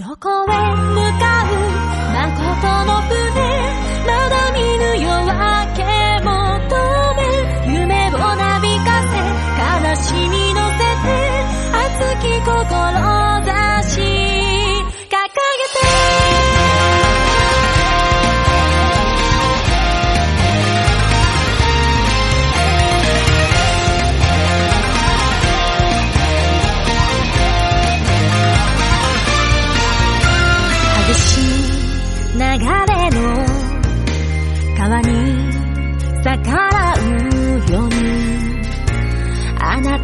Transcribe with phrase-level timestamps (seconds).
[0.00, 0.54] どこへ向
[1.18, 1.60] かう
[2.14, 3.19] 誠の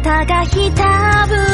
[0.07, 1.46] たがひたぶ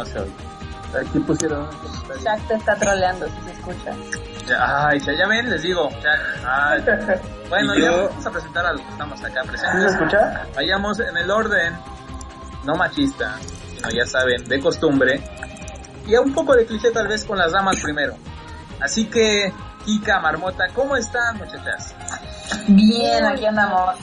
[0.00, 0.32] no se oye.
[1.00, 1.68] Aquí pusieron.
[2.24, 3.92] Jack te está troleando, si se escucha.
[4.48, 5.88] Ya, ay, ya, ya ven, les digo.
[6.02, 6.10] Ya,
[6.46, 6.84] ay.
[7.50, 9.92] Bueno, ya vamos a presentar a los que estamos acá ¿Sí se presentes.
[9.92, 10.46] escucha?
[10.54, 11.76] Vayamos en el orden,
[12.62, 13.38] no machista,
[13.74, 15.20] sino ya saben, de costumbre.
[16.06, 18.14] Y a un poco de cliché tal vez con las damas primero.
[18.80, 19.52] Así que,
[19.84, 21.92] Kika, Marmota, ¿cómo están muchachas?
[22.68, 23.96] Bien, aquí andamos.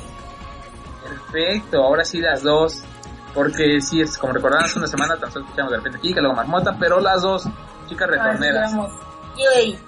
[1.04, 2.84] Perfecto, ahora sí las dos.
[3.33, 6.35] Porque sí, es como recordaban hace una semana, tan solo escuchamos de repente Kika, luego
[6.35, 7.47] Marmota, pero las dos
[7.88, 8.71] chicas retorneras.
[8.71, 9.79] Sí, Yay.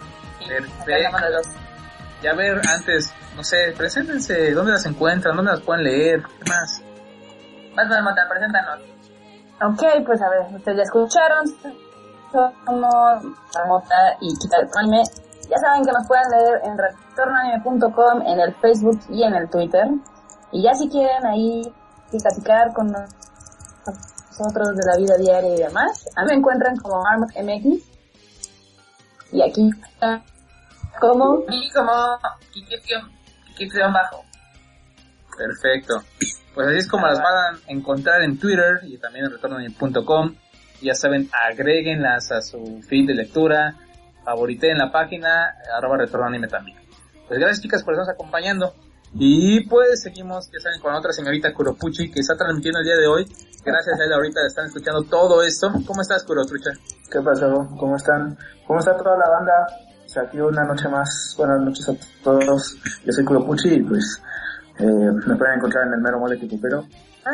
[0.47, 1.49] Perfecto.
[2.21, 5.35] Y a ver, antes, no sé, preséntense, ¿dónde las encuentran?
[5.35, 6.21] ¿Dónde las pueden leer?
[6.23, 6.81] ¿Qué más?
[7.75, 8.79] Vas, Marmota, preséntanos.
[9.61, 11.47] Ok, pues a ver, ustedes ya escucharon.
[12.31, 13.23] Somos
[13.55, 15.03] Marmota y Kita Anime.
[15.49, 19.87] Ya saben que nos pueden leer en retornoanime.com, en el Facebook y en el Twitter.
[20.51, 21.73] Y ya si quieren ahí
[22.11, 23.28] platicar con nosotros
[23.91, 27.83] de la vida diaria y demás, a mí me encuentran como ArmMX.
[29.31, 30.23] Y aquí está
[30.99, 31.43] como...
[31.49, 31.91] Y como
[33.93, 34.23] bajo.
[35.37, 36.03] Perfecto.
[36.53, 40.35] Pues así es como las van a encontrar en Twitter y también en retornoanime.com.
[40.81, 43.75] Ya saben, agréguenlas a su feed de lectura,
[44.23, 46.77] favoriten la página, arroba retornoanime también.
[47.27, 48.73] Pues gracias chicas por estarnos acompañando.
[49.13, 53.07] Y pues seguimos, ya saben, con otra señorita Kuropuchi que está transmitiendo el día de
[53.07, 53.27] hoy.
[53.63, 55.71] Gracias a ella ahorita están escuchando todo esto.
[55.85, 56.71] ¿Cómo estás Kuropucha?
[57.11, 57.67] ¿Qué pasó?
[57.77, 58.37] ¿Cómo están?
[58.65, 59.67] ¿Cómo está toda la banda?
[59.99, 61.35] Pues aquí una noche más.
[61.37, 62.77] Buenas noches a todos.
[63.05, 64.21] Yo soy Kuropuchi y pues
[64.79, 66.85] eh, me pueden encontrar en el mero mole Tipupero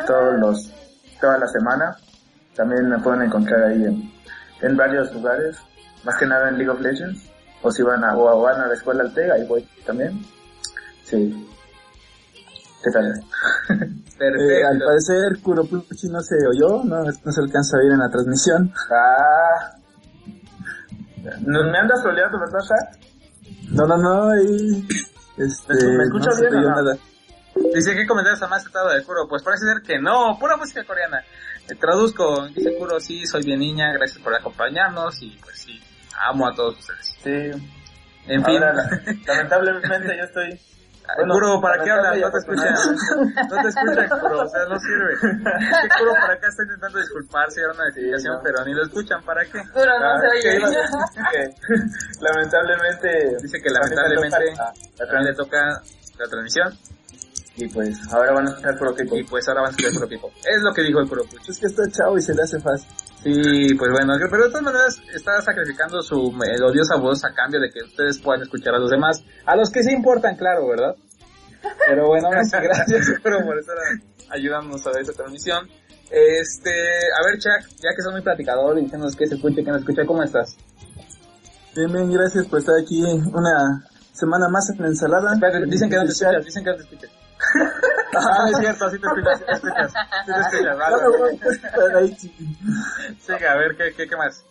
[0.07, 0.73] todos los,
[1.21, 1.95] toda la semana.
[2.55, 4.11] También me pueden encontrar ahí en,
[4.61, 5.57] en varios lugares,
[6.03, 7.29] más que nada en League of Legends.
[7.61, 10.21] O si van a, o van a la escuela Altega, ahí voy también.
[11.03, 11.47] Sí.
[12.85, 13.23] ¿Qué tal?
[14.17, 18.09] Eh, al parecer, Kuropuchi no se oyó, no, no se alcanza a oír en la
[18.09, 18.73] transmisión.
[18.89, 19.75] Ah.
[21.41, 22.97] ¿No- ¿Me andas troleando, verdad, Shaq?
[23.71, 24.87] No, no, no, ahí.
[25.37, 26.75] Este, ¿Me escuchas no bien o no?
[26.81, 26.97] nada.
[27.73, 29.27] Dice, ¿qué comentarios más tratado de Kuro?
[29.27, 31.19] Pues parece ser que no, pura música coreana.
[31.69, 35.77] Eh, traduzco, dice Kuro, sí, soy bien niña, gracias por acompañarnos y pues sí,
[36.29, 37.17] amo a todos ustedes.
[37.21, 37.63] Sí.
[38.27, 38.89] En fin, Ahora,
[39.27, 40.59] lamentablemente yo estoy...
[41.17, 42.17] bueno, ¿para qué hablas?
[42.19, 42.69] No te escucha.
[42.71, 42.73] lamentablemente
[43.49, 45.13] No te escucha, Kuro, o sea, no sirve.
[45.15, 48.41] Dice Kuro por acá está intentando disculparse y dar una explicación, no.
[48.43, 49.61] pero ni lo escuchan, ¿para qué?
[49.73, 50.65] Pero no Ah, se ¿qué oye.
[50.65, 51.31] a?
[51.31, 51.49] Que,
[52.21, 53.37] lamentablemente...
[53.41, 54.53] Dice que lamentablemente
[54.99, 55.81] la también le toca
[56.17, 56.73] la transmisión
[57.57, 59.15] Y pues ahora van a escuchar puro tipo.
[59.15, 60.31] y pues ahora van a escuchar Kuro Pipo.
[60.39, 61.51] Es lo que dijo el Kuro Pucho.
[61.51, 62.87] Es que está chavo y se le hace fácil.
[63.23, 67.71] Sí, pues bueno, pero de todas maneras está sacrificando su melodiosa voz a cambio de
[67.71, 70.95] que ustedes puedan escuchar a los demás, a los que se importan, claro, ¿verdad?
[71.87, 73.77] Pero bueno, gracias Kuro, por estar
[74.29, 75.67] ayudándonos a esta transmisión.
[76.11, 79.71] Este, a ver, Chuck, ya que sos muy platicador y diciéndonos que se escucha que
[79.71, 80.57] no escucha, ¿cómo estás?
[81.75, 85.33] Bien, bien, gracias por estar aquí una semana más en la ensalada.
[85.33, 87.24] Espérate, dicen que no te escuchas, dicen que no te escuchas.
[88.17, 90.95] Ah, es cierto, sí te escuchas, sí te escuchas, sí te escuchas, vale.
[90.95, 92.31] No me voy a sí.
[93.19, 94.45] Siga, ver, ¿qué, qué, qué más?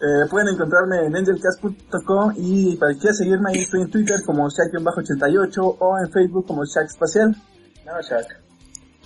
[0.00, 5.76] Eh, pueden encontrarme en angelcast.com y para que seguirme ahí estoy en Twitter como Shaq-88
[5.78, 7.36] o en Facebook como Shaq Espacial.
[7.86, 8.26] No, Shaq.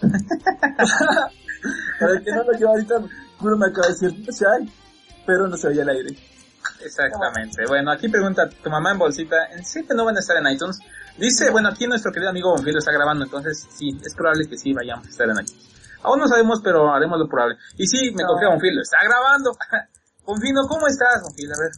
[2.00, 2.94] Para el que no lo lleva ahorita,
[3.38, 4.68] Kuro me acaba de decir Shaq,
[5.26, 6.16] pero no se oye al aire.
[6.84, 7.64] Exactamente.
[7.66, 10.78] Bueno, aquí pregunta tu mamá en bolsita, ¿en serio no van a estar en iTunes?
[11.18, 14.56] Dice, bueno, aquí nuestro querido amigo Bonfil lo está grabando, entonces sí, es probable que
[14.56, 15.68] sí vayamos a estar en iTunes.
[16.02, 17.56] Aún no sabemos, pero haremos lo probable.
[17.76, 18.34] Y sí, me No.
[18.38, 19.56] lo está grabando.
[20.24, 21.52] Bonfino, ¿cómo estás, Bonfil?
[21.52, 21.70] A ver.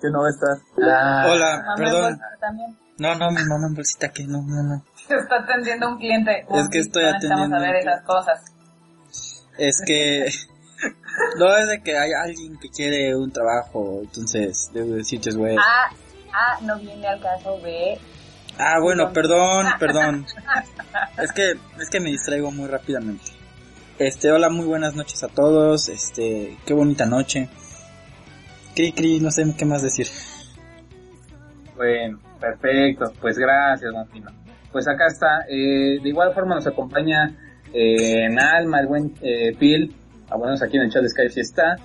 [0.00, 1.26] Que no va a estar.
[1.30, 2.20] Hola, Mamá perdón.
[2.40, 2.78] también.
[2.98, 4.84] No, no, mi mamá en bolsita que no, no, no.
[5.08, 6.46] Está atendiendo un cliente.
[6.50, 8.40] Es que estoy No atendiendo saber un esas cosas.
[9.58, 10.28] Es que
[11.38, 15.56] no es de que hay alguien que quiere un trabajo, entonces debo decirte, güey.
[15.56, 15.90] A,
[16.32, 17.98] A no viene al caso B.
[18.58, 20.26] Ah, bueno, perdón, perdón.
[21.22, 23.30] Es que es que me distraigo muy rápidamente.
[23.98, 25.88] Este, hola, muy buenas noches a todos.
[25.88, 27.48] Este, qué bonita noche.
[28.74, 30.06] Cri cri, no sé qué más decir.
[31.76, 33.12] Bueno, perfecto.
[33.20, 34.30] Pues gracias, Bonfino.
[34.72, 35.44] Pues acá está.
[35.48, 37.36] Eh, de igual forma nos acompaña
[37.72, 39.94] eh, en Alma, el buen eh, Phil.
[40.30, 41.76] Ah, bueno, aquí en el chat de Skype sí está.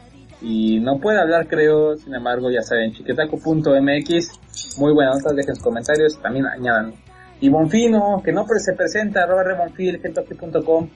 [0.44, 1.96] Y no puede hablar, creo.
[1.96, 4.78] Sin embargo, ya saben, chiquetaco.mx.
[4.78, 6.20] Muy buenas notas, dejen sus comentarios.
[6.22, 6.94] También añadan.
[7.40, 10.90] Y Bonfino, que no se presenta, arroba rebonfil, gentoki.com.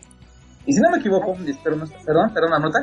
[0.66, 2.80] Y si no me equivoco, perdón, perdón, perdón, la nota.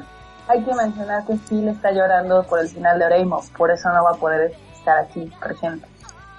[0.48, 3.42] Hay que mencionar que Phil está llorando por el final de Oreimo.
[3.56, 5.86] Por eso no va a poder estar aquí presente.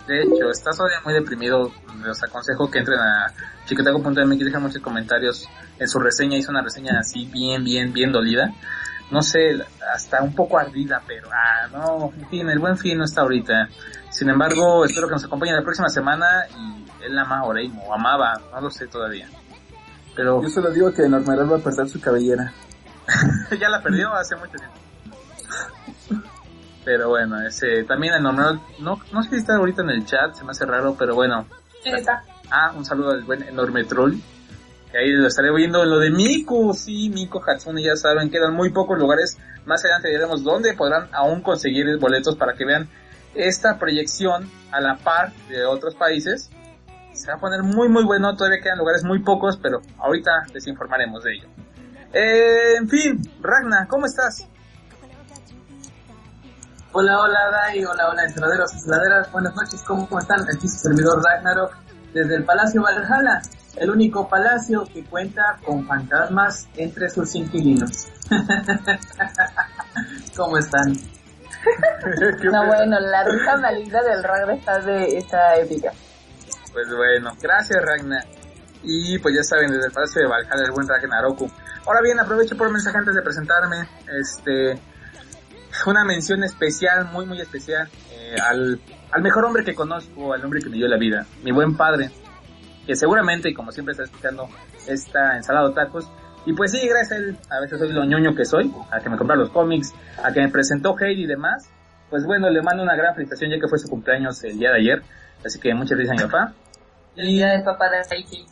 [0.08, 1.72] De hecho, estás todavía muy deprimido.
[2.06, 3.32] Les aconsejo que entren a
[3.66, 5.48] chiquetaco.mx, dejen muchos comentarios
[5.80, 6.38] en su reseña.
[6.38, 8.52] Hizo una reseña así bien, bien, bien dolida.
[9.12, 9.58] No sé,
[9.94, 13.70] hasta un poco ardida, pero, ah, no, en fin, el buen fin no está ahorita.
[14.10, 17.94] Sin embargo, espero que nos acompañe la próxima semana y él ama a Oreimo, o
[17.94, 19.30] amaba, no lo sé todavía.
[20.16, 22.54] Pero Yo solo digo que Normeral va a perder su cabellera.
[23.60, 24.76] ya la perdió hace mucho tiempo.
[26.84, 30.36] Pero bueno, ese, también el normal, no, no sé si está ahorita en el chat,
[30.36, 31.46] se me hace raro, pero bueno.
[31.84, 32.24] Sí, está.
[32.50, 34.16] Ah, un saludo al buen enorme troll.
[34.96, 38.54] Que ahí lo estaré viendo en lo de Miku, sí, Miku Hatsune, ya saben, quedan
[38.54, 39.38] muy pocos lugares.
[39.66, 42.88] Más adelante diremos dónde podrán aún conseguir boletos para que vean
[43.34, 46.50] esta proyección a la par de otros países.
[47.12, 50.66] Se va a poner muy muy bueno, todavía quedan lugares muy pocos, pero ahorita les
[50.66, 51.50] informaremos de ello.
[52.14, 54.48] Eh, en fin, Ragna, ¿cómo estás?
[56.94, 60.40] Hola, hola, Dai, hola, hola, entraderos y heladeras, buenas noches, ¿cómo están?
[60.44, 61.76] Aquí su servidor Ragnarok,
[62.16, 63.42] desde el Palacio Valhalla,
[63.76, 68.08] el único palacio que cuenta con fantasmas entre sus inquilinos.
[70.36, 70.98] ¿Cómo están?
[72.44, 75.92] No, bueno, la risa maligna del Ragnar está, de, está épica.
[76.72, 78.24] Pues bueno, gracias Ragna.
[78.84, 81.50] Y pues ya saben, desde el Palacio de Valhalla, el buen Ragnaroku.
[81.88, 83.90] Ahora bien, aprovecho por mensaje antes de presentarme.
[84.22, 84.80] Este,
[85.88, 88.80] una mención especial, muy muy especial, eh, al,
[89.16, 92.10] al mejor hombre que conozco, al hombre que me dio la vida, mi buen padre,
[92.86, 94.50] que seguramente, y como siempre está escuchando,
[94.90, 96.12] esta ensalada de tacos.
[96.46, 99.10] Y pues sí, gracias a él, a veces soy lo ñoño que soy, a que
[99.10, 101.70] me compró los cómics, a que me presentó Heidi y demás.
[102.10, 104.80] Pues bueno, le mando una gran felicitación ya que fue su cumpleaños el día de
[104.80, 105.02] ayer.
[105.46, 106.54] Así que muchas gracias a mi papá.
[107.16, 108.46] El día del papá de Saiki.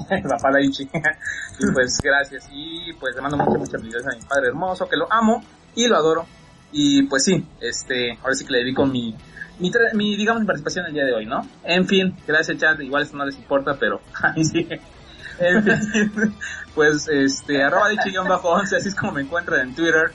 [0.28, 0.84] papá Daichi.
[1.60, 2.46] y pues gracias.
[2.52, 5.42] Y pues le mando muchas, muchas felicidades a mi padre hermoso, que lo amo
[5.74, 6.26] y lo adoro.
[6.72, 9.16] Y pues sí, este, ahora sí que le dedico mi,
[9.60, 11.46] mi, mi, digamos, mi participación el día de hoy, ¿no?
[11.64, 14.66] En fin, gracias chat, igual eso no les importa, pero ahí sí.
[15.38, 16.34] En fin,
[16.74, 17.88] pues este, arroba
[18.28, 20.12] bajo 11 así es como me encuentran en Twitter.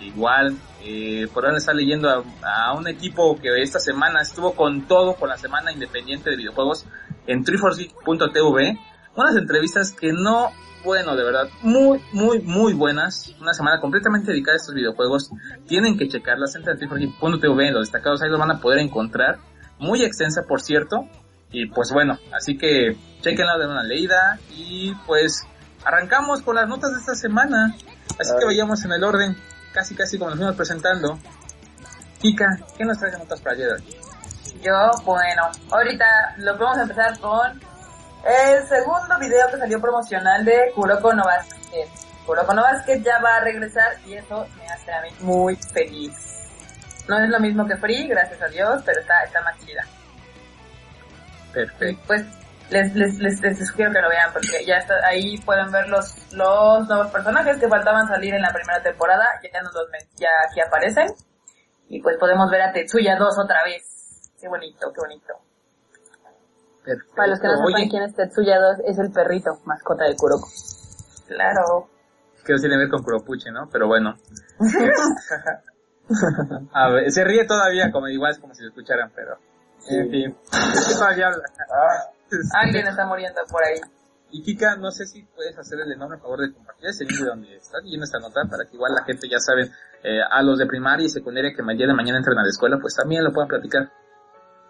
[0.00, 5.14] Igual, eh, por ahora estar leyendo a, un equipo que esta semana estuvo con todo
[5.14, 6.86] con la semana independiente de videojuegos
[7.26, 8.78] en 3forgeek.tv.
[9.14, 10.50] Unas entrevistas que no,
[10.84, 13.34] bueno, de verdad, muy, muy, muy buenas.
[13.40, 15.30] Una semana completamente dedicada a estos videojuegos.
[15.66, 16.54] Tienen que checarlas.
[16.56, 19.38] En 3forgeek.tv, los destacados ahí los van a poder encontrar.
[19.78, 21.08] Muy extensa, por cierto.
[21.50, 24.38] Y pues bueno, así que chequenla de una leída.
[24.50, 25.46] Y pues
[25.84, 27.74] arrancamos con las notas de esta semana.
[28.18, 29.36] Así que vayamos en el orden,
[29.72, 31.18] casi casi como nos fuimos presentando.
[32.20, 32.46] Kika,
[32.76, 33.82] ¿qué nos trae de notas para ayer?
[34.62, 36.04] Yo, bueno, ahorita
[36.38, 37.71] lo vamos a empezar con
[38.24, 41.88] el segundo video que salió promocional de Kuroko no Basket.
[42.26, 46.14] Kuroko no Basket ya va a regresar y eso me hace a mí muy feliz.
[47.08, 49.84] No es lo mismo que Free, gracias a Dios, pero está, está más chida.
[51.52, 52.02] Perfecto.
[52.06, 52.24] pues
[52.70, 56.32] les, les, les, les sugiero que lo vean porque ya está, ahí pueden ver los,
[56.32, 60.60] los nuevos personajes que faltaban salir en la primera temporada, ya nos los ya aquí
[60.60, 61.08] aparecen.
[61.88, 63.82] Y pues podemos ver a Tetsuya 2 otra vez.
[64.40, 65.34] Qué bonito, qué bonito.
[66.84, 67.14] Perfecto.
[67.14, 70.16] Para los que no sepan Oye, quién es Tetsuya 2, es el perrito, mascota de
[70.16, 70.48] Kuroko.
[71.26, 71.88] Claro.
[72.44, 73.68] que no tiene que ver con Kuropuche, ¿no?
[73.70, 74.16] Pero bueno.
[76.72, 79.38] a ver, se ríe todavía, como igual es como si lo escucharan, pero...
[79.88, 80.36] En fin.
[80.52, 81.42] Es que todavía habla.
[82.54, 83.80] Alguien está muriendo por ahí.
[84.30, 87.26] Y Kika, no sé si puedes hacer el enorme favor de compartir ese link de
[87.26, 89.70] donde estás leyendo esta nota para que igual la gente ya sabe,
[90.02, 92.48] eh, a los de primaria y secundaria que el día de mañana entren a la
[92.48, 93.90] escuela, pues también lo puedan platicar.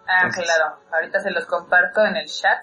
[0.07, 0.77] Ah, Entonces- claro.
[0.91, 2.61] Ahorita se los comparto en el chat.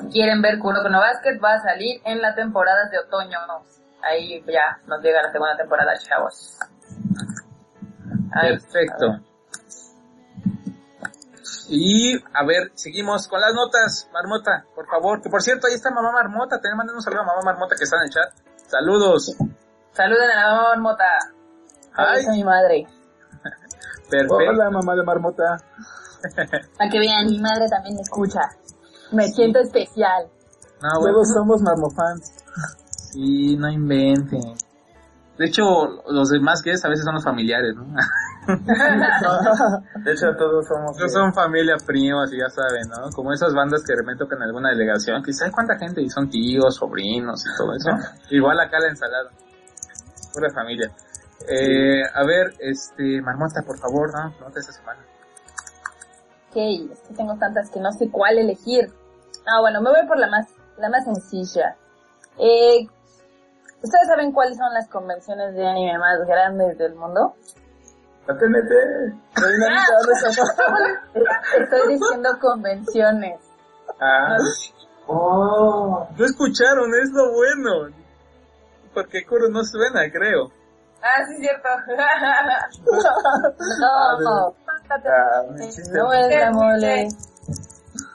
[0.00, 3.38] Si quieren ver Kuroko no Basket, va a salir en la temporada de otoño.
[4.02, 6.58] Ahí ya nos llega la segunda temporada, chavos.
[8.32, 9.20] Ahí, Perfecto.
[11.68, 15.22] Y a ver, seguimos con las notas, Marmota, por favor.
[15.22, 16.60] Que por cierto, ahí está Mamá Marmota.
[16.60, 18.32] Te mando un saludo a Mamá Marmota que está en el chat.
[18.66, 19.36] Saludos.
[19.92, 21.04] Saluden a la mamá marmota.
[21.94, 22.20] Ay.
[22.20, 22.86] Es mi madre.
[24.10, 24.34] Perfecto.
[24.36, 25.56] Hola, mamá de marmota.
[26.78, 28.40] Para que vean, mi madre también me escucha.
[29.12, 30.26] Me siento especial.
[30.82, 32.32] No, bueno, Todos somos marmofans.
[33.12, 34.40] sí, no inventen.
[35.38, 35.62] De hecho,
[36.10, 37.84] los demás que es a veces son los familiares, ¿no?
[40.04, 40.96] De hecho, todos somos...
[41.10, 43.10] Son familia, primos y ya saben, ¿no?
[43.10, 46.08] Como esas bandas que de repente tocan en alguna delegación, que saben cuánta gente y
[46.08, 47.90] son tíos, sobrinos y todo eso.
[48.30, 49.30] Igual acá la ensalada.
[50.32, 50.90] Pura familia.
[51.48, 54.28] Eh, a ver, este, Marmota, por favor, ¿no?
[54.38, 55.00] Nota esta semana.
[56.54, 58.92] Ok, es que tengo tantas que no sé cuál elegir.
[59.44, 60.46] Ah, bueno, me voy por la más,
[60.78, 61.74] la más sencilla.
[62.38, 62.86] Eh,
[63.82, 67.34] ¿Ustedes saben cuáles son las convenciones de anime más grandes del mundo?
[68.28, 68.70] La TNT.
[71.60, 73.40] Estoy diciendo convenciones.
[74.00, 74.36] Ah,
[75.06, 76.08] Oh.
[76.16, 77.94] no escucharon, es lo bueno.
[78.94, 80.50] Porque Kuro no suena, creo.
[81.02, 81.68] Ah, sí, cierto.
[83.84, 84.54] Ah, no,
[84.90, 85.92] Ah, mi chiste.
[85.92, 87.08] no es la mole.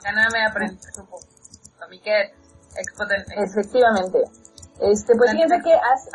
[0.02, 1.18] Ganame aprende, supo.
[1.78, 2.34] Tomiquet,
[2.76, 3.34] expotente.
[3.36, 4.24] Efectivamente.
[4.80, 6.08] Este, pues fíjense que has...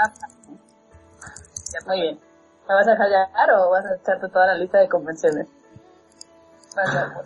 [1.85, 2.19] Muy bien.
[2.67, 5.47] ¿Me vas a dejar llegar o vas a echarte toda la lista de convenciones?
[6.77, 7.21] A.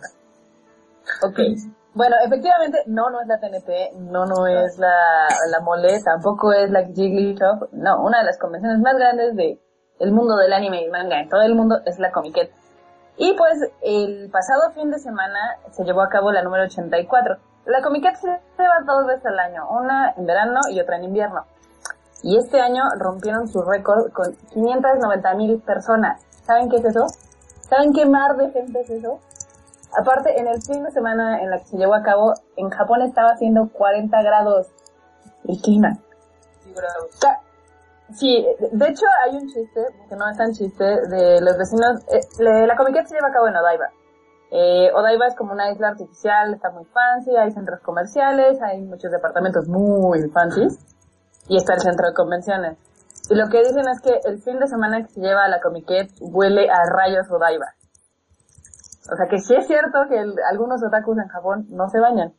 [1.26, 1.38] Ok.
[1.94, 6.70] Bueno, efectivamente, no, no es la TNT, no, no es la, la mole, tampoco es
[6.70, 9.60] la Jigglypuff, no, una de las convenciones más grandes de
[9.98, 12.50] el mundo del anime y manga en todo el mundo es la Comiquet.
[13.22, 15.38] Y pues el pasado fin de semana
[15.72, 17.36] se llevó a cabo la número 84.
[17.66, 18.26] La Comiquet se
[18.58, 21.44] lleva dos veces al año, una en verano y otra en invierno.
[22.22, 26.22] Y este año rompieron su récord con 590 mil personas.
[26.44, 27.08] ¿Saben qué es eso?
[27.68, 29.20] ¿Saben qué mar de gente es eso?
[29.98, 33.02] Aparte, en el fin de semana en la que se llevó a cabo, en Japón
[33.02, 34.68] estaba haciendo 40 grados
[35.46, 35.98] el clima.
[37.20, 37.40] Ca-
[38.12, 42.00] Sí, de hecho hay un chiste, que no es tan chiste, de los vecinos.
[42.08, 43.86] eh, le- la comiqueta se lleva a cabo en Odaiba.
[44.50, 49.10] Eh, Odaiba es como una isla artificial, está muy fancy, hay centros comerciales, hay muchos
[49.12, 50.66] departamentos muy fancy
[51.48, 52.78] y está el centro de convenciones.
[53.30, 55.60] Y lo que dicen es que el fin de semana que se lleva a la
[55.60, 57.66] Comiquet huele a rayos Odaiba.
[59.12, 60.18] O sea que sí es cierto que
[60.50, 62.32] algunos otakus en Japón no se bañan.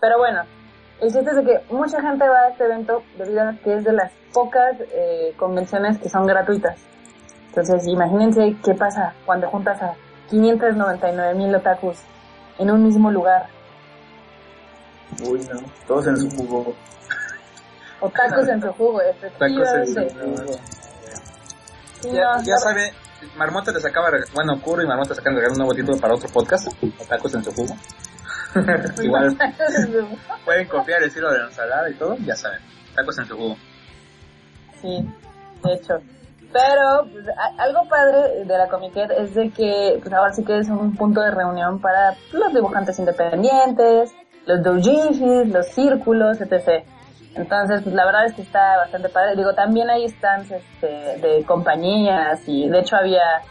[0.00, 0.42] Pero bueno,
[1.00, 3.84] el chiste es de que mucha gente va a este evento debido a que es
[3.84, 6.78] de las pocas eh, convenciones que son gratuitas.
[7.48, 9.94] Entonces imagínense qué pasa cuando juntas a
[10.30, 11.98] 599 mil otakus
[12.58, 13.46] en un mismo lugar.
[15.22, 15.60] Uy, no.
[15.86, 16.74] Todos en su jugo.
[18.00, 19.00] Otakus en su jugo,
[19.38, 20.60] Tacos en su efectivamente.
[22.02, 22.92] Ya, ya sabe,
[23.36, 26.28] Marmota les acaba bueno, Kuro y Marmota sacan de regalar un nuevo título para otro
[26.28, 26.68] podcast,
[27.08, 27.74] Tacos en su jugo.
[29.02, 29.36] Igual
[30.44, 32.60] pueden copiar el estilo de la ensalada y todo, ya saben,
[32.94, 33.56] tacos en su jugo.
[34.80, 35.08] Sí,
[35.64, 35.94] de hecho.
[36.52, 37.26] Pero pues,
[37.58, 41.20] algo padre de la Comiquet es de que pues ahora sí que es un punto
[41.20, 44.14] de reunión para los dibujantes independientes,
[44.46, 46.84] los doujinshis, los círculos, etc.
[47.34, 49.34] Entonces, pues la verdad es que está bastante padre.
[49.34, 53.42] Digo, también hay stands este, de compañías y de hecho había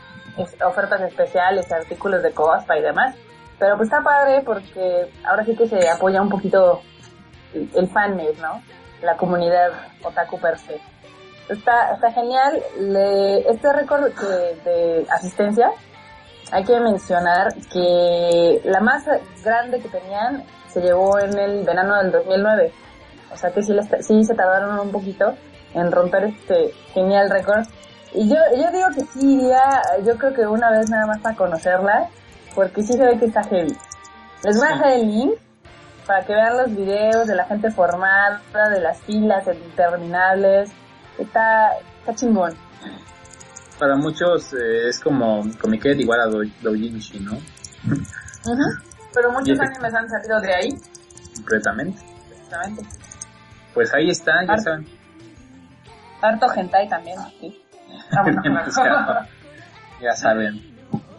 [0.65, 3.15] ofertas especiales, artículos de cospa y demás.
[3.63, 6.82] Pero pues está padre porque ahora sí que se apoya un poquito
[7.54, 8.62] el, el fanmade, ¿no?
[9.02, 9.69] La comunidad
[10.04, 10.82] otaku per se.
[11.47, 12.62] Está, está genial.
[12.78, 14.04] Le, este récord
[14.65, 15.71] de, asistencia,
[16.52, 19.06] hay que mencionar que la más
[19.45, 22.73] grande que tenían se llevó en el verano del 2009.
[23.32, 25.36] O sea que sí, les- sí se tardaron un poquito
[25.73, 27.63] en romper este genial récord.
[28.13, 31.38] Y yo, yo digo que sí iría, yo creo que una vez nada más para
[31.38, 32.10] conocerla,
[32.55, 33.75] porque sí se ve que está heavy.
[34.43, 35.33] Les voy a dejar el link
[36.05, 40.71] para que vean los videos de la gente formada, de las filas interminables.
[41.17, 42.53] Está, está chingón.
[43.79, 47.37] Para muchos eh, es como Comiquet igual a Dou- Doujinshi, ¿no?
[49.13, 50.69] Pero muchos animes han salido de ahí,
[51.35, 52.01] Completamente.
[53.73, 54.87] Pues ahí está, ya saben.
[56.21, 57.59] Harto hentai también, sí.
[58.11, 58.75] Vámonos.
[60.01, 60.72] ya saben.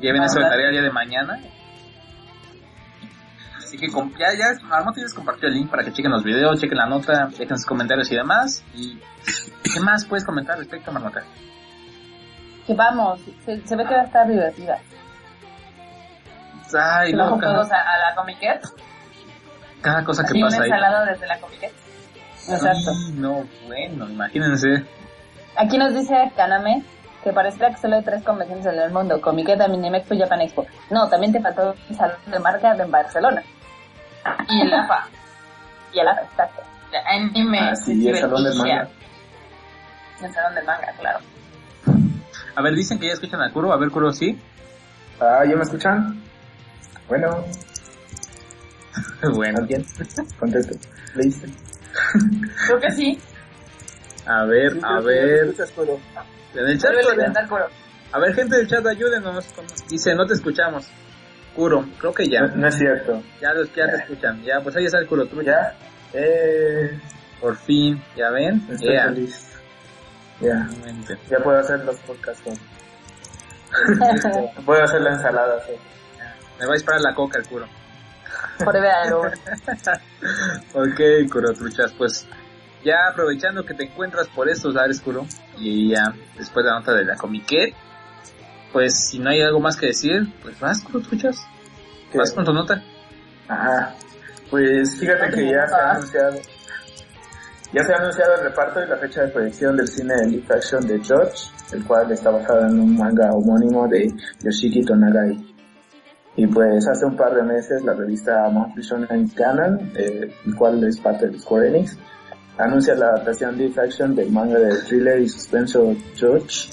[0.04, 1.40] Lleven eso de tarea el día de mañana.
[3.56, 6.76] Así que ya, ya, ya les compartió el link para que chequen los videos, chequen
[6.76, 8.62] la nota, dejen sus comentarios y demás.
[8.74, 9.00] Y
[9.72, 11.22] ¿qué más puedes comentar respecto a Marmota?
[12.66, 14.78] que vamos, se, se ve que va a estar divertida.
[16.78, 18.60] Ay, no, cada, todos a, a la Comiquet
[19.80, 20.70] cada cosa que pasa ahí.
[20.70, 21.72] ensalado desde la Comiquet.
[22.48, 22.90] Exacto.
[22.90, 24.84] Ay, no, bueno, imagínense.
[25.56, 26.84] Aquí nos dice Kaname
[27.24, 30.42] que pareciera que solo hay tres convenciones en el mundo, Comiquet, Anime Expo y Japan
[30.42, 30.66] Expo.
[30.90, 33.42] No, también te faltó un salón de marca en Barcelona.
[34.50, 35.08] Y el AFA.
[35.92, 36.62] Y el AFA, exacto.
[36.92, 37.58] De anime.
[37.60, 38.88] Ah, sí, el salón del manga.
[40.22, 41.18] El salón del manga, claro.
[42.54, 43.72] A ver, dicen que ya escuchan a Kuro.
[43.72, 44.38] A ver, Kuro, ¿sí?
[45.18, 46.22] Ah, ¿ya me escuchan?
[47.08, 47.42] Bueno,
[49.34, 49.58] bueno.
[49.58, 49.84] ¿alguien?
[50.38, 50.74] Contesto.
[51.14, 51.48] ¿Leíste?
[52.66, 53.18] Creo que sí.
[54.26, 55.28] A ver, Sí, a ver.
[55.28, 55.98] te escuchas, Kuro.
[56.54, 57.68] En el chat, a.
[58.12, 59.44] A ver, gente del chat, ayúdenos.
[59.88, 60.86] Dice, no te escuchamos.
[61.54, 62.42] Kuro, creo que ya.
[62.42, 63.22] No, no es cierto.
[63.40, 64.42] Ya, los, ya te escuchan.
[64.42, 65.50] Ya, pues ahí está el Kuro Trucha.
[65.52, 65.76] ¿Ya?
[66.12, 66.98] Eh,
[67.40, 68.64] Por fin, ¿ya ven?
[68.70, 69.04] estoy Yeah.
[69.08, 69.48] feliz.
[70.40, 70.68] Ya,
[71.30, 72.42] ya puedo hacer los podcasts.
[72.46, 72.54] ¿no?
[74.66, 75.60] Puedo hacer la ensalada.
[75.66, 75.72] ¿sí?
[76.58, 77.46] Me va a disparar la coca el
[78.86, 79.36] alone.
[80.74, 82.26] Ok, Kuro Truchas, pues
[82.84, 85.26] ya aprovechando que te encuentras por estos lares, Kuro,
[85.58, 87.74] y ya después de la nota de la Comiquet,
[88.72, 91.46] pues si no hay algo más que decir, pues vas, Truchas.
[92.10, 92.18] ¿Qué?
[92.18, 92.82] Vas con tu nota.
[93.48, 93.94] Ajá.
[94.50, 96.38] Pues fíjate que ya se ha anunciado.
[97.72, 100.46] Ya se ha anunciado el reparto y la fecha de proyección del cine de live
[100.48, 104.12] action de George, el cual está basado en un manga homónimo de
[104.44, 105.54] Yoshiki Tonagai.
[106.36, 110.82] Y pues hace un par de meses la revista Monthly Shonen Canon, eh, el cual
[110.84, 111.96] es parte de Square Enix,
[112.58, 116.70] anuncia la adaptación live action del manga de thriller y suspenso George.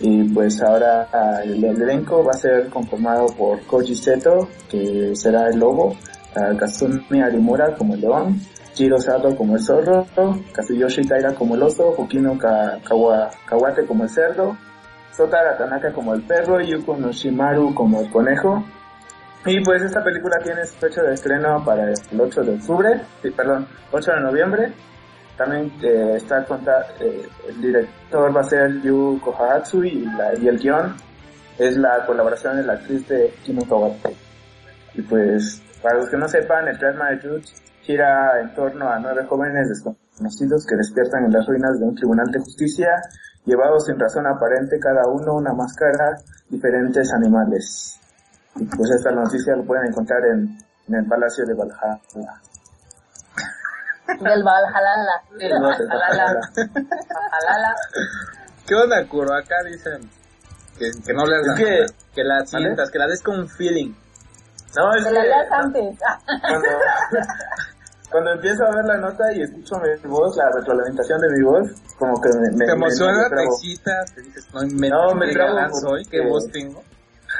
[0.00, 5.12] Y pues ahora ah, el, el elenco va a ser conformado por Koji Seto, que
[5.14, 5.96] será el lobo,
[6.58, 8.40] Kazumi Arimura como el león,
[8.74, 10.04] Jiro Sato como el zorro,
[10.52, 14.56] Kazuyoshi Taira como el oso, Hokino Ka- Kawa- Kawate como el cerdo,
[15.16, 18.64] Sotara Tanaka como el perro, Yuko Noshimaru como el conejo.
[19.46, 23.30] Y pues esta película tiene su fecha de estreno para el 8 de octubre, sí,
[23.30, 24.72] perdón, 8 de noviembre.
[25.36, 26.46] También eh, está
[27.00, 30.94] el director va a ser Yu Kohatsu y, la, y el guion
[31.58, 34.16] es la colaboración de la actriz de Kino Kawate.
[34.94, 38.98] Y pues, para los que no sepan, el plasma de Judge gira en torno a
[38.98, 43.02] nueve jóvenes desconocidos que despiertan en las ruinas de un tribunal de justicia,
[43.44, 46.16] llevados sin razón aparente cada uno una máscara,
[46.48, 48.00] diferentes animales.
[48.56, 50.56] Y pues esta noticia lo pueden encontrar en,
[50.88, 52.40] en el Palacio de Valhalla.
[54.06, 55.22] Del Valhalla.
[55.30, 56.40] Del Del Valhalla.
[56.56, 57.74] Valhalla.
[58.66, 59.34] ¿Qué onda, Kuro?
[59.34, 60.10] Acá dicen
[60.78, 63.92] que, que no le que- que la sientas, que la des con un feeling.
[64.76, 65.98] No, es que la leas antes.
[66.40, 66.68] cuando,
[68.10, 71.70] cuando empiezo a ver la nota y escucho mi voz, la retroalimentación de mi voz,
[71.98, 75.26] como que me, me Te emociona, me te excitas, te dices, no inventes, No, me
[76.10, 76.82] qué voz tengo.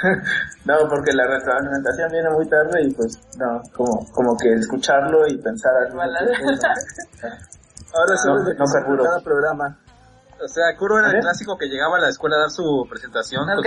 [0.64, 5.36] No, porque la retroalimentación viene muy tarde y pues no, como, como que escucharlo y
[5.38, 6.18] pensar al mismo Vale.
[6.26, 7.28] tiempo, no.
[7.98, 9.04] Ahora se No, no carburo.
[9.04, 9.78] cada programa.
[10.42, 11.20] O sea, Kuro era el ¿Eh?
[11.20, 13.62] clásico que llegaba a la escuela a dar su presentación su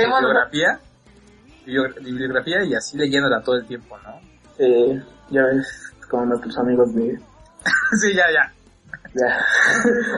[1.65, 4.19] bio- bibliografía y así leyéndola todo el tiempo, ¿no?
[4.60, 7.19] Eh, ya ves, como nuestros amigos de...
[8.02, 8.52] sí, ya, ya.
[9.13, 9.38] Ya,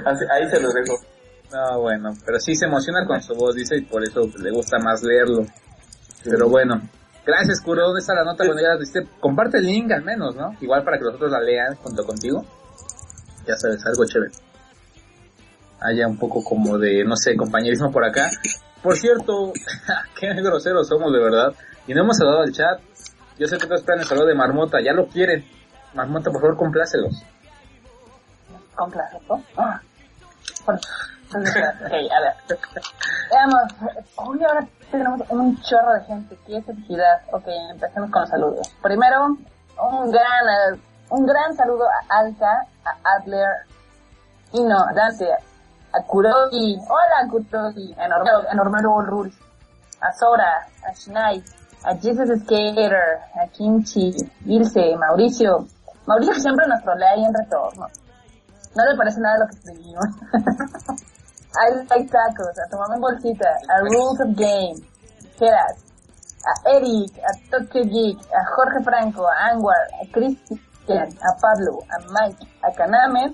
[0.09, 0.95] Así- ahí se los dejo.
[1.51, 4.77] No, bueno, pero sí se emociona con su voz, dice, y por eso le gusta
[4.79, 5.45] más leerlo.
[6.23, 6.81] Pero bueno,
[7.25, 7.83] gracias, Kuro.
[7.83, 9.07] ¿Dónde está la nota cuando ya la viste?
[9.19, 10.55] Comparte el link al menos, ¿no?
[10.61, 12.45] Igual para que los otros la lean junto contigo.
[13.47, 14.31] Ya sabes, algo chévere.
[15.81, 18.29] Haya un poco como de, no sé, compañerismo por acá.
[18.83, 19.53] Por cierto,
[20.19, 21.53] qué groseros somos de verdad.
[21.87, 22.79] Y no hemos saludado al chat.
[23.37, 25.45] Yo sé que todos están en el saludo de Marmota, ya lo quieren.
[25.93, 27.23] Marmota, por favor, complácelos.
[28.91, 29.41] Clásico.
[29.57, 29.81] Ah.
[30.65, 30.79] Por-
[31.35, 32.33] Ok, a ver.
[33.29, 33.95] Veamos.
[34.15, 36.37] Hoy ahora tenemos un chorro de gente.
[36.47, 37.21] Qué felicidad.
[37.31, 38.69] Ok, empecemos con los saludos.
[38.81, 43.67] Primero, un gran, eh, un gran saludo a Alka, a Adler,
[44.53, 45.31] y no, Dante,
[45.93, 46.79] a Kurogi.
[46.89, 47.95] Hola, Kurogi.
[47.99, 48.07] A
[48.55, 49.35] Normero, a Rules.
[50.01, 51.43] A Sora, a Shinai,
[51.83, 54.15] a Jesus Skater, a Kimchi,
[54.45, 55.67] Ilse, Mauricio.
[56.07, 57.87] Mauricio siempre nos trolea ahí en retorno.
[58.75, 60.05] No le parece nada lo que escribimos.
[61.55, 64.77] I like tacos, a tomar en bolsita, a Rules of Game,
[65.39, 65.77] Gerard,
[66.45, 72.11] a Eric, a Tokyo Geek, a Jorge Franco, a Anwar, a Cristian, a Pablo, a
[72.11, 73.33] Mike, a Kaname,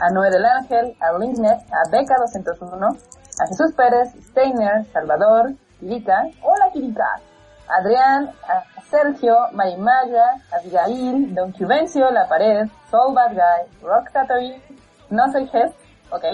[0.00, 6.22] a Noel el Ángel, a Linknet, a Beca 201, a Jesús Pérez, Steiner, Salvador, Kirika,
[6.40, 7.20] hola Kirika,
[7.68, 14.58] Adrián, a Sergio, Marimaya, Abigail, Don Cubencio, La Pared, Soul Bad Guy, Rock Tatoy,
[15.10, 15.74] No Soy Jeff,
[16.10, 16.24] ok,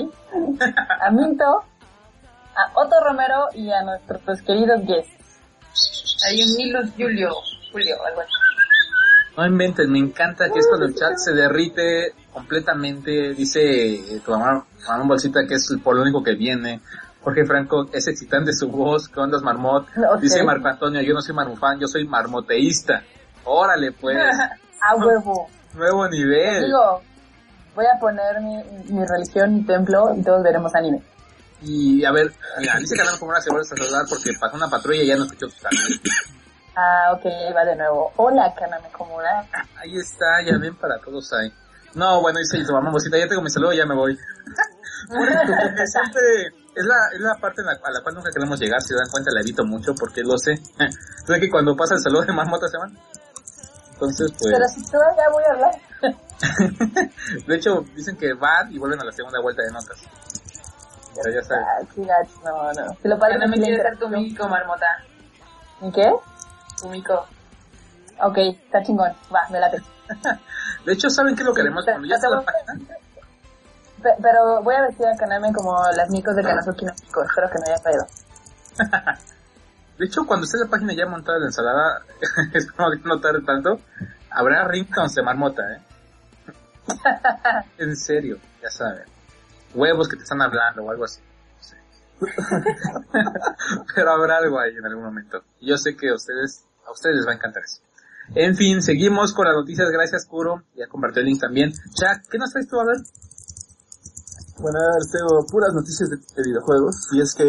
[1.01, 5.13] a Minto, a Otto Romero y a nuestros queridos guests.
[6.27, 7.31] Hay un Milus Julio,
[7.73, 8.33] Julio, algo así.
[9.37, 13.33] No inventen, me encanta que es cuando el chat se derrite completamente.
[13.35, 16.81] Dice eh, tu mamá, mamá Bolsita que es por lo único que viene.
[17.23, 19.09] Jorge Franco, es excitante su voz.
[19.09, 19.87] ¿Qué ondas, Marmot?
[19.97, 20.21] Ok.
[20.21, 23.05] Dice Marco Antonio, yo no soy marmufán, yo soy marmoteísta.
[23.45, 24.19] Órale, pues.
[24.81, 25.49] A huevo.
[25.75, 26.65] Nuevo nivel.
[26.65, 27.03] Digo,
[27.75, 28.57] voy a poner mi,
[28.93, 31.03] mi religión, mi templo y todos veremos anime.
[31.63, 34.57] Y a ver, mira, dice que no como una se vuelve a saludar porque pasó
[34.57, 36.01] una patrulla y ya no escuchó tus canales.
[36.75, 38.13] Ah, ok, ahí va de nuevo.
[38.17, 39.47] Hola, Kaname Komura.
[39.77, 41.53] Ahí está, ya ven para todos ahí.
[41.95, 44.17] No, bueno, dice tu mamá Bolsita, ya tengo mi saludo, ya me voy.
[46.75, 49.11] Es la, es la parte la, a la cual nunca queremos llegar, si se dan
[49.11, 50.53] cuenta la evito mucho porque lo sé.
[50.79, 52.97] Entonces que cuando pasa el saludo de marmota se van.
[53.93, 56.17] Entonces Pero pues, si todavía voy a hablar.
[57.47, 59.99] de hecho dicen que van y vuelven a la segunda vuelta de notas.
[61.15, 61.65] Pero ya sabes.
[62.11, 62.97] Ah, no, no.
[63.03, 64.87] Si lo padre no me quieres ser tu mico, marmota.
[65.83, 66.11] ¿Y qué?
[66.81, 67.27] Tu mico.
[68.23, 69.13] Ok, está chingón.
[69.35, 69.79] Va, me late.
[70.87, 72.75] De hecho, ¿saben qué es lo que haremos cuando ya está la página?
[74.03, 77.23] Pe- pero voy a vestir a Kaname como las micos de Kanazuki no Miko.
[77.25, 78.07] Espero que no haya pedo.
[79.99, 82.03] De hecho, cuando esté la página ya montada la ensalada,
[82.55, 83.79] espero que no tarde tanto,
[84.31, 85.81] habrá ringtones de marmota, ¿eh?
[87.79, 89.05] En serio, ya saben.
[89.75, 91.21] Huevos que te están hablando o algo así.
[91.57, 91.77] No sé.
[93.95, 95.43] Pero habrá algo ahí en algún momento.
[95.61, 97.81] Y Yo sé que a ustedes, a ustedes les va a encantar eso.
[98.35, 99.91] En fin, seguimos con las noticias.
[99.91, 100.63] Gracias, Kuro.
[100.75, 101.73] Ya compartió el link también.
[101.73, 102.97] Chuck, ¿qué nos traes tú a ver?
[104.59, 107.09] Bueno, a ver, tengo puras noticias de, de videojuegos.
[107.13, 107.45] Y es que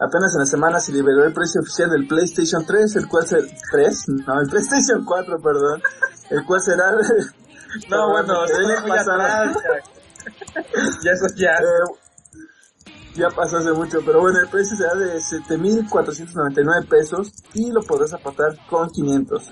[0.00, 3.42] apenas en la semana se liberó el precio oficial del PlayStation 3, el cual será...
[3.42, 4.24] ¿3?
[4.26, 5.82] No, el PlayStation 4, perdón.
[6.30, 6.96] El cual será...
[7.88, 8.34] No, bueno,
[8.86, 9.22] pasado.
[9.22, 9.98] atrás, Chuck.
[11.02, 11.52] ya eso ya.
[11.52, 12.08] Eh,
[13.18, 18.14] ya pasó hace mucho, pero bueno, el precio será de 7.499 pesos y lo podrás
[18.14, 19.50] apartar con 500.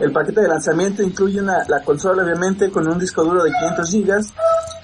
[0.00, 3.90] El paquete de lanzamiento incluye una, la consola obviamente con un disco duro de 500
[3.90, 4.34] gigas,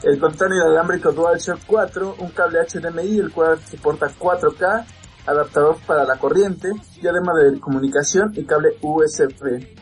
[0.04, 4.84] el control inalámbrico DualShock 4, un cable HDMI el cual soporta 4K,
[5.26, 9.79] adaptador para la corriente, diadema de comunicación y cable USB.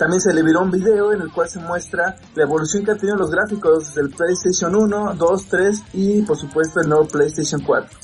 [0.00, 3.18] También se liberó un video en el cual se muestra la evolución que han tenido
[3.18, 7.98] los gráficos del PlayStation 1, 2, 3 y por supuesto el nuevo PlayStation 4.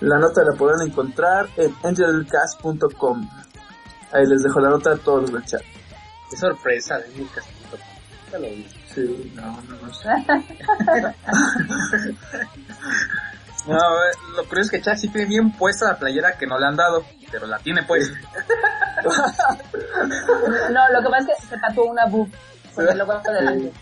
[0.00, 3.28] La nota la podrán encontrar en angelcast.com.
[4.12, 5.60] Ahí les dejo la nota a todos los del chat.
[6.30, 7.80] Qué sorpresa de Lucas.com.
[8.32, 8.66] Ya lo vi.
[8.94, 10.08] Sí, no, no, no sé.
[13.66, 13.78] No,
[14.36, 16.76] lo curioso es que Chuck sí tiene bien puesta la playera que no le han
[16.76, 18.18] dado, pero la tiene puesta.
[20.70, 22.28] No, lo que pasa es que se tatuó una boob
[22.74, 23.72] con el logo delante.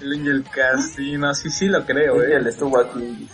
[0.00, 2.36] El Angel Cast, sí, sí, lo creo, eh.
[2.36, 3.28] Él estuvo aquí.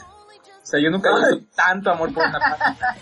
[0.63, 2.97] O sea, yo nunca he visto tanto amor por una página.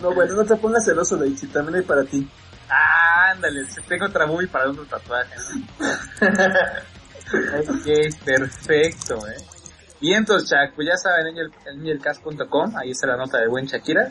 [0.00, 2.28] No bueno, no te pongas celoso, Daisy, también hay para ti.
[2.68, 5.34] Ah, ándale, tengo otra movie para otro tatuaje.
[7.68, 7.86] ok,
[8.24, 9.36] perfecto, eh.
[10.00, 14.08] Y entonces, Chuck, pues ya saben, angel- angelcast.com, ahí está la nota de buen Shakira.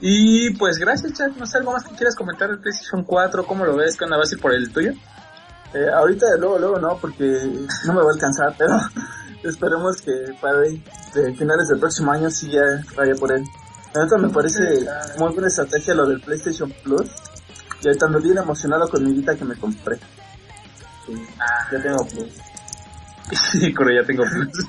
[0.00, 3.64] Y pues gracias, Chuck, no sé, algo más que quieras comentar del PlayStation 4, ¿cómo
[3.64, 3.96] lo ves?
[3.96, 4.16] ¿Qué onda?
[4.18, 4.92] ¿Vas a ir por el tuyo?
[5.74, 7.24] Eh, ahorita luego, luego no, porque
[7.86, 8.74] no me va a alcanzar, pero
[9.42, 12.62] esperemos que para de finales del próximo año sí ya
[12.96, 13.42] vaya por él.
[13.94, 14.60] La neta me parece
[15.18, 17.08] muy buena estrategia lo del PlayStation Plus.
[17.82, 19.96] Y ahorita ando bien emocionado con mi Vita que me compré.
[21.06, 21.12] Sí.
[21.72, 22.28] Yo tengo plus.
[23.32, 24.66] Sí, pero ya tengo plus.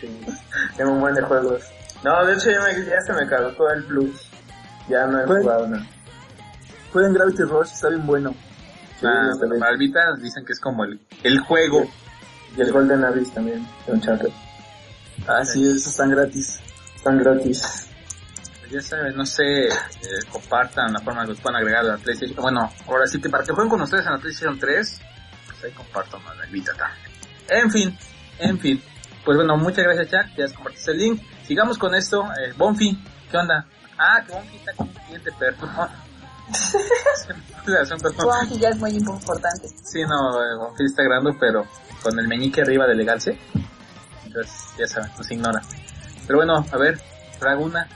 [0.00, 0.20] Sí.
[0.76, 1.62] Tengo un buen de juegos.
[2.02, 4.28] No, de hecho ya, me, ya se me caducó el plus.
[4.88, 5.86] Ya no he Pues- jugado nada.
[6.92, 8.34] Jueguen Gravity Rush, está bien bueno.
[9.02, 9.58] Ah, está bien.
[9.60, 11.84] Malvita dicen que es como el, el juego.
[12.56, 14.28] Y el Golden Abyss también, de Uncharted.
[15.26, 16.60] Ah, sí, esos están gratis.
[16.96, 17.88] Están gratis.
[18.60, 19.70] Pues ya saben, no sé, eh,
[20.30, 22.36] compartan la forma que los puedan agregar a la PlayStation.
[22.42, 25.00] Bueno, ahora sí que para que jueguen con ustedes en la PlayStation 3,
[25.46, 27.01] pues ahí compartan la Vita también.
[27.52, 27.98] En fin,
[28.38, 28.82] en fin.
[29.24, 31.22] Pues bueno, muchas gracias Chuck, ya compartiste el link.
[31.46, 32.24] Sigamos con esto.
[32.24, 32.98] Eh, Bonfi,
[33.30, 33.66] ¿qué onda?
[33.98, 35.30] Ah, que Bonfi está con un cliente,
[38.16, 39.68] Juan, que ya es muy importante.
[39.84, 41.66] Sí, no, eh, Bonfi está grabando, pero
[42.02, 43.36] con el meñique arriba de elegancia.
[44.24, 45.62] Entonces, ya saben, nos ignora.
[46.26, 46.98] Pero bueno, a ver,
[47.38, 47.86] Draguna,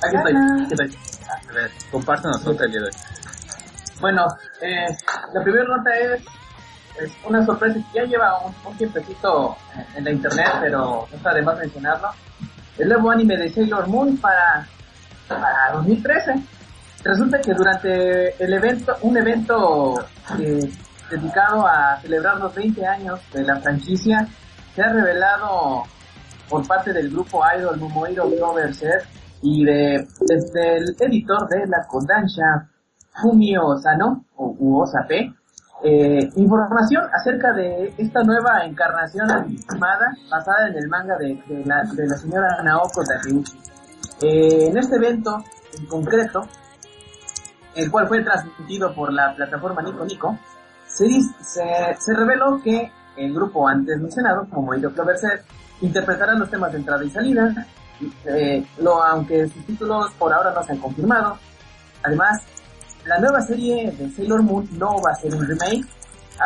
[0.00, 0.98] Aquí estoy, aquí estoy.
[1.48, 2.92] a ver, compártenos nota el día de hoy.
[4.00, 4.26] Bueno,
[4.60, 4.86] eh,
[5.34, 6.22] la primera nota es,
[7.00, 9.56] es una sorpresa que ya lleva un, un tiempecito
[9.94, 12.08] en la internet, pero no está de más mencionarlo.
[12.78, 14.66] El nuevo anime de Sailor Moon para,
[15.28, 16.34] para 2013.
[17.04, 19.94] Resulta que durante el evento, un evento
[20.38, 20.70] eh,
[21.10, 24.26] dedicado a celebrar los 20 años de la franquicia,
[24.74, 25.84] se ha revelado
[26.48, 29.06] por parte del grupo Idol Momoiro Clover Set
[29.42, 32.68] y de, desde el editor de la Kodansha
[33.20, 35.32] Fumio Osano, o u Osape,
[35.82, 41.82] eh, información acerca de esta nueva encarnación animada basada en el manga de, de la,
[41.92, 43.58] de la señora Naoko Takeuchi.
[44.20, 45.44] Eh, en este evento,
[45.78, 46.46] en concreto,
[47.74, 50.38] el cual fue transmitido por la plataforma Nico Nico,
[50.86, 51.06] se,
[51.42, 55.44] se, se reveló que el grupo antes mencionado, como Moito Clover Set,
[55.80, 57.66] interpretará los temas de entrada y salida,
[58.24, 61.38] eh, lo, aunque sus títulos por ahora no se han confirmado.
[62.02, 62.42] Además,
[63.08, 65.84] la nueva serie de Sailor Moon no va a ser un remake,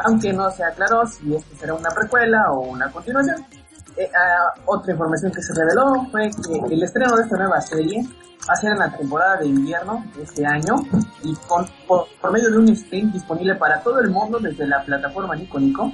[0.04, 3.44] aunque no se aclaró si esto será una precuela o una continuación.
[3.96, 8.02] Eh, ah, otra información que se reveló fue que el estreno de esta nueva serie
[8.48, 10.76] va a ser en la temporada de invierno de este año
[11.22, 14.82] y con, por, por medio de un stream disponible para todo el mundo desde la
[14.82, 15.92] plataforma Nico Nico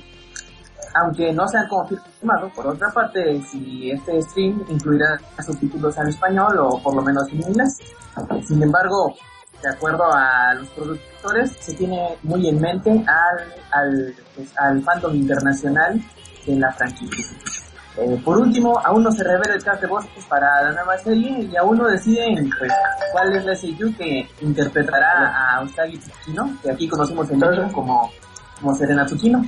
[0.94, 6.59] aunque no se han confirmado, por otra parte, si este stream incluirá subtítulos al español
[6.59, 7.78] o por lo menos en inglés.
[8.46, 9.14] Sin embargo,
[9.62, 15.14] de acuerdo a los productores, se tiene muy en mente al, al, pues, al fandom
[15.14, 16.01] internacional
[16.47, 17.25] de la franquicia.
[17.97, 21.49] Eh, por último, aún no se revela el cast de voces para la nueva serie
[21.51, 22.73] y aún no deciden pues,
[23.11, 28.12] cuál es la SEiyuu que interpretará a Usagi Tsukino, que aquí conocemos en México como,
[28.61, 29.44] como Serena Tsukino.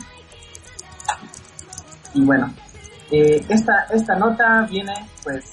[2.15, 2.53] Y bueno,
[3.13, 5.45] eh, esta, esta nota viene pues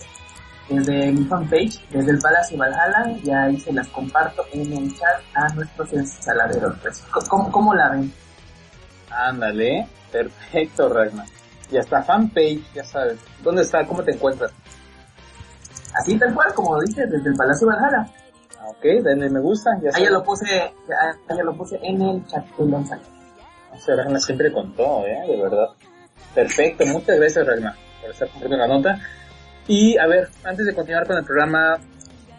[0.69, 5.21] desde mi fanpage, desde el Palacio Valhalla, y ahí se las comparto en el chat
[5.33, 6.75] a nuestros instaladeros.
[6.81, 8.11] Pues, ¿cómo, cómo la ven?
[9.09, 11.25] Ándale, perfecto, Ragnar.
[11.71, 13.19] Y hasta fanpage, ya sabes.
[13.43, 13.85] ¿Dónde está?
[13.85, 14.51] ¿Cómo te encuentras?
[15.93, 18.07] Así tal cual, como dice, desde el Palacio Valhalla.
[18.59, 22.01] Ah, Ok, denle me gusta, ya Ahí ya lo puse, ahí ya lo puse en
[22.01, 23.01] el chat del mensaje.
[23.73, 25.23] O sea, Ragnar siempre con todo, ¿eh?
[25.27, 25.67] De verdad.
[26.35, 28.99] Perfecto, muchas gracias, Ragnar, por estar cumpliendo la nota.
[29.67, 31.77] Y, a ver, antes de continuar con el programa,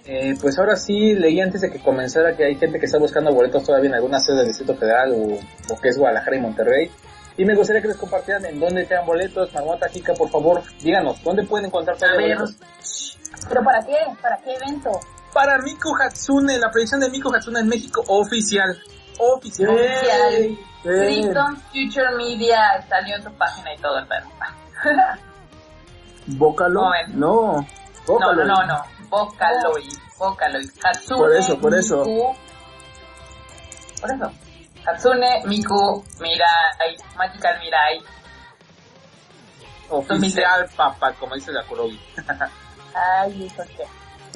[0.07, 3.33] eh, pues ahora sí, leí antes de que comenzara que hay gente que está buscando
[3.33, 5.39] boletos todavía en alguna sede del Distrito Federal o,
[5.73, 6.91] o que es Guadalajara y Monterrey.
[7.37, 9.53] Y me gustaría que les compartieran en dónde quedan boletos.
[9.53, 13.19] Marmota, Kika, por favor, díganos, ¿dónde pueden encontrar A todavía ver, boletos?
[13.49, 13.97] ¿Pero para qué?
[14.21, 14.91] ¿Para qué evento?
[15.33, 18.77] Para Miku Hatsune, la predicción de Miku Hatsune en México oficial.
[19.19, 19.71] Oficial.
[19.71, 21.57] Oficial.
[21.71, 24.29] Future Media salió en su página y todo el pedo.
[26.37, 26.81] Bócalo.
[26.81, 27.19] ¿Cómo ven?
[27.21, 27.53] No.
[27.61, 27.67] No,
[28.07, 28.45] Bócalo.
[28.45, 28.85] no, no, no.
[29.09, 29.93] Vocaloid.
[30.19, 30.69] Vocaloid.
[30.85, 31.19] Hatsune.
[31.19, 32.05] Por eso, por eso.
[32.05, 32.37] Miku.
[34.01, 34.33] Por eso.
[34.87, 38.01] Hatsune, Miku, Mirai, Magical Mirai.
[39.91, 41.99] Oficial, papá, como dice la Kurogi.
[42.95, 43.85] Ay, ¿eso qué?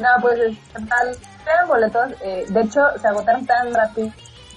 [0.03, 4.09] No, pues es- tal- eran boletos, eh, de hecho se agotaron tan rápido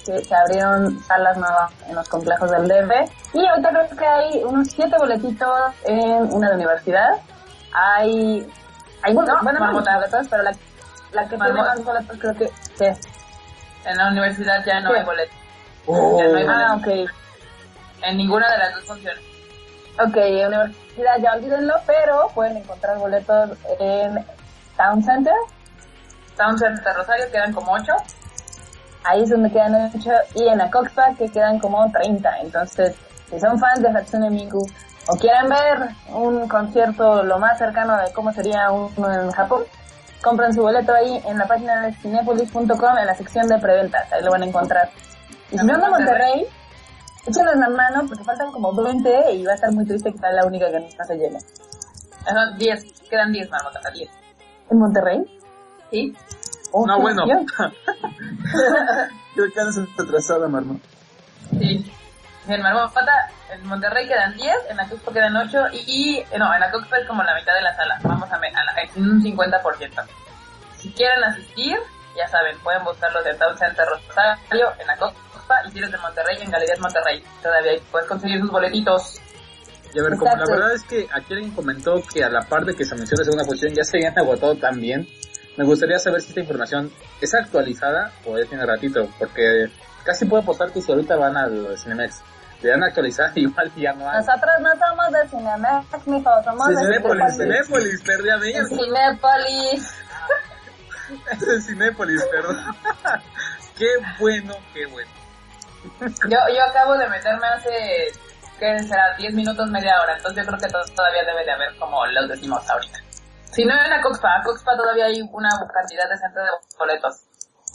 [0.05, 2.91] que se abrieron salas nuevas en los complejos del DF
[3.33, 7.09] y ahorita creo que hay unos siete boletitos en una de universidad.
[7.73, 8.47] Hay,
[9.01, 10.53] hay bueno, bueno, más boletos, pero la,
[11.11, 12.85] la que tiene más boletos creo que sí.
[13.85, 14.99] En la universidad ya no ¿Qué?
[14.99, 15.35] hay boletos.
[15.87, 16.17] Oh.
[16.19, 17.05] Ya no hay Ah, boletos.
[17.09, 17.11] ok.
[18.03, 19.23] En ninguna de las dos funciones.
[19.99, 20.15] Ok,
[20.47, 24.25] universidad ya olvídenlo, pero pueden encontrar boletos en
[24.75, 25.33] Town Center,
[26.35, 27.93] Town Center Rosario quedan como ocho.
[29.05, 32.39] Ahí es donde quedan 8 y en Acoxpa que quedan como 30.
[32.41, 32.95] Entonces,
[33.29, 34.65] si son fans de Hatsune Miku
[35.07, 39.63] o quieren ver un concierto lo más cercano de cómo sería uno en Japón,
[40.21, 44.23] compren su boleto ahí en la página de cinepolis.com en la sección de preventas, ahí
[44.23, 44.89] lo van a encontrar.
[45.51, 46.47] Y si no de Monterrey,
[47.27, 50.31] échenles la mano porque faltan como 20 y va a estar muy triste que sea
[50.31, 51.37] la única que no se llene.
[52.33, 54.09] No, 10, quedan 10 marmotas, 10.
[54.71, 55.39] ¿En Monterrey?
[55.91, 56.15] ¿Sí?
[56.77, 57.23] Oh, No, bueno.
[59.33, 60.79] Creo que andas atrasada, Marmo.
[61.57, 61.89] Sí.
[62.47, 66.59] En Marmota, en Monterrey quedan 10, en la Cusco quedan 8 y, y- no, en
[66.59, 67.97] la Cusco es como la mitad de la sala.
[68.03, 70.03] Vamos a, a la- en un 50%.
[70.77, 71.77] Si quieren asistir,
[72.17, 75.97] ya saben, pueden buscarlos en Town Center Rosario, en la Cuspa y si eres de
[75.97, 77.23] Monterrey, en Galerías Monterrey.
[77.41, 79.21] Todavía ahí puedes conseguir sus boletitos.
[79.93, 82.65] Y a ver, como la verdad es que aquí alguien comentó que a la par
[82.65, 85.07] de que se anunció la segunda función ya se habían agotado también,
[85.57, 86.91] me gustaría saber si esta información
[87.21, 89.69] es actualizada o ya tiene ratito, porque
[90.03, 92.21] casi puedo apostar que si ahorita van al Cinemex,
[92.61, 94.17] le dan a actualizar igual ya no hay.
[94.17, 97.67] Nosotros no somos de Cinemex, mijo, somos de Cinépolis, Cinépolis.
[97.67, 99.93] Cinépolis, perdóname, En Cinépolis.
[101.31, 102.57] es el Cinépolis, perdón.
[103.77, 103.87] qué
[104.19, 105.11] bueno, qué bueno.
[106.01, 108.11] Yo, yo acabo de meterme hace,
[108.59, 109.15] ¿qué será?
[109.17, 110.17] 10 minutos, media hora.
[110.17, 112.99] Entonces yo creo que to- todavía debe de haber como los decimos ahorita.
[113.55, 117.21] Si no en la Coxpa, Coxpa todavía hay una cantidad decente de boletos.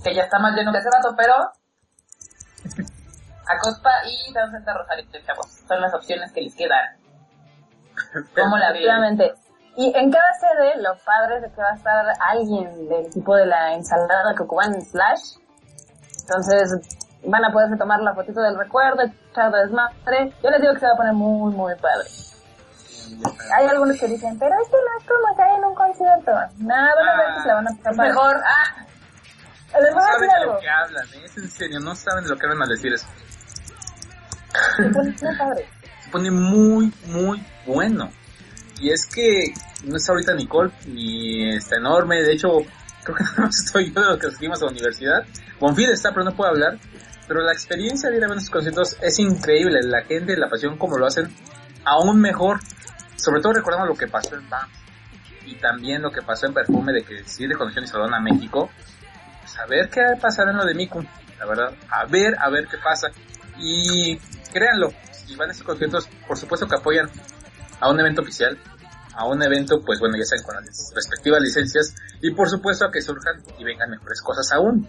[0.05, 1.35] Que ya está más lleno que hace rato, pero...
[1.35, 1.53] A
[3.59, 5.47] Coxpa y Town Center Rosario, chavos.
[5.67, 6.99] Son las opciones que les quedan.
[8.37, 8.75] ¿Cómo la.
[9.77, 13.47] Y en cada sede, los padres de que va a estar alguien del tipo de
[13.47, 15.39] la ensalada en Slash.
[16.21, 20.35] Entonces, van a poderse tomar la fotito del recuerdo, echar de desmadre.
[20.43, 22.07] Yo les digo que se va a poner muy, muy padre.
[23.57, 26.33] Hay algunos que dicen, pero es que no es como estar en un concierto.
[26.59, 28.09] Nada, van a ver que se la van a pasar Es padre.
[28.11, 28.87] mejor, ah,
[29.81, 30.53] Les No voy a saben decir de algo.
[30.55, 31.25] lo que hablan, ¿eh?
[31.25, 33.07] es en serio, no saben de lo que hablan al decir eso.
[34.77, 35.69] Se pone muy padre.
[36.05, 38.11] se pone muy, muy bueno.
[38.81, 39.45] Y es que
[39.85, 42.49] no está ahorita Nicole, ni está enorme, de hecho,
[43.05, 45.25] creo que más estoy yo de los que seguimos a la universidad.
[45.61, 46.79] Bonfil está, pero no puedo hablar.
[47.29, 50.77] Pero la experiencia de ir a ver estos conciertos es increíble, la gente, la pasión
[50.79, 51.33] como lo hacen,
[51.85, 52.59] aún mejor.
[53.21, 54.69] Sobre todo recordando lo que pasó en BAM
[55.47, 58.21] y también lo que pasó en Perfume de que sí de Conexión y Salón a
[58.21, 58.71] México.
[59.41, 61.05] Pues a ver qué pasará en lo de Miku,
[61.39, 61.75] la verdad.
[61.91, 63.09] A ver, a ver qué pasa.
[63.59, 64.17] Y
[64.53, 67.11] créanlo, si van a estos conciertos, por supuesto que apoyan
[67.81, 68.59] a un evento oficial,
[69.15, 72.91] a un evento, pues bueno, ya saben, con las respectivas licencias, y por supuesto a
[72.91, 74.89] que surjan y vengan mejores cosas aún.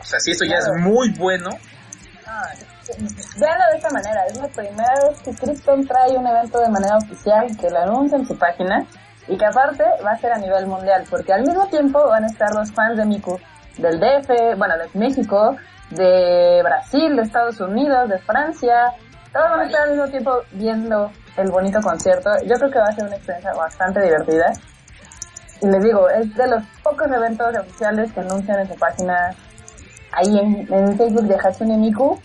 [0.00, 1.50] O sea, si esto ya es muy bueno,
[2.32, 2.52] Ah,
[3.38, 6.96] Veanlo de esta manera, es la primera vez que Krypton trae un evento de manera
[6.96, 8.86] oficial, que lo anuncia en su página,
[9.28, 12.26] y que aparte va a ser a nivel mundial, porque al mismo tiempo van a
[12.26, 13.38] estar los fans de Miku
[13.78, 15.56] del DF, bueno, de México,
[15.90, 18.92] de Brasil, de Estados Unidos, de Francia,
[19.32, 22.30] todos van a estar al mismo tiempo viendo el bonito concierto.
[22.46, 24.52] Yo creo que va a ser una experiencia bastante divertida.
[25.62, 29.30] Y les digo, es de los pocos eventos oficiales que anuncian en su página
[30.12, 32.18] ahí en, en Facebook de Hatsune Miku.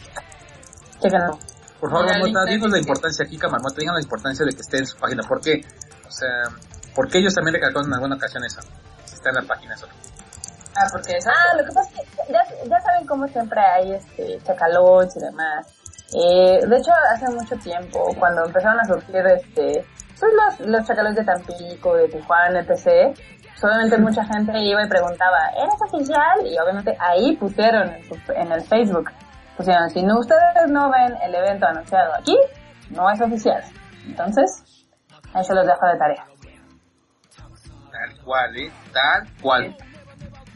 [1.80, 4.88] Por favor, Marmota, dinos la importancia aquí, Marmota, digan la importancia de que esté en
[4.88, 5.24] su página.
[5.28, 5.62] ¿Por qué?
[6.08, 6.30] O sea,
[6.96, 8.62] ¿por qué ellos también recalcaron en alguna ocasión eso?
[9.06, 9.88] Si está en la página eso.
[10.78, 11.32] Ah, porque esa...
[11.32, 12.40] Ah, lo que pasa es que ya,
[12.70, 15.68] ya saben cómo siempre hay este chacalots y demás.
[16.14, 19.86] Eh, de hecho, hace mucho tiempo, cuando empezaron a surgir este,
[20.20, 23.18] pues los, los chacalots de Tampico, de Tijuana, etc.,
[23.64, 26.46] obviamente mucha gente iba y preguntaba, ¿eres oficial?
[26.46, 29.10] Y obviamente ahí pusieron en, su- en el Facebook,
[29.58, 32.38] pusieron, si no, ustedes no ven el evento anunciado aquí,
[32.90, 33.64] no es oficial.
[34.06, 34.86] Entonces,
[35.34, 36.26] ahí se los dejo de tarea.
[37.92, 38.72] Tal cual, ¿eh?
[38.94, 39.76] Tal cual.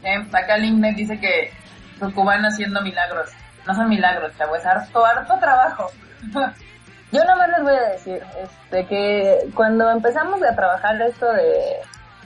[0.02, 1.52] Eh, acá Linknet dice que
[2.00, 3.30] los cubanos haciendo milagros.
[3.66, 5.86] No son milagros, chavo, es harto, harto trabajo.
[7.12, 11.80] Yo nomás les voy a decir, este, que cuando empezamos a trabajar esto de,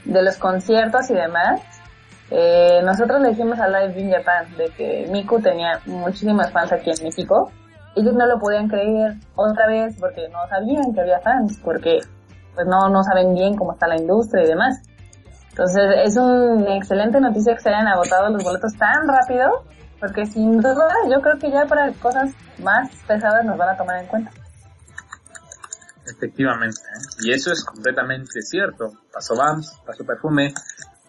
[0.05, 1.61] de los conciertos y demás,
[2.31, 6.89] eh, nosotros le dijimos a Live in Japan de que Miku tenía muchísimos fans aquí
[6.89, 7.51] en México.
[7.95, 11.99] Ellos no lo podían creer otra vez porque no sabían que había fans, porque
[12.53, 14.81] pues no, no saben bien cómo está la industria y demás.
[15.49, 19.63] Entonces es una excelente noticia que se hayan agotado los boletos tan rápido,
[19.99, 24.01] porque sin duda yo creo que ya para cosas más pesadas nos van a tomar
[24.01, 24.31] en cuenta.
[26.05, 27.23] Efectivamente, ¿eh?
[27.23, 28.91] y eso es completamente cierto.
[29.11, 30.53] Pasó Bams, pasó Perfume,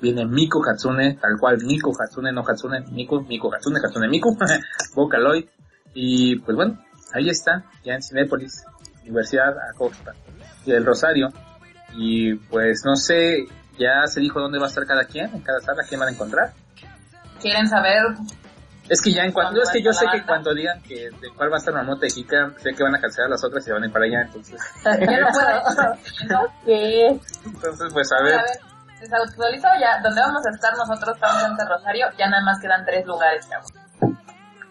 [0.01, 4.37] viene Miku Hatsune, tal cual Miku Hatsune, no Hatsune, Miku, Miku Hatsune, Hatsune Miku,
[4.95, 5.47] Vocaloid,
[5.95, 6.79] y pues bueno,
[7.13, 8.65] ahí está, ya en Cinépolis,
[9.03, 10.13] Universidad Acosta.
[10.65, 11.29] Y el Rosario,
[11.97, 13.47] y pues no sé,
[13.79, 16.13] ya se dijo dónde va a estar cada quien, en cada sala, quién van a
[16.13, 16.53] encontrar.
[17.41, 18.03] ¿Quieren saber?
[18.89, 21.31] Es que ya en cuanto, ¿Cuándo es que yo sé que cuando digan que de
[21.37, 23.73] cuál va a estar Marmota y Kika, sé que van a cancelar las otras y
[23.73, 25.29] van a ir para allá, entonces, Yo no
[26.65, 27.21] puedo.
[27.47, 28.41] entonces pues a A ver,
[29.11, 32.85] ver, desautorizado ya, donde vamos a estar nosotros, Town Center Rosario, ya nada más quedan
[32.85, 33.67] tres lugares, chavo.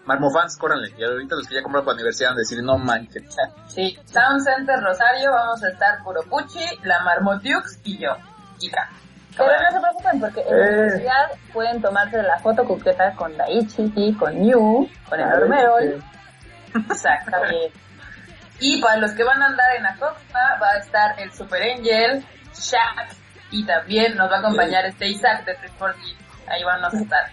[0.04, 0.94] Marmofans, córranle.
[0.96, 3.24] Y ahorita los que ya compraron para la universidad van a decir, no manches.
[3.66, 8.10] Sí, Town Center Rosario, vamos a estar Puropuchi, la Marmotiux y yo,
[8.58, 8.88] Kika.
[9.36, 10.70] Pero no se preocupen porque en la Eh.
[10.70, 16.02] universidad pueden tomarse la foto coqueta con Daichi, con Yu, con el Ormerol.
[16.90, 17.72] Exactamente.
[18.60, 22.24] Y para los que van a andar en Acosta, va a estar el Super Angel,
[22.54, 23.10] Shaq,
[23.50, 26.00] y también nos va a acompañar este Isaac de 340.
[26.48, 27.26] Ahí vamos a estar.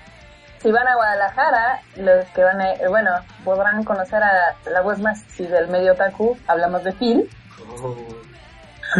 [0.61, 3.11] Si van a Guadalajara, los que van a, bueno,
[3.43, 7.29] podrán conocer a la voz más si del medio otaku, hablamos de Phil.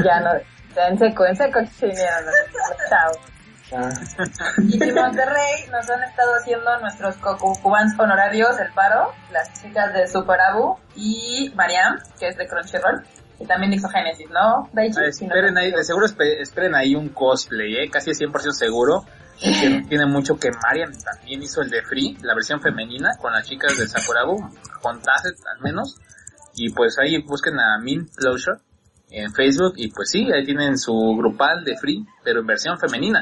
[0.04, 0.32] Ya no,
[0.76, 2.34] ya en seco, en seco, chinearon.
[2.90, 3.12] Chao.
[3.76, 3.90] Ah,
[4.68, 10.08] Y en Monterrey nos han estado haciendo nuestros cubans honorarios el paro, las chicas de
[10.08, 13.04] Super Abu y Mariam, que es de Crunchyroll,
[13.40, 14.70] y también Ixogénesis, ¿no?
[14.74, 14.98] Daichi?
[14.98, 18.52] Ah, no esperen me ahí, de seguro espe- esperen ahí un cosplay, eh, casi 100%
[18.54, 19.06] seguro.
[19.40, 23.46] Que tiene mucho que Mariam también hizo el de Free, la versión femenina, con las
[23.48, 24.38] chicas de Sakurabu,
[24.82, 25.98] con Tasset al menos.
[26.56, 28.60] Y pues ahí busquen a Min Closure
[29.10, 33.22] en Facebook y pues sí, ahí tienen su grupal de Free, pero en versión femenina.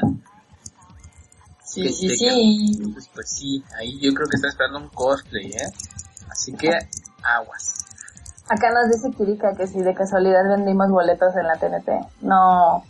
[1.64, 2.26] Sí, sí, sí.
[2.78, 5.72] Entonces, pues sí, ahí yo creo que están esperando un cosplay, ¿eh?
[6.30, 6.70] Así que
[7.22, 7.81] aguas.
[8.52, 11.88] Acá nos dice Kirika que si de casualidad vendimos boletos en la TNT.
[12.20, 12.84] No,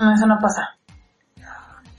[0.00, 0.70] No, eso no pasa.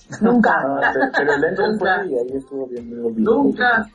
[0.22, 0.52] nunca.
[0.66, 1.96] ah, pero, pero el Nunca.
[2.00, 2.90] fue y ahí estuvo bien.
[3.24, 3.86] Nunca.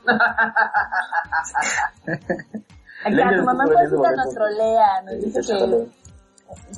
[3.05, 5.89] Acá tu mamá Mosita nos trolea, nos Sí, dice que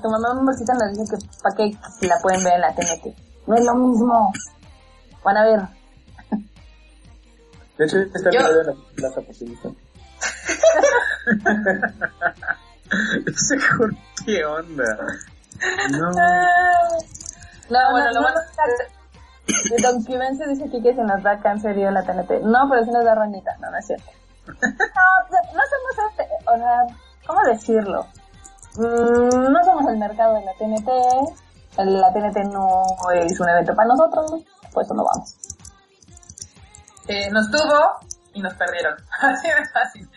[0.01, 3.15] tu mamá Mosita nos dice que para qué si la pueden ver en la TNT.
[3.45, 4.33] No es lo mismo.
[5.23, 5.61] Van a ver.
[7.77, 9.69] De hecho, está de la plaza posibilista.
[13.25, 14.83] Ese Jorge, ¿qué onda?
[15.91, 16.11] No.
[17.69, 18.39] No, bueno, no, lo no, bueno-
[19.47, 22.41] no, Don Quivense dice aquí que se nos da cáncer y la TNT.
[22.43, 23.55] No, pero sí nos da ronita.
[23.59, 24.11] No, no es cierto.
[24.47, 24.53] No,
[25.53, 26.85] no somos este, o sea,
[27.25, 28.05] ¿cómo decirlo?
[28.75, 30.87] Mm, no somos el mercado de la TNT.
[31.77, 35.35] El- La TNT no es un evento para nosotros, por eso no vamos.
[37.07, 37.99] Eh, nos tuvo
[38.35, 38.93] y nos perdieron.
[39.21, 40.09] Así de fácil.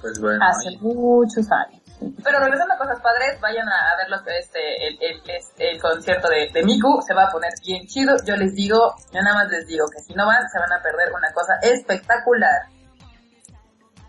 [0.00, 1.80] Pues bueno, Hace ahí- muchos años.
[2.24, 6.28] Pero regresando a cosas padres, vayan a, ver los, este, el, el, este, el concierto
[6.30, 8.16] de, de Miku, se va a poner bien chido.
[8.24, 10.80] Yo les digo, yo nada más les digo que si no van, se van a
[10.82, 12.62] perder una cosa espectacular.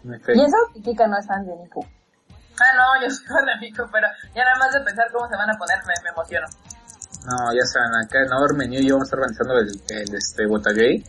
[0.06, 1.86] En Y eso, que Kika no es fan de Niku.
[2.62, 5.36] Ah, no, yo soy fan de Nico, pero ya nada más de pensar cómo se
[5.36, 6.48] van a poner me, me emociono.
[7.26, 11.04] No, ya saben, acá Norman y yo vamos a estar organizando el, el este, Botagay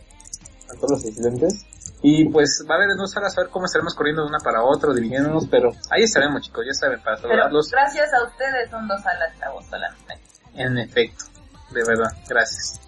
[0.73, 1.65] a todos los asistentes.
[2.01, 4.61] Y pues va a haber dos salas a ver cómo estaremos corriendo de una para
[4.63, 7.71] otra, dividiéndonos, pero ahí estaremos chicos, ya saben, para Pero saludarlos.
[7.71, 10.19] gracias a ustedes son dos alas, chavos, solamente.
[10.55, 11.25] En efecto,
[11.71, 12.79] de verdad, gracias.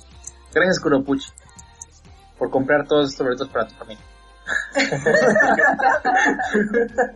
[0.53, 1.29] Gracias Kuropuchi
[2.37, 4.03] por comprar todos estos boletos para tu familia.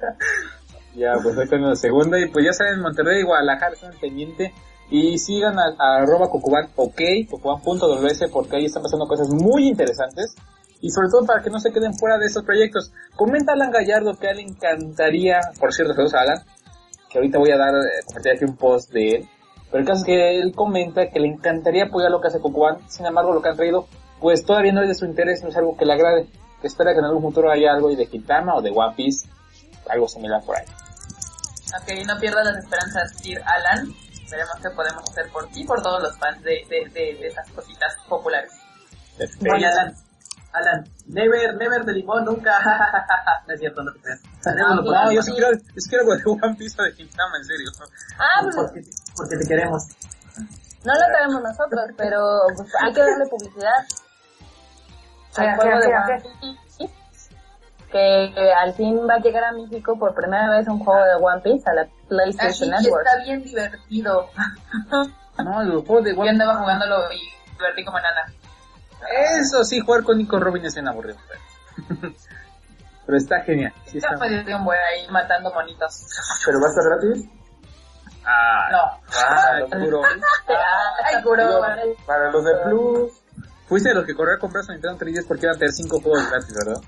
[0.95, 4.53] ya, pues ahí con la segunda y pues ya saben, Monterrey y Guadalajara están pendiente
[4.89, 6.99] y sigan a, a arroba Cocuban ok,
[7.29, 10.35] cocuban.ws porque ahí están pasando cosas muy interesantes
[10.81, 12.91] y sobre todo para que no se queden fuera de estos proyectos.
[13.15, 16.43] Comenta Alan Gallardo que a él le encantaría, por cierto, saludos a Alan,
[17.09, 19.29] que ahorita voy a dar, eh, compartir aquí un post de él,
[19.69, 22.77] pero el caso es que él comenta que le encantaría apoyar lo que hace Cocuban,
[22.89, 23.87] sin embargo lo que han traído,
[24.19, 26.27] pues todavía no es de su interés, no es algo que le agrade,
[26.61, 29.27] que espera que en algún futuro haya algo de Kitama o de One Piece,
[29.89, 30.65] algo similar por ahí.
[31.81, 33.93] Ok, no pierdas las esperanzas, Sir Alan.
[34.29, 37.49] Veremos qué podemos hacer por ti, por todos los fans de, de, de, de esas
[37.51, 38.51] cositas populares.
[39.41, 39.95] Oye, Alan,
[40.51, 42.51] Alan, never, never de limón, nunca,
[43.47, 44.19] no es cierto, no te creas.
[44.43, 46.05] Tenemos lo No, yo sí quiero, yo sí quiero
[46.43, 47.69] One Piece de Kitama, en serio.
[48.17, 48.81] Ah, pues porque,
[49.15, 49.87] porque te queremos.
[50.83, 52.19] no lo sabemos nosotros, pero
[52.55, 53.85] pues, hay que darle publicidad
[55.37, 56.93] ¿A al juego de One Piece.
[57.91, 61.15] Que, que al fin va a llegar a México por primera vez un juego de
[61.15, 63.05] One Piece a la Así PlayStation que Network.
[63.07, 64.29] está bien divertido.
[65.43, 68.25] No, el juego de Yo One andaba jugándolo y divertí como nada.
[69.39, 71.17] Eso sí, jugar con Nico Robin es bien aburrido.
[71.27, 71.99] Pero,
[73.05, 73.73] pero está genial.
[73.85, 74.17] Sí está.
[74.17, 76.05] me divertí un buen ahí matando monitos.
[76.45, 77.29] ¿Pero va a estar gratis?
[78.25, 79.01] Ah, No.
[79.17, 80.01] ah, juro.
[81.03, 81.61] Ay, curo.
[82.05, 83.11] Para los de Plus.
[83.67, 86.01] Fuiste de los que corrió a comprar su Nintendo 3DS porque iban a tener 5
[86.01, 86.81] juegos gratis, ¿verdad?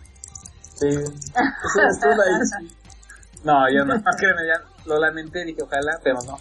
[0.76, 0.88] Sí.
[0.89, 2.68] Eso es todo ahí.
[3.43, 6.38] No, yo no, créeme, ya lo lamenté, dije ojalá, pero no.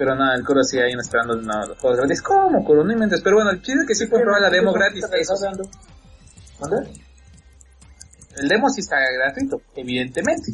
[0.00, 2.22] Pero nada, el Kuro sigue ahí esperando no, los juegos gratis.
[2.22, 2.82] ¿Cómo, Kuro?
[2.82, 3.20] No inventes.
[3.20, 5.04] Pero bueno, el chiste es que sí probar la demo gratis.
[5.12, 5.34] Eso.
[6.58, 6.90] ¿Dónde?
[8.38, 10.52] El demo sí está gratuito, evidentemente.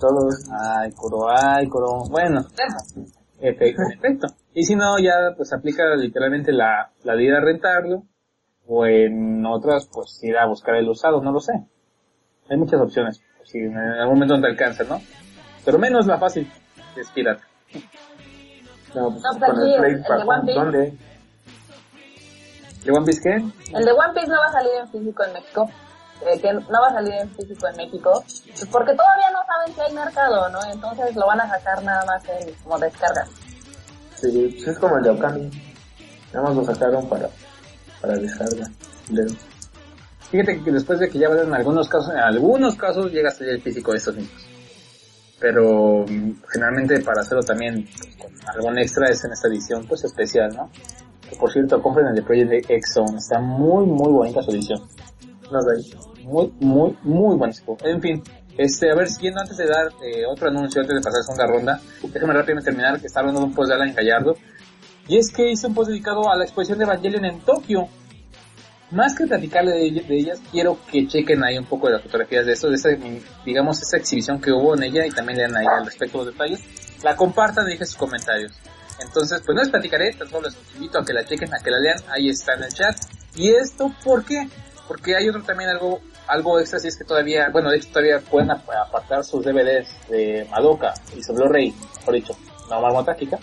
[0.00, 0.44] Todos.
[0.50, 2.02] Ay, Kuro, ay, Kuro.
[2.10, 3.06] Bueno, Demo.
[3.40, 4.26] efecto, efecto.
[4.54, 8.02] Y si no, ya pues aplica literalmente la, la de ir a rentarlo.
[8.66, 11.52] O en otras, pues ir a buscar el usado, no lo sé.
[12.50, 13.22] Hay muchas opciones.
[13.44, 15.00] Si en algún momento no te alcanza, ¿no?
[15.64, 16.50] Pero menos la fácil,
[16.96, 17.47] es pirata.
[18.94, 20.58] No, pues, No, pues con el Play el de para One Piece.
[20.58, 20.98] ¿Dónde?
[22.84, 23.76] ¿De One Piece qué?
[23.76, 25.70] El de One Piece no va a salir en físico en México.
[26.26, 28.24] eh, que no va a salir en físico en México.
[28.24, 30.58] pues porque todavía no saben si hay mercado, ¿no?
[30.72, 33.26] Entonces lo van a sacar nada más en como descarga.
[34.16, 35.50] Sí, pues es como el de Okami.
[36.32, 37.28] Nada más lo sacaron para,
[38.00, 38.68] para descarga.
[40.30, 43.48] Fíjate que después de que ya en algunos casos, en algunos casos llega a ser
[43.48, 44.47] el físico de estos mismos.
[45.40, 50.54] Pero mm, generalmente para hacerlo también con algún extra es en esta edición pues especial,
[50.54, 50.70] ¿no?
[51.28, 54.80] Que por cierto, compren el de Project X Zone, está muy muy bonita su edición.
[55.50, 56.24] No ahí.
[56.24, 57.52] Muy, muy, muy buen.
[57.84, 58.22] En fin,
[58.58, 61.22] este, a ver, siguiendo antes de dar eh, otro anuncio, antes de pasar a la
[61.22, 61.80] segunda ronda,
[62.12, 64.34] déjame rápidamente terminar, que está hablando de un post de Alan Gallardo.
[65.06, 67.88] Y es que hice un post dedicado a la exposición de Evangelion en Tokio.
[68.90, 72.02] Más que platicarle de, ella- de ellas, quiero que chequen ahí un poco de las
[72.02, 72.88] fotografías de esto, de esa,
[73.44, 76.60] digamos, esa exhibición que hubo en ella y también lean ahí al respecto los detalles.
[77.02, 78.52] La compartan y dejen sus comentarios.
[79.00, 81.78] Entonces, pues no les platicaré, solo les invito a que la chequen, a que la
[81.78, 82.96] lean, ahí está en el chat.
[83.36, 84.48] ¿Y esto por qué?
[84.88, 88.20] Porque hay otro también algo, algo extra, si es que todavía, bueno, de hecho todavía
[88.20, 92.32] pueden ap- apartar sus DVDs de Madoka y su Blu-ray, mejor dicho,
[92.70, 93.38] no Marmota Kika.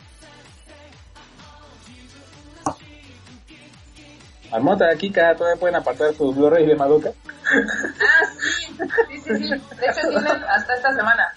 [4.55, 7.09] Marmota Kika todavía pueden apartar sus Blu-ray de Madoka.
[7.09, 8.73] Ah, sí,
[9.05, 9.49] sí, sí, sí.
[9.49, 11.33] De hecho tienen hasta esta semana.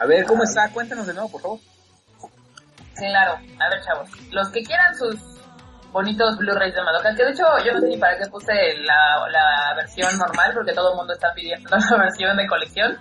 [0.00, 0.68] A ver, ¿cómo está?
[0.72, 1.58] Cuéntanos de nuevo, por favor.
[2.96, 5.14] Claro, a ver chavos, los que quieran sus
[5.92, 9.28] bonitos Blu-rays de Madoka, que de hecho yo no sé ni para qué puse la,
[9.30, 12.98] la versión normal, porque todo el mundo está pidiendo la versión de colección.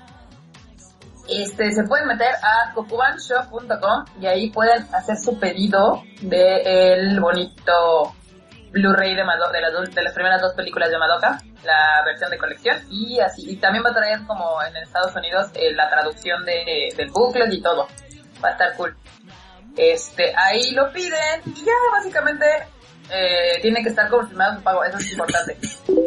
[1.27, 8.13] Este, se pueden meter a kokubanshop.com y ahí pueden hacer su pedido de el bonito
[8.73, 12.77] Blu-ray de, de, las de las primeras dos películas de Madoka, la versión de colección,
[12.89, 16.89] y así, y también va a traer como en Estados Unidos eh, la traducción de,
[16.97, 17.87] del booklet y todo.
[18.43, 18.97] Va a estar cool.
[19.77, 22.45] Este, ahí lo piden y ya básicamente
[23.11, 25.57] eh, tiene que estar confirmado su pago, eso es importante.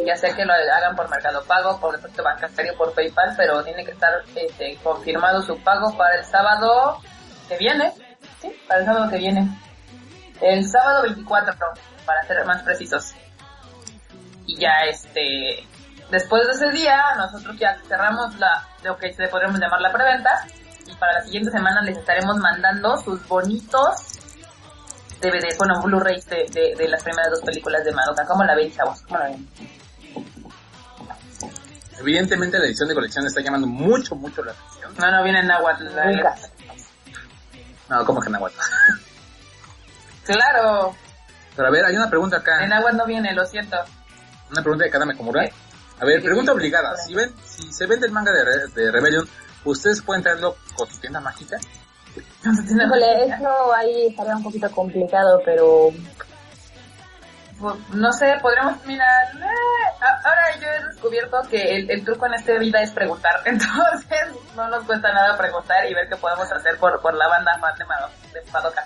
[0.05, 3.85] Ya sea que lo hagan por Mercado Pago, por depósito bancario, por PayPal, pero tiene
[3.85, 6.99] que estar este, confirmado su pago para el sábado
[7.47, 7.93] que viene.
[8.41, 9.47] Sí, para el sábado que viene.
[10.41, 11.55] El sábado 24,
[12.07, 13.13] para ser más precisos.
[14.47, 15.67] Y ya este,
[16.09, 20.47] después de ese día, nosotros ya cerramos la, lo que le podríamos llamar la preventa.
[20.87, 24.13] Y para la siguiente semana les estaremos mandando sus bonitos
[25.21, 28.25] DVDs, bueno, Blu-rays de, de, de las primeras dos películas de Madoka.
[28.25, 29.01] ¿Cómo la ven, chavos?
[29.01, 29.47] ¿Cómo la ven?
[31.99, 34.93] Evidentemente la edición de colección está llamando mucho, mucho la atención.
[34.99, 35.83] No, no viene en náhuatl.
[35.95, 36.35] la- Nunca.
[37.89, 38.55] No, como que en Nahuatl.
[40.25, 40.93] Claro,
[41.57, 42.63] Pero a ver, hay una pregunta acá.
[42.63, 43.75] en náhuatl no viene, lo siento.
[44.51, 45.49] Una pregunta de Kadame Komura.
[45.99, 46.95] A ver, pregunta obligada.
[46.97, 49.27] Si ven, si se vende el manga de, Re- de Rebellion,
[49.65, 51.57] ¿ustedes pueden traerlo con su tienda mágica?
[52.45, 55.89] Híjole, eso ahí estaría un poquito complicado, pero...
[57.59, 59.07] Pues, no sé, podríamos mirar...
[59.35, 64.19] eh, ahora yo he descubierto que el, el truco en esta vida es preguntar, entonces
[64.55, 67.75] no nos cuesta nada preguntar y ver qué podemos hacer por, por la banda fan
[67.79, 68.85] de, Mado- de Madoka.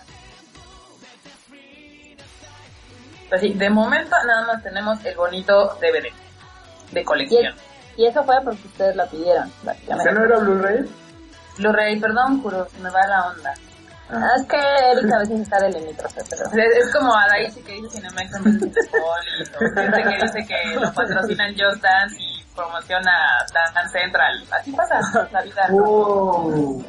[3.32, 6.10] Pues sí, de momento nada más tenemos el bonito DVD
[6.92, 7.56] de colección.
[7.96, 10.12] Y eso fue porque ustedes la pidieron, ¿Ese básicamente.
[10.12, 10.86] no era Blu-ray?
[11.58, 13.54] Blu-ray, perdón, Kuro, se me va la onda.
[14.10, 16.44] Ah, es que Erika a veces está de limítrofe, pero...
[16.62, 20.26] Es, es como a Daichi que dice Cinemex en vez de Cinepolis, o gente que
[20.26, 23.12] dice que lo patrocinan Just Dance y promociona
[23.54, 24.44] Dance Central.
[24.52, 25.00] Así pasa
[25.32, 25.68] la vida.
[25.70, 26.84] Wow.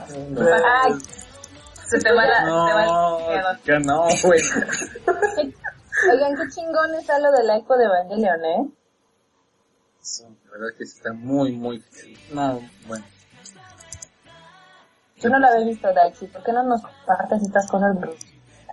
[0.82, 0.94] Ay,
[1.88, 4.42] Se te va la, se te va No, el que no, güey.
[6.24, 8.70] Oigan, qué chingón está lo de la Eco de Evangelion, ¿eh?
[10.00, 11.82] Sí, la verdad es que está muy, muy...
[12.32, 13.04] No, bueno.
[15.16, 16.26] Yo no la había visto, Daichi.
[16.26, 18.26] ¿Por qué no nos partes estas cosas brutales?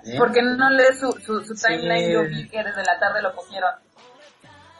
[0.05, 0.17] ¿Eh?
[0.17, 1.67] ¿Por qué no lees su, su, su Sí.
[1.67, 2.11] timeline?
[2.11, 3.69] Yo vi que desde la tarde lo pusieron.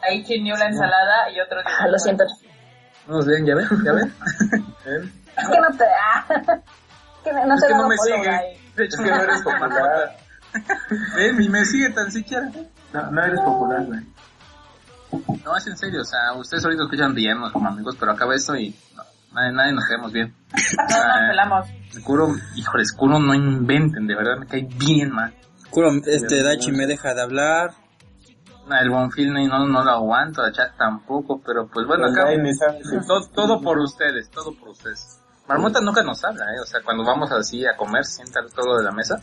[0.02, 2.24] Ahí chinió la ensalada y otro Ah, lo siento.
[3.06, 3.46] ¿No nos ven?
[3.46, 3.68] ¿Ya ven?
[3.84, 4.08] ¿Ya ven?
[4.86, 5.12] ¿Eh?
[5.36, 5.84] Es que no te...
[6.02, 6.24] Ah,
[7.22, 8.26] que no es te que no me sigue.
[8.26, 8.58] Dai.
[8.76, 9.58] De hecho, que no eres como
[10.52, 10.80] Marmota.
[11.16, 12.50] Ven, ni me sigue tan siquiera.
[12.92, 14.00] No, no eres popular, güey.
[15.44, 18.54] No, es en serio, o sea, ustedes ahorita escuchan riéndonos como amigos, pero acaba esto
[18.56, 20.32] y no, nadie, nadie nos quedamos bien.
[20.52, 21.66] O No sea, nos pelamos.
[22.04, 25.34] Kuro, híjoles, Kuro no inventen, de verdad me cae bien mal.
[25.70, 27.70] Kuro, este Dachi me deja de hablar.
[28.80, 32.54] El Bonfil no, no, no lo aguanto, la chat tampoco, pero pues bueno, acá sabe
[32.84, 35.18] si- todo, todo por ustedes, todo por ustedes.
[35.48, 36.60] Marmota nunca nos habla, ¿eh?
[36.62, 39.18] O sea, cuando vamos así a comer, se sienta todo de la mesa.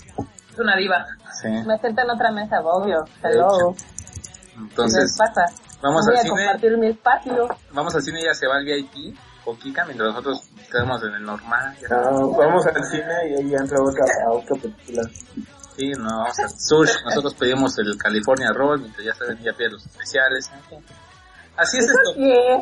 [0.57, 1.05] Es una diva.
[1.39, 1.49] Sí.
[1.67, 3.03] Me siento en otra mesa, obvio.
[3.23, 3.75] Hello.
[3.75, 5.45] ¿Qué Entonces, pasa?
[5.83, 7.47] vamos Voy al a cine, compartir mi espacio.
[7.73, 11.13] vamos al cine y ella se va al VIP con Kika, mientras nosotros quedamos en
[11.13, 11.77] el normal.
[11.91, 15.03] No, vamos al cine y ahí entra otra, a otra película.
[15.77, 17.03] Sí, no, vamos a sushi.
[17.05, 20.49] Nosotros pedimos el California Roll, mientras ya saben, ya piden los especiales.
[21.55, 22.13] Así es esto.
[22.15, 22.61] ¿Qué?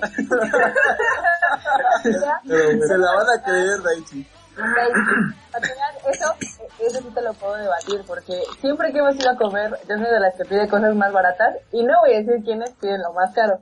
[2.87, 4.27] Se la van a creer, Daichi.
[4.57, 6.35] Al final, eso,
[6.79, 10.05] eso sí te lo puedo debatir, porque siempre que hemos ido a comer, yo soy
[10.05, 13.13] de las que pide cosas más baratas, y no voy a decir quiénes piden lo
[13.13, 13.61] más caro.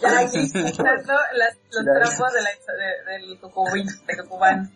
[0.00, 1.94] Ya, aquí, las, los de
[2.42, 4.70] la, de, del cucubín, de cucubán.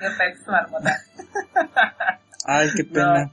[0.00, 0.96] De Pex Marmota.
[2.46, 3.30] Ay, qué pena.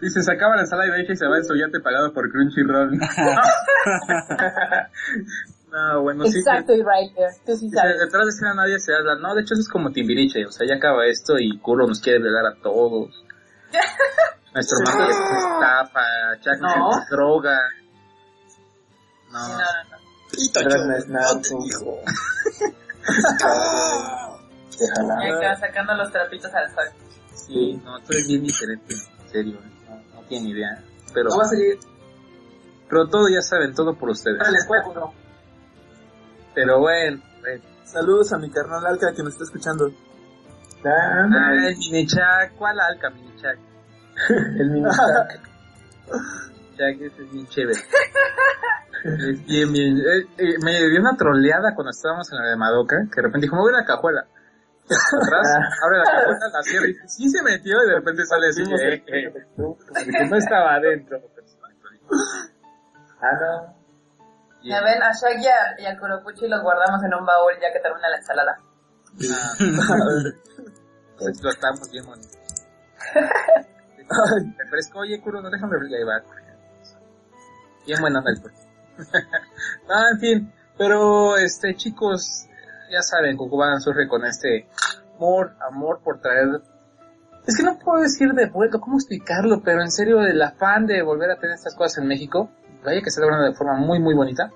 [0.00, 2.90] Dice, se acaba la ensalada y deja y se va el soyate pagado por Crunchyroll.
[5.72, 6.38] no, bueno, sí.
[6.38, 6.82] Exacto, y
[7.46, 7.98] tú sí Dice, sabes.
[7.98, 9.16] detrás de escena nadie se habla.
[9.16, 10.44] No, de hecho eso es como Timbiriche.
[10.46, 13.10] O sea, ya acaba esto y Kuro nos quiere violar a todos.
[14.54, 16.00] Nuestro mando se estafa,
[16.40, 16.76] Chuck No.
[16.90, 17.58] nos droga.
[19.30, 20.02] No, No, no, no.
[20.64, 21.98] Gran Snap, hijo.
[24.78, 25.14] Déjala.
[25.28, 26.84] Ya acaba sacando los trapitos al sol.
[27.34, 29.58] sí, no, tú eres bien diferente, en serio.
[29.88, 30.82] No, no tiene idea.
[31.14, 31.78] Pero, No va a salir.
[32.88, 34.38] pero todo ya saben, todo por ustedes.
[34.40, 35.14] Ahora les cuento, ¿no?
[36.54, 37.62] Pero bueno, bueno.
[37.84, 39.90] Saludos a mi carnal Alca que nos está escuchando.
[40.84, 43.58] Ah, Ay, Minichak, ¿cuál alca, Minichak?
[44.58, 45.40] el mini sac.
[46.76, 47.80] Jack, ese es bien chévere.
[49.04, 49.98] es bien, bien.
[49.98, 53.46] eh, eh, me dio una troleada cuando estábamos en la de Madoka, que de repente
[53.46, 54.26] dijo, me voy a la cajuela.
[54.84, 55.48] Atrás,
[55.84, 58.62] abre la cajuela, la cierra y dice, sí se metió y de repente sale así,
[58.62, 61.20] eh, eh, no estaba adentro.
[63.20, 63.81] Ah, no.
[64.64, 68.08] Ya ven, a Shaggy y al Kuropuchi los guardamos en un baúl ya que termina
[68.08, 68.58] la ensalada.
[69.30, 69.54] Ah,
[71.18, 72.38] pues explotamos bien bonito.
[74.58, 76.22] Refresco, oye, Kuro, no déjame va.
[77.86, 78.54] Bien buena onda el Kuro.
[79.88, 82.46] no, en fin, pero, este, chicos,
[82.90, 84.68] ya saben, Cucubán surge con este
[85.16, 86.62] amor, amor por traer...
[87.46, 89.62] Es que no puedo decir de vuelta, ¿cómo explicarlo?
[89.64, 92.50] Pero en serio, el afán de volver a tener estas cosas en México,
[92.84, 94.50] vaya que se logra de forma muy, muy bonita.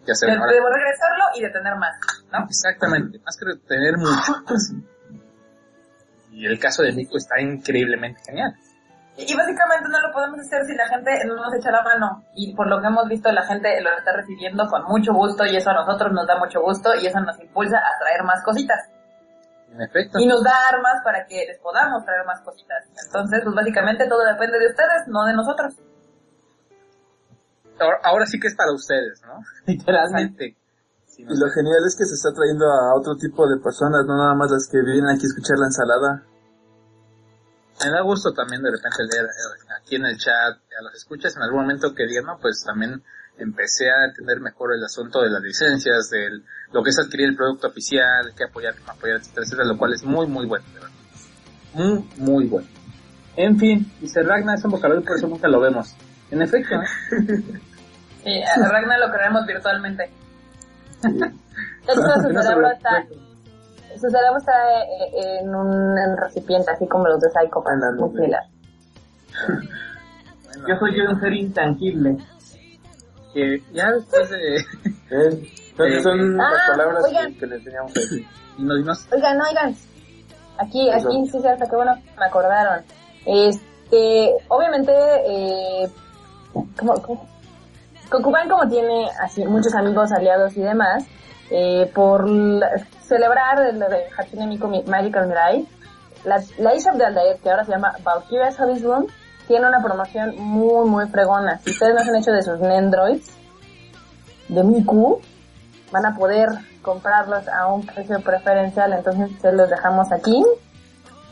[0.00, 0.52] Ya De, saben, ahora...
[0.52, 1.96] de regresarlo y de tener más,
[2.32, 2.44] ¿no?
[2.46, 4.72] Exactamente, más que tener mucho más.
[6.32, 8.54] Y el caso de México está increíblemente genial.
[9.16, 12.24] Y básicamente no lo podemos hacer si la gente no nos echa la mano.
[12.34, 15.54] Y por lo que hemos visto, la gente lo está recibiendo con mucho gusto y
[15.54, 18.88] eso a nosotros nos da mucho gusto y eso nos impulsa a traer más cositas.
[19.70, 20.18] En efecto.
[20.18, 22.84] Y nos da armas para que les podamos traer más cositas.
[23.06, 25.74] Entonces, pues básicamente todo depende de ustedes, no de nosotros.
[27.78, 29.42] Ahora, ahora sí que es para ustedes, ¿no?
[29.66, 30.56] Literalmente.
[31.06, 34.06] Sí, no Y lo genial es que se está trayendo a otro tipo de personas,
[34.06, 36.22] no nada más las que vienen aquí a escuchar la ensalada.
[37.84, 39.26] Me da gusto también de repente leer
[39.80, 43.02] aquí en el chat a los escuchas en algún momento que digan, no, pues también
[43.38, 46.28] empecé a entender mejor el asunto de las licencias, de
[46.72, 49.78] lo que es adquirir el producto oficial, que apoyar, que no apoyar, etcétera, etcétera, lo
[49.78, 50.90] cual es muy, muy bueno, de verdad.
[51.74, 52.68] Muy, muy bueno.
[53.36, 55.94] En fin, dice Ragnar es un vocabulario, por eso nunca lo vemos.
[56.32, 57.60] En efecto, ¿eh?
[58.24, 60.04] Sí, a Ragnar lo creemos virtualmente.
[61.04, 63.04] Hecho, su No cerebro está,
[63.94, 64.52] su cerebro está
[64.82, 68.42] eh, en un en recipiente, así como los de Psycho la muy similar.
[70.68, 72.16] Yo soy un ser intangible.
[73.34, 74.56] que ya después de...
[75.10, 75.48] ¿Eh?
[75.70, 77.32] Entonces son Ah, las palabras oigan.
[77.32, 78.26] que, que le enseñamos ahí.
[78.58, 79.08] Dinos, dinos.
[79.12, 79.74] Oigan, oigan.
[80.58, 81.08] Aquí, Eso.
[81.08, 82.84] aquí sí, cierto, qué bueno, me acordaron.
[83.24, 84.92] Este, obviamente,
[85.26, 85.88] eh,
[86.52, 87.26] como, como,
[88.48, 89.08] como tiene
[89.48, 91.04] muchos amigos, aliados y demás,
[91.50, 92.26] eh, por
[93.02, 95.66] celebrar el de Hatsune Miku Mi- Magical Mirai,
[96.24, 99.06] la, la de Aldair, que ahora se llama Valkyria's Hobbies Room,
[99.48, 101.58] tiene una promoción muy, muy fregona.
[101.58, 103.28] Si ustedes no se han hecho de sus Nendroids,
[104.48, 105.20] de Miku,
[105.90, 106.48] van a poder
[106.80, 110.42] comprarlos a un precio preferencial, entonces se los dejamos aquí.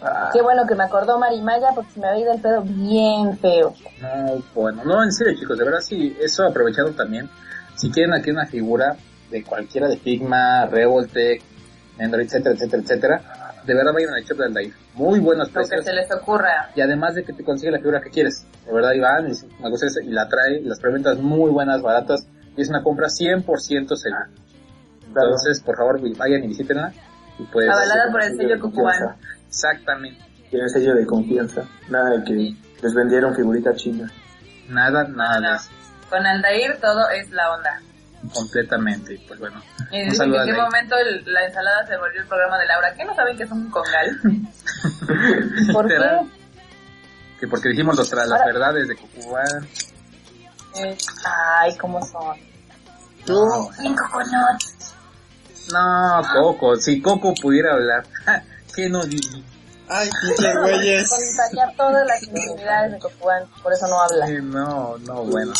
[0.02, 3.36] Ah, Qué bueno que me acordó Marimaya porque se me había ido el pedo bien
[3.38, 3.74] feo.
[4.00, 7.28] No, bueno, no, en serio chicos, de verdad sí, eso aprovechado también.
[7.76, 8.96] Si quieren aquí una figura
[9.30, 11.42] de cualquiera de Figma, Revoltech,
[11.98, 13.22] Android, etcétera, etcétera, etcétera,
[13.64, 14.74] de verdad vayan al shop de Aldair.
[14.94, 15.84] Muy buenos Lo que precios.
[15.84, 16.70] se les ocurra.
[16.74, 18.46] Y además de que te consigue la figura que quieres.
[18.66, 22.26] De verdad, Iván, y me gusta eso, y la trae, las preventas muy buenas, baratas,
[22.56, 24.28] y es una compra 100% segura.
[25.06, 26.92] Entonces, por favor, vayan y visítenla.
[27.38, 28.60] Y pues, Avalada por el sello.
[28.60, 29.16] Kokuban.
[29.50, 30.22] Exactamente.
[30.50, 31.64] Tiene sello de confianza.
[31.88, 34.10] Nada de que les vendieron figurita china.
[34.68, 35.60] Nada, nada.
[36.08, 37.80] Con Aldair todo es la onda.
[38.34, 39.18] completamente.
[39.26, 42.94] Pues bueno, Y en qué momento el- la ensalada se volvió el programa de Laura.
[42.94, 44.20] ¿Qué no saben que es un congal?
[45.72, 45.96] ¿Por qué?
[47.40, 49.66] Que porque dijimos los tra- las verdades de Cucubán.
[50.76, 50.96] Eh,
[51.58, 52.36] Ay, cómo son.
[53.26, 54.02] No, Cinco
[55.72, 58.04] no, Coco, si Coco pudiera hablar,
[58.74, 59.42] ¿qué no diría?
[59.88, 61.10] Ay, pinches güeyes.
[61.10, 64.28] Contagiar todas las intimidades de Kokuban, por eso no habla.
[64.28, 65.52] Eh, no, no, bueno.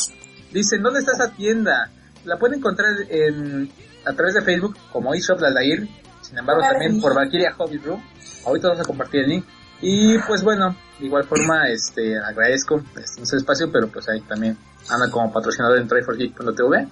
[0.52, 1.90] Dicen, ¿dónde está esa tienda?
[2.24, 3.70] La pueden encontrar en,
[4.04, 5.88] a través de Facebook como eShop Aldair.
[6.22, 8.02] Sin embargo, también por Valkyria Hobby Room.
[8.44, 9.44] Ahorita vamos a compartir el link.
[9.82, 14.56] Y pues bueno, de igual forma, este, agradezco este, espacio, pero pues ahí también
[14.88, 16.88] anda como patrocinador en tryforgeek.tv.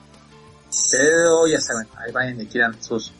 [0.90, 3.12] Pero ya saben, ahí vayan y quieran sus,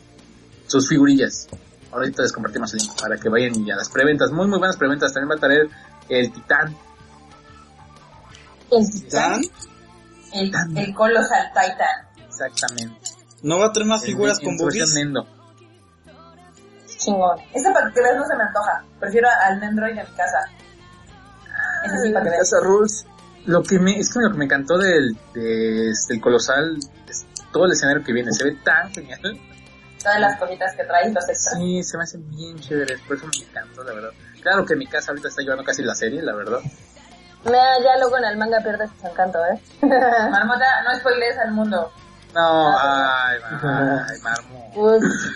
[0.67, 1.47] sus figurillas.
[1.91, 4.31] Ahorita les compartimos el link para que vayan y a las preventas.
[4.31, 5.11] Muy, muy buenas preventas.
[5.13, 5.67] También va a traer
[6.09, 6.75] el Titán.
[8.71, 9.41] El ¿Dan?
[10.33, 12.25] El, el Colossal Titan.
[12.27, 13.11] Exactamente.
[13.41, 14.93] ¿No va a traer más En- figuras en con boobies?
[14.93, 15.27] Nendo.
[16.97, 17.39] chingón.
[17.53, 18.83] Ese para que veas no se me antoja.
[18.99, 20.39] Prefiero al Nendroid de mi casa.
[21.85, 22.49] Ese sí para que veas.
[22.51, 23.05] Casa Rules.
[23.45, 26.77] Lo que me, es que lo que me encantó del, de, este, el colosal
[27.07, 29.19] es todo el escenario que viene, se ve tan genial.
[30.01, 31.57] Todas las cositas que trae y los extras.
[31.57, 34.09] Sí, se me hacen bien chéveres, por eso me encantó, la verdad.
[34.41, 36.59] Claro que mi casa ahorita está llevando casi la serie, la verdad.
[37.45, 39.61] Mira, ya luego en el manga pierdes su encanto, ¿eh?
[40.31, 41.91] Marmota, no spoilees al mundo.
[42.33, 44.71] No, ay, ay, marmo.
[44.75, 45.29] Ups.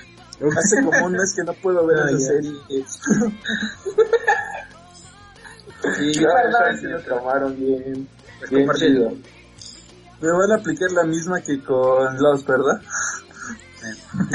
[0.57, 2.25] Hace como un mes que no puedo ver Ah, esa ya.
[2.27, 2.85] serie.
[5.97, 6.77] Sí, Ya, Perdón.
[6.79, 8.07] se lo tomaron bien.
[8.39, 9.11] pues, Bien chido.
[10.21, 12.81] Me van a aplicar la misma que con Lost, ¿verdad?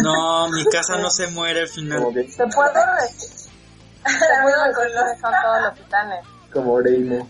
[0.03, 1.99] No, mi casa no se muere al final.
[2.01, 2.39] Puedo decir
[4.05, 6.25] que son todos los titanes.
[6.53, 7.29] como Reino.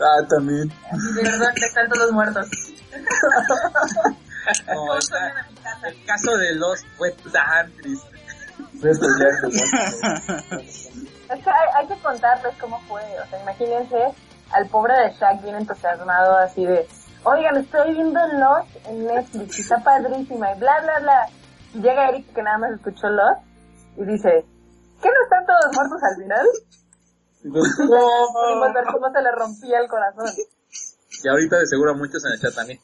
[0.00, 0.68] Ah, también.
[0.68, 2.46] De verdad que están todos muertos.
[4.66, 5.88] No, Todos está- vienen a mi casa.
[5.88, 8.08] el caso de los fue tan triste.
[8.82, 8.98] Es
[11.42, 13.00] que hay, hay que contarles cómo fue.
[13.24, 13.96] O sea, imagínense
[14.52, 16.86] al pobre de Shaq bien entusiasmado así de,
[17.24, 21.28] oigan, estoy viendo Lost en Netflix y está padrísima y bla, bla, bla.
[21.74, 23.40] Y llega Eric que nada más escuchó Lost
[23.96, 24.44] y dice,
[25.02, 26.46] ¿qué no están todos muertos al final?
[27.42, 30.26] Pudimos ver cómo se le rompía el corazón.
[31.22, 32.80] Y ahorita de seguro a muchos en el chat también.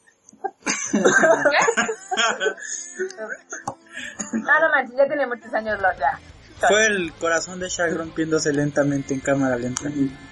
[4.33, 6.19] No, no manches, ya tiene muchos años Lost ya.
[6.67, 9.89] Fue el corazón de Shaq rompiéndose lentamente en cámara lenta.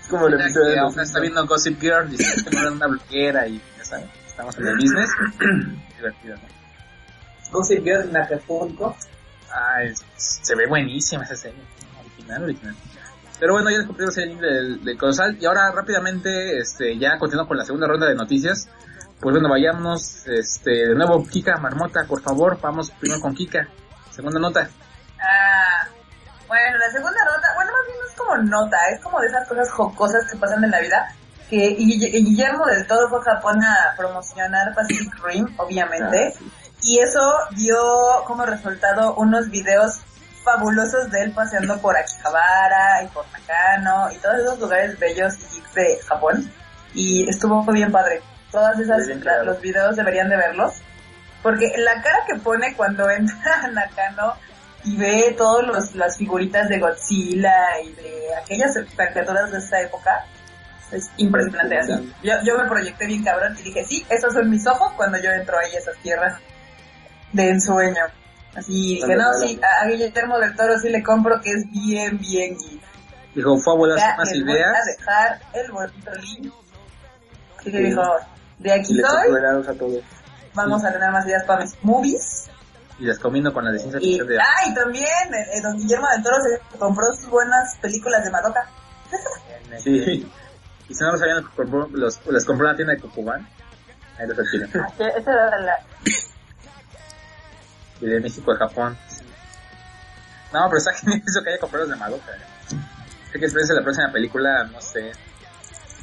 [0.10, 3.62] Como Mira episodio está viendo Gossip Girl, no era una bloquera y
[4.28, 5.10] estamos en el business.
[5.98, 6.44] Divertido, ¿no?
[7.52, 8.96] Gossip Girl en Acapulco.
[9.52, 11.60] Ah, es- se ve buenísima esa serie.
[12.00, 12.76] Original, original.
[13.40, 15.38] Pero bueno, ya les cumplimos el link del, del Colosal.
[15.40, 18.70] Y ahora rápidamente, este, ya continuando con la segunda ronda de noticias.
[19.20, 23.68] Pues bueno, vayamos, este, de nuevo, Kika, Marmota, por favor, vamos primero con Kika.
[24.12, 24.70] Segunda nota.
[25.20, 25.88] Ah,
[26.48, 29.48] bueno, la segunda nota, bueno, más bien no es como nota, es como de esas
[29.48, 31.16] cosas jocosas que pasan en la vida.
[31.50, 36.34] Que Guille- Guillermo del Toro fue a Japón a promocionar Pacific Rim, obviamente.
[36.84, 37.78] Y eso dio
[38.26, 40.00] como resultado unos videos
[40.44, 45.76] fabulosos de él paseando por Akihabara y por Nakano y todos esos lugares bellos y
[45.76, 46.52] de Japón.
[46.94, 48.22] Y estuvo bien padre.
[48.52, 49.06] Todas esas,
[49.44, 50.74] los videos deberían de verlos.
[51.44, 54.34] Porque la cara que pone cuando entra a Nakano
[54.84, 60.26] y ve todas las figuritas de Godzilla y de aquellas caricaturas de esa época,
[60.92, 62.14] es impresionante así.
[62.24, 65.32] Yo, yo me proyecté bien cabrón y dije, sí, esos son mis ojos cuando yo
[65.32, 66.40] entro ahí a esas tierras
[67.34, 68.04] de ensueño.
[68.56, 72.58] Así dije, no, sí, a, Guillermo del Toro sí le compro que es bien, bien
[72.58, 72.82] geek.
[73.36, 74.76] Dijo, fue a volar más les voy ideas.
[74.76, 76.54] a dejar el bonito link.
[77.60, 78.02] Así que dijo,
[78.58, 80.04] de aquí soy, superados a todos.
[80.54, 82.50] vamos a tener más ideas para mis movies.
[82.98, 85.78] Y las combino con la de ciencia ficción de ah, y también eh, eh, don
[85.78, 88.70] Guillermo del Toro se compró sus buenas películas de Madoka.
[89.78, 90.30] Sí.
[90.90, 93.48] Y si no lo sabían, los compró, los, les compró en la tienda de Cucubán.
[94.18, 94.70] Ahí los adquieren.
[94.98, 95.74] Esa era la...
[98.02, 98.98] Y de México a Japón.
[100.52, 102.32] No, pero está genial eso que haya comprado los de Madoka.
[102.32, 102.76] ¿eh?
[103.32, 105.12] Sé que espérense la próxima película, no sé,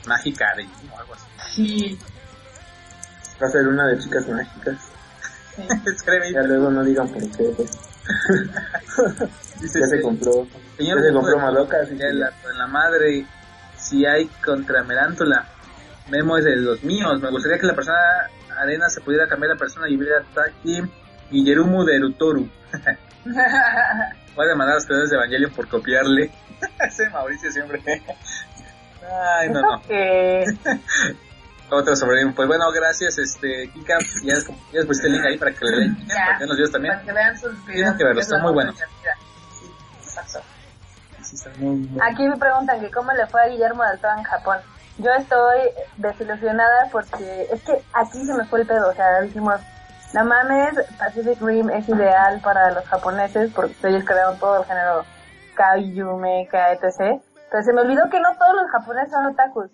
[0.07, 1.27] mágica de o algo así.
[1.55, 1.99] Sí.
[3.43, 4.77] Va a ser una de chicas mágicas.
[5.59, 5.69] Ahí.
[6.33, 7.45] Ya luego no digan por qué.
[7.57, 7.71] pues.
[9.61, 10.47] Dice, Ya se compró.
[10.77, 13.27] Señor, ya se compró Madoka, que la, en la madre,
[13.89, 15.47] si hay contra Merántula,
[16.09, 17.21] Memo es de los míos.
[17.21, 17.99] Me gustaría que la persona
[18.59, 20.83] arena se pudiera cambiar la persona y hubiera Taki
[21.31, 22.49] Guillerumu de Erutoru.
[23.25, 26.31] Voy a demandar a los creadores de Evangelion por copiarle.
[26.81, 27.83] Ese Mauricio siempre.
[29.39, 29.83] Ay, no, no.
[31.69, 33.99] Otro sobre Pues bueno, gracias, este, Kika.
[34.23, 35.97] Ya, les- ya les pusiste el link ahí para que le den.
[36.07, 36.15] Ya.
[36.15, 36.95] Para que vean los videos también.
[36.95, 37.67] Para que vean sus videos.
[37.67, 38.87] Tienen que verlos, Es la están muy divertida.
[39.59, 39.67] Sí,
[40.05, 40.41] exacto.
[42.03, 44.59] Aquí me preguntan que cómo le fue a Guillermo del Toro en Japón.
[44.99, 45.61] Yo estoy
[45.99, 49.61] desilusionada porque es que aquí se me fue el pedo, o sea, dijimos,
[50.15, 55.05] no mames, Pacific Rim es ideal para los japoneses porque ellos crearon todo el género
[55.55, 57.21] kaiju, mecha, etc.
[57.51, 59.71] Pero se me olvidó que no todos los japoneses son otakus.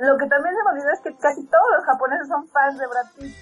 [0.00, 2.86] Lo que también se me olvidó es que casi todos los japoneses son fans de
[2.86, 3.34] Brad Pitt.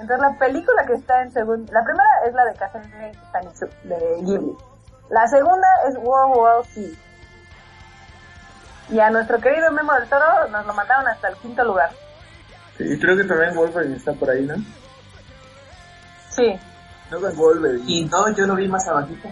[0.00, 4.22] Entonces la película que está en segundo, la primera es la de Kazumi Sanitsu, de
[4.22, 4.56] Ghibli.
[5.10, 6.96] La segunda es World War Z.
[8.90, 11.90] Y a nuestro querido Memo del Toro nos lo mandaron hasta el quinto lugar.
[12.78, 14.54] Y creo que también Wolverine está por ahí, ¿no?
[16.30, 16.58] Sí.
[17.10, 17.84] No con Wolverine.
[17.86, 19.28] Y no, yo lo vi más abajito.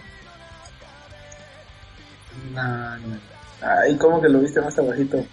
[2.52, 3.18] No, no.
[3.60, 5.18] Ay, ¿cómo que lo viste más abajito?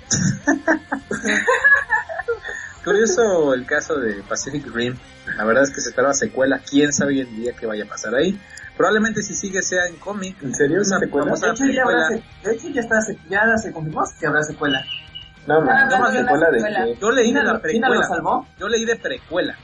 [2.84, 4.96] Curioso el caso de Pacific Rim.
[5.38, 6.62] La verdad es que se esperaba secuela.
[6.68, 8.40] ¿Quién sabe hoy en día qué vaya a pasar ahí?
[8.78, 10.36] Probablemente si sigue sea en cómic.
[10.44, 10.82] ¿En serio?
[10.86, 11.32] ¿Una Una secuela?
[11.36, 14.44] De hecho, ya habrá, se- de hecho ya, está, se- ya se confirmó que habrá
[14.44, 14.84] secuela.
[15.48, 16.86] No, ¿una de una secuela de secuela.
[17.00, 18.04] Yo leí de ¿Quién la quién lo precuela.
[18.08, 18.48] salvó?
[18.58, 19.56] Yo leí de precuela.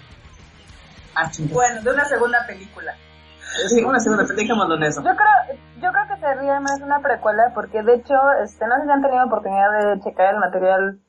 [1.16, 1.30] Ah.
[1.52, 2.94] Bueno, de una segunda película.
[3.68, 5.02] Sí, una segunda película, en eso.
[5.04, 8.84] Yo creo, yo creo que sería más una precuela porque de hecho, este, no sé
[8.86, 11.00] si han tenido oportunidad de checar el material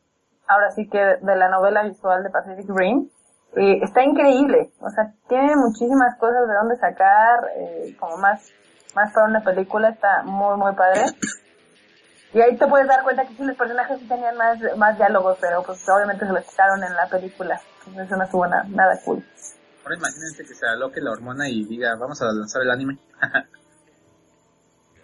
[0.48, 3.08] ahora sí que de la novela visual de Pacific Rim.
[3.54, 8.50] Eh, está increíble, o sea, tiene muchísimas cosas de dónde sacar, eh, como más,
[8.94, 11.04] más para una película, está muy, muy padre.
[12.32, 15.36] Y ahí te puedes dar cuenta que sí, los personajes sí tenían más, más diálogos,
[15.38, 17.60] pero pues obviamente se los quitaron en la película.
[17.80, 19.22] Entonces eso no estuvo na- nada cool.
[19.84, 22.96] Ahora imagínense que se aloque la hormona y diga, vamos a lanzar el anime.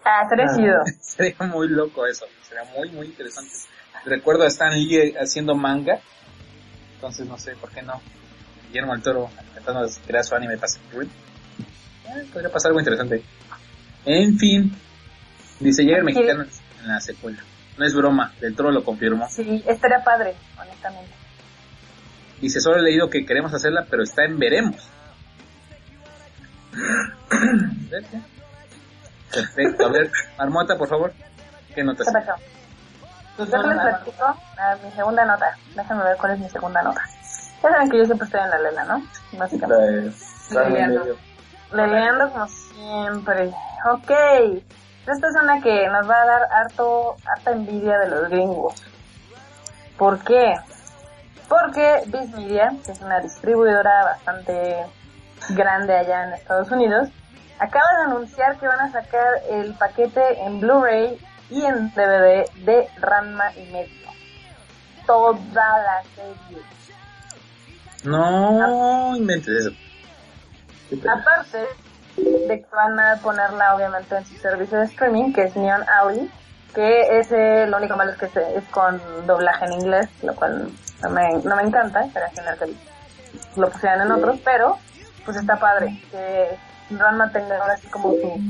[0.04, 0.56] Ah, sería Ah.
[0.56, 0.84] chido.
[1.02, 2.24] Sería muy loco eso.
[2.42, 3.52] Sería muy, muy interesante.
[4.06, 5.98] Recuerdo a Stan Lee haciendo manga.
[6.94, 8.00] Entonces no sé por qué no.
[8.68, 11.10] Guillermo del Toro intentando crear su anime Pacific Rim.
[12.06, 13.22] Eh, podría pasar algo interesante.
[14.04, 14.72] En fin.
[15.60, 17.42] Dice Jäger mexicano en la secuela.
[17.76, 19.28] No es broma, del Toro lo confirmó.
[19.28, 21.12] Sí, estaría padre, honestamente.
[22.40, 24.76] Dice, solo he leído que queremos hacerla, pero está en veremos.
[29.32, 29.86] Perfecto.
[29.86, 31.12] A ver, Marmota, por favor.
[31.74, 32.06] ¿Qué notas?
[32.06, 32.32] ¿Qué pasó?
[33.38, 35.56] Yo les platico a mi segunda nota.
[35.74, 37.02] Déjenme ver cuál es mi segunda nota.
[37.62, 39.02] Ya saben que yo siempre estoy en la lela, ¿no?
[39.38, 40.12] Básicamente.
[40.50, 41.16] Medio.
[41.72, 43.52] Leleando como siempre.
[43.90, 44.10] Ok.
[44.10, 48.74] esta es una que nos va a dar harto, harta envidia de los gringos.
[49.96, 50.56] ¿Por qué?
[51.48, 54.86] Porque Viz Media, que es una distribuidora bastante
[55.50, 57.08] grande allá en Estados Unidos,
[57.58, 61.18] acaba de anunciar que van a sacar el paquete en Blu-ray
[61.50, 64.08] y en DVD de Ranma y medio.
[65.06, 66.77] Toda la serie.
[68.04, 69.70] No inventes eso.
[71.10, 71.66] Aparte
[72.16, 76.30] de que van a ponerla obviamente en su servicio de streaming, que es Neon Alley,
[76.74, 80.70] que ese lo único malo es que se- es con doblaje en inglés, lo cual
[81.02, 84.78] no me, no me encanta, sería genial que lo pusieran en otros, pero
[85.24, 86.56] pues está padre que
[86.90, 88.40] Ranma tenga ahora así como su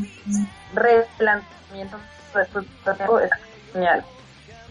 [0.74, 1.96] replanteamiento
[2.34, 3.30] es
[3.72, 4.05] genial.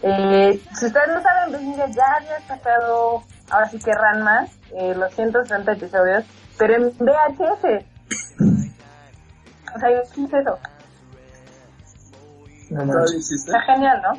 [0.02, 4.94] Eh, si ustedes no saben, pues, mira, ya había sacado ahora sí que Ranma, eh,
[4.94, 6.24] los 160 episodios,
[6.58, 7.84] pero en VHS.
[9.74, 10.58] O sea, ¿qué es eso?
[12.70, 13.16] No ¿Todavía manches.
[13.16, 13.50] existe?
[13.50, 14.14] Está genial, ¿no?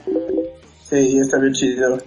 [0.90, 1.98] Sí, está bien chido.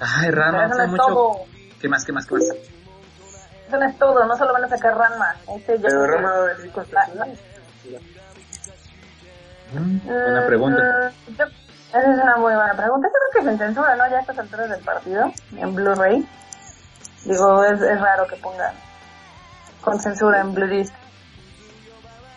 [0.00, 1.02] Ay, Pero Rama, eso no hace es mucho.
[1.06, 1.36] todo.
[1.80, 2.44] ¿Qué más, qué más, qué más?
[2.44, 5.34] Eso no es todo, no solo van a sacar Ranma.
[5.56, 6.84] Este yo Pero Rama va a venir con.
[9.74, 11.12] Mm, Buena pregunta.
[11.28, 11.44] Mm, yo-
[11.88, 13.08] esa es una muy buena pregunta.
[13.08, 14.08] Yo creo que sin censura, ¿no?
[14.10, 16.26] Ya a estas alturas del partido, en Blu-ray.
[17.26, 18.72] Digo, es, es raro que pongan
[19.82, 20.88] con censura en Blu-ray.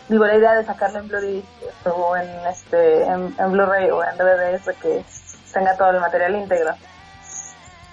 [0.08, 1.44] Digo, la idea de sacarlo en
[1.84, 5.04] o en, este, en, Blu-ray o en DVD es que
[5.52, 6.74] tenga todo el material íntegro.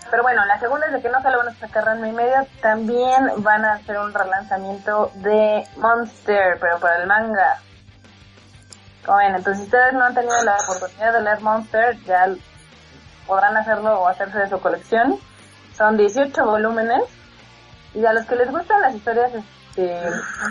[0.09, 2.47] Pero bueno, la segunda es de que no solo van a sacar Ranma y medio,
[2.61, 7.59] también van a hacer un relanzamiento de Monster, pero para el manga.
[9.07, 12.27] Ven, entonces si ustedes no han tenido la oportunidad de leer Monster, ya
[13.27, 15.19] podrán hacerlo o hacerse de su colección.
[15.78, 17.03] Son 18 volúmenes.
[17.93, 19.95] Y a los que les gustan las historias, este,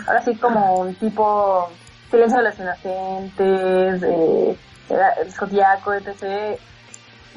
[0.07, 1.69] ahora sí como un tipo
[2.09, 4.57] Silencio de los Inocentes, eh,
[4.89, 6.59] el Zodiaco, etc.,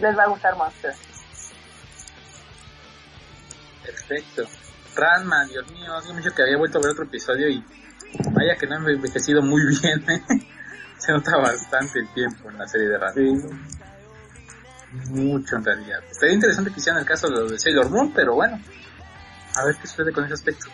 [0.01, 0.95] les va a gustar Monster.
[3.85, 4.45] Perfecto.
[4.97, 7.65] Ranma, Dios mío, hace mucho que había vuelto a ver otro episodio y
[8.33, 10.11] vaya que no he envejecido muy bien.
[10.11, 10.23] ¿eh?
[10.99, 13.80] Se nota bastante el tiempo en la serie de Ranma.
[14.93, 16.01] Mucho en realidad.
[16.11, 18.61] Estaría interesante que hicieran el caso de lo de Sailor Moon, pero bueno.
[19.57, 20.67] A ver qué sucede con ese aspecto.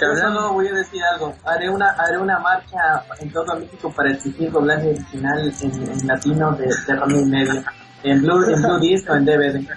[0.00, 1.34] Yo solo voy a decir algo.
[1.44, 6.52] Haré una haré una marcha en todo México para exigir doblaje original en, en latino
[6.52, 7.64] de, de y medio.
[8.02, 9.64] En Blue, en Blue Disc o en DVD.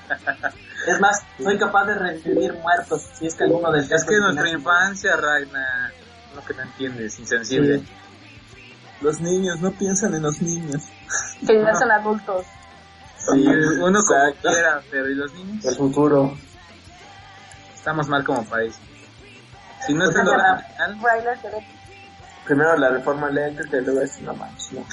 [0.87, 4.49] Es más, soy capaz de revivir muertos si es que alguno del Es que nuestra
[4.49, 5.91] infancia, Ragna,
[6.35, 7.81] lo que no entiendes, insensible.
[9.01, 10.83] Los niños no piensan en los niños.
[11.45, 12.45] Que ya son adultos.
[13.33, 13.45] Sí,
[13.81, 15.65] uno como quiera, pero ¿y los niños?
[15.65, 16.37] El futuro.
[17.73, 18.75] Estamos mal como país.
[19.85, 20.27] Si no Pues es el
[21.41, 21.49] se
[22.45, 24.85] Primero la reforma eléctrica y luego es manches, no.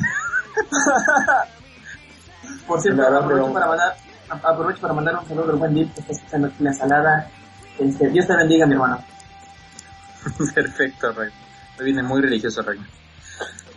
[2.67, 3.97] Por cierto, aprovecho pero- para mandar
[4.31, 7.29] aprovecho para mandar un saludo al buen Dip que está escuchando aquí la salada.
[7.79, 9.05] Este, Dios te bendiga, mi hermano.
[10.55, 11.31] Perfecto, Rey.
[11.79, 12.79] Me viene muy religioso, Rey.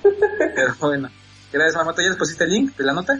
[0.55, 1.09] Pero bueno.
[1.51, 2.01] Gracias, Mamoto.
[2.01, 3.13] ¿Ya les pusiste el link de la nota?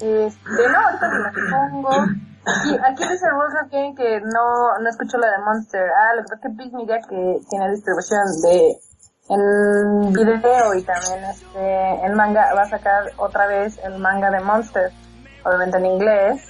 [0.00, 1.90] Este, no, ahorita que las pongo.
[1.90, 5.82] Aquí, aquí dice Rosa King que no, no escuchó la de Monster.
[5.82, 8.78] Ah, lo que pasa es que Big Media que tiene distribución de
[9.28, 14.40] en video y también este en manga va a sacar otra vez el manga de
[14.40, 14.92] Monster.
[15.44, 16.42] Obviamente en inglés.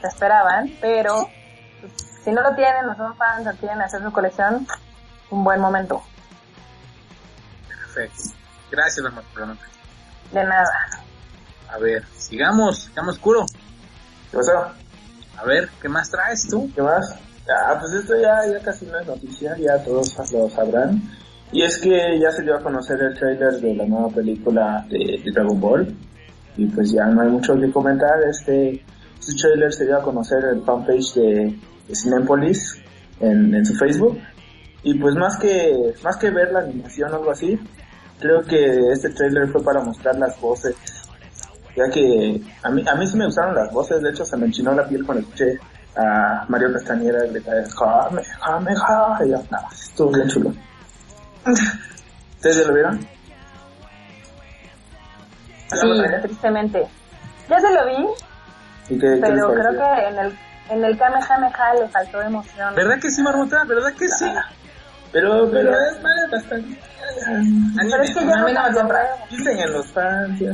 [0.00, 1.28] Se esperaban, pero
[1.80, 4.64] pues, si no lo tienen, no son fans o quieren hacer su colección,
[5.30, 6.00] un buen momento.
[7.66, 8.22] Perfecto.
[8.70, 9.56] Gracias, nota.
[10.30, 10.70] De nada.
[11.70, 13.44] A ver, sigamos, sigamos curo.
[14.30, 14.52] ¿Qué pasó?
[15.36, 16.70] A ver, ¿qué más traes tú?
[16.74, 17.14] ¿Qué más?
[17.48, 21.02] Ah, pues esto ya, ya casi no es noticia, ya todos lo sabrán.
[21.52, 25.20] Y es que ya se dio a conocer el trailer de la nueva película de,
[25.24, 25.96] de Dragon Ball.
[26.56, 28.20] Y pues ya no hay mucho que comentar.
[28.28, 28.84] Este,
[29.18, 32.82] este trailer se dio a conocer en el fanpage de, de Cinepolis
[33.20, 34.18] en, en su Facebook.
[34.82, 37.58] Y pues más que, más que ver la animación o algo así,
[38.18, 40.76] creo que este trailer fue para mostrar las voces.
[41.78, 44.46] Ya que a mí, a mí sí me gustaron las voces, de hecho se me
[44.46, 45.56] enchinó la piel cuando escuché
[45.96, 50.52] a Mario Castañeda gritar Jame, Jame, Jame, y yo, nada, estuvo bien chulo.
[52.34, 53.00] ¿Ustedes ya lo vieron?
[55.70, 55.88] Sí,
[56.22, 56.84] tristemente.
[57.48, 58.06] Ya se lo vi,
[58.88, 60.38] ¿Y qué, qué les pero creo que en el
[60.70, 62.74] en el Kamehameha le faltó emoción.
[62.74, 63.64] ¿Verdad que sí, Marmota?
[63.64, 64.26] ¿Verdad que sí?
[65.12, 66.78] Pero, pero es más bastante.
[67.76, 69.00] Pero es que mí no no compra.
[69.30, 70.38] Dicen en los fans.
[70.40, 70.52] ya.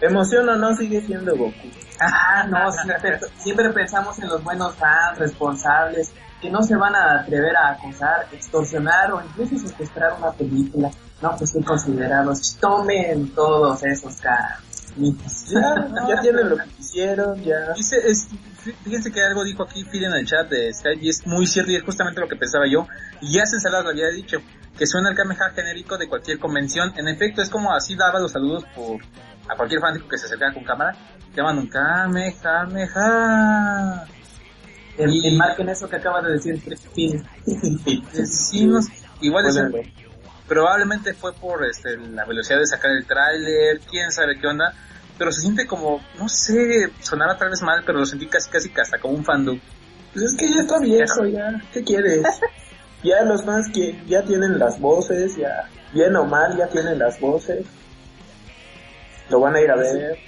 [0.00, 1.68] Emoción o no, sigue siendo Goku.
[2.00, 6.12] Ah, no, siempre, siempre pensamos en los buenos fans responsables
[6.42, 10.90] que no se van a atrever a acosar, extorsionar o incluso secuestrar una película.
[11.22, 15.44] no, pues que considerados, tomen todos esos caminos.
[15.46, 17.72] Ya, ya tienen lo que quisieron, ya.
[17.76, 18.26] Dice, es,
[18.84, 21.72] fíjense que algo dijo aquí Phil en el chat de Skype y es muy cierto
[21.72, 22.86] y es justamente lo que pensaba yo.
[23.20, 24.40] Y ya Censalas lo había dicho,
[24.78, 26.92] que suena el Kameha genérico de cualquier convención.
[26.96, 29.00] En efecto, es como así daba los saludos por
[29.48, 30.96] a cualquier fanático que se acercara con cámara.
[31.34, 32.96] Llaman un Kamehameha.
[34.98, 36.60] Y- enmarquen eso que acaba de decir
[36.94, 37.24] Phil.
[39.20, 39.56] Igual es
[40.46, 44.74] probablemente fue por este, la velocidad de sacar el tráiler, quién sabe qué onda,
[45.18, 48.70] pero se siente como, no sé, sonaba tal vez mal, pero lo sentí casi casi
[48.80, 49.58] hasta como un fandom.
[50.12, 51.60] Pues es que ya está viejo, ya.
[51.72, 52.22] ¿Qué quieres?
[53.02, 55.68] ya los fans que ya tienen las voces, ya.
[55.92, 57.66] Bien o mal, ya tienen las voces.
[59.30, 60.18] Lo van a ir a ver.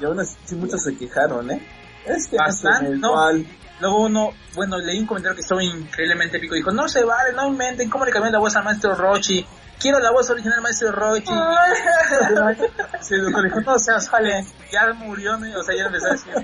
[0.00, 1.62] Y aún así muchos se quejaron, ¿eh?
[2.06, 3.10] Es que Bastante, ¿no?
[3.10, 3.46] igual.
[3.80, 7.48] Luego uno, bueno, leí un comentario que estuvo increíblemente épico, dijo, no se vale, no
[7.48, 9.44] inventen, ¿cómo le cambian la voz al maestro Rochi?
[9.80, 11.32] Quiero la voz original del maestro Rochi.
[13.00, 15.58] Se dijo, no seas vale, ya murió, ¿no?
[15.58, 16.34] o sea, ya empezó a decir.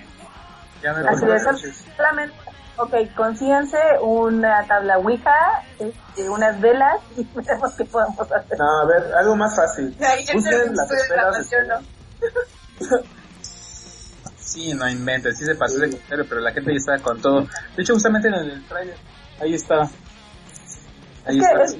[0.82, 2.34] Ya me Así es, solamente,
[2.76, 8.58] ok, consíganse una tabla Ouija, este, unas velas y veremos qué podemos hacer.
[8.58, 9.96] No, a ver, algo más fácil.
[10.04, 13.00] Ahí ya gustó la ¿no?
[14.50, 17.46] Sí, no inventes, sí se pasó de comentario, pero la gente ya estaba con todo.
[17.76, 18.96] De hecho, justamente en el trailer,
[19.40, 19.82] ahí está.
[21.24, 21.76] Ahí Es es,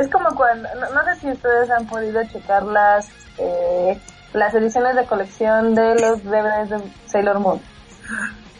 [0.00, 4.00] es como cuando, no, no sé si ustedes han podido checar las, eh,
[4.32, 7.60] las ediciones de colección de los DVDs de Sailor Moon.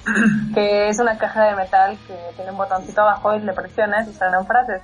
[0.55, 4.13] que es una caja de metal que tiene un botoncito abajo y le presionas y
[4.13, 4.83] salen frases.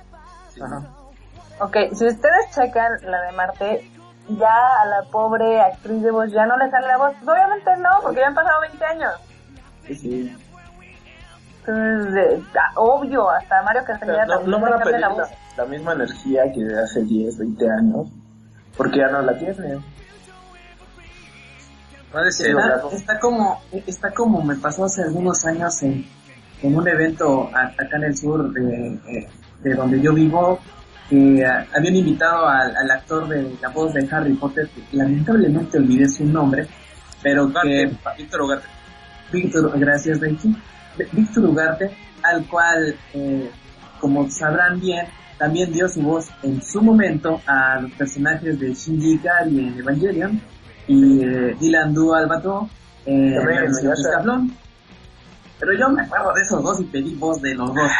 [1.59, 3.91] Ok, si ustedes checan la de Marte,
[4.37, 7.13] ya a la pobre actriz de voz ya no le sale la voz.
[7.23, 9.11] Obviamente no, porque ya han pasado 20 años.
[9.87, 10.37] Sí, sí.
[11.59, 15.13] Entonces, de- ah, obvio, hasta Mario Castañeda no, también no van a pedir la la,
[15.13, 15.29] voz.
[15.57, 18.07] la misma energía que de hace 10, 20 años.
[18.77, 19.73] Porque ya no la tienen.
[19.75, 19.83] ¿no?
[22.11, 22.89] claro.
[22.91, 26.05] Está como, está como me pasó hace algunos años en,
[26.61, 29.29] en un evento a- acá en el sur de, eh,
[29.61, 30.59] de donde yo vivo,
[31.11, 35.77] que ah, habían invitado al, al actor de la voz de Harry Potter, que lamentablemente
[35.77, 36.65] olvidé su nombre,
[37.21, 38.67] pero que Ugarte, Víctor Ugarte.
[39.29, 40.55] Víctor, gracias Becky,
[41.11, 41.91] Víctor Ugarte,
[42.23, 43.51] al cual, eh,
[43.99, 45.05] como sabrán bien,
[45.37, 50.41] también dio su voz en su momento a los personajes de Shinji Ikari en Evangelion
[50.87, 52.69] y eh, Dylan Du Albato
[53.05, 53.33] en.
[53.91, 54.55] Escaflón.
[55.59, 57.91] Pero yo me acuerdo de esos dos y pedí voz de los dos.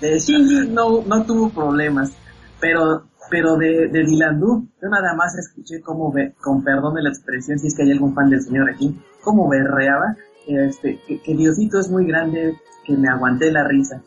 [0.00, 2.12] De Shinji no, no tuvo problemas,
[2.60, 7.02] pero pero de, de Dylan Du, yo nada más escuché cómo, ve, con perdón de
[7.02, 11.34] la expresión, si es que hay algún fan del señor aquí, cómo berreaba, este, que,
[11.34, 14.02] Diosito es muy grande, que me aguanté la risa.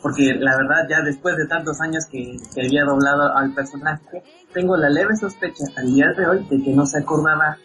[0.00, 4.76] Porque la verdad, ya después de tantos años que, que había doblado al personaje, tengo
[4.76, 7.58] la leve sospecha al día de hoy de que no se acordaba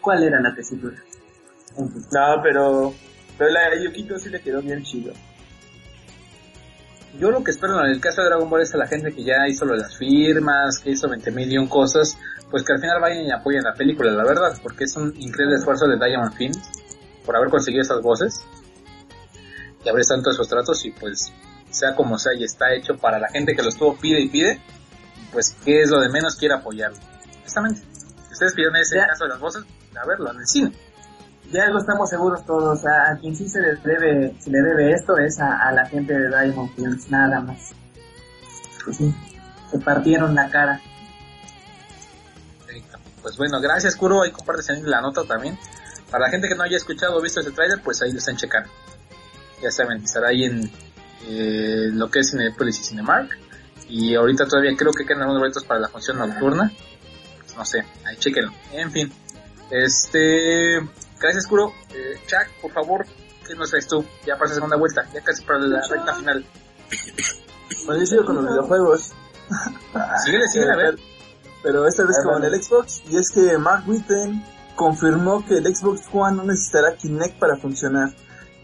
[0.00, 0.96] cuál era la tesitura.
[1.76, 2.94] No, pero,
[3.36, 5.12] pero la de Yukito sí le quedó bien chido.
[7.18, 9.22] Yo lo que espero en el caso de Dragon Ball es a la gente que
[9.22, 12.18] ya hizo lo de las firmas, que hizo 20 mil y un cosas,
[12.50, 15.56] pues que al final vayan y apoyen la película, la verdad, porque es un increíble
[15.56, 16.52] esfuerzo de Diamond Finn
[17.24, 18.44] por haber conseguido esas voces
[19.84, 21.32] y haber tanto esos tratos y pues
[21.70, 24.60] sea como sea y está hecho para la gente que lo estuvo pide y pide,
[25.32, 26.98] pues que es lo de menos quiere apoyarlo.
[27.42, 27.80] Justamente,
[28.26, 29.06] si ustedes pidieron ese Ya.
[29.06, 29.64] caso de las voces,
[29.96, 30.72] a verlo en el cine.
[31.50, 35.16] De algo estamos seguros todos, a, quien sí se le debe, se le debe esto
[35.18, 37.72] es a, la gente de Diamond Films, nada más.
[38.84, 39.14] Pues sí,
[39.70, 40.80] se partieron la cara.
[43.22, 45.58] Pues bueno, gracias Kuro, ahí compartes en la nota también.
[46.10, 48.36] Para la gente que no haya escuchado o visto ese trailer, pues ahí lo están
[48.36, 48.70] checando.
[49.62, 50.70] Ya saben, estará ahí en
[51.26, 53.30] eh, lo que es Cinepolis y Cinemark.
[53.88, 56.70] Y ahorita todavía creo que quedan algunos boletos para la función nocturna.
[57.40, 58.52] Pues no sé, ahí chequenlo.
[58.72, 59.12] En fin,
[59.70, 60.80] este,
[61.20, 61.72] gracias Kuro.
[61.90, 63.06] Eh, Chuck, por favor,
[63.46, 64.04] ¿qué nos traes tú?
[64.26, 66.46] Ya para la segunda vuelta, ya casi para la recta final.
[67.86, 69.12] Pues yo sigo con los videojuegos.
[70.24, 70.98] Síguele, síguele, a ver.
[71.62, 74.44] Pero- esta vez con el Xbox, y es que Mark Whitten
[74.76, 78.10] confirmó que el Xbox One no necesitará Kinect para funcionar.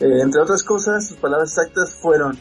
[0.01, 2.39] Eh, entre otras cosas, sus palabras exactas fueron,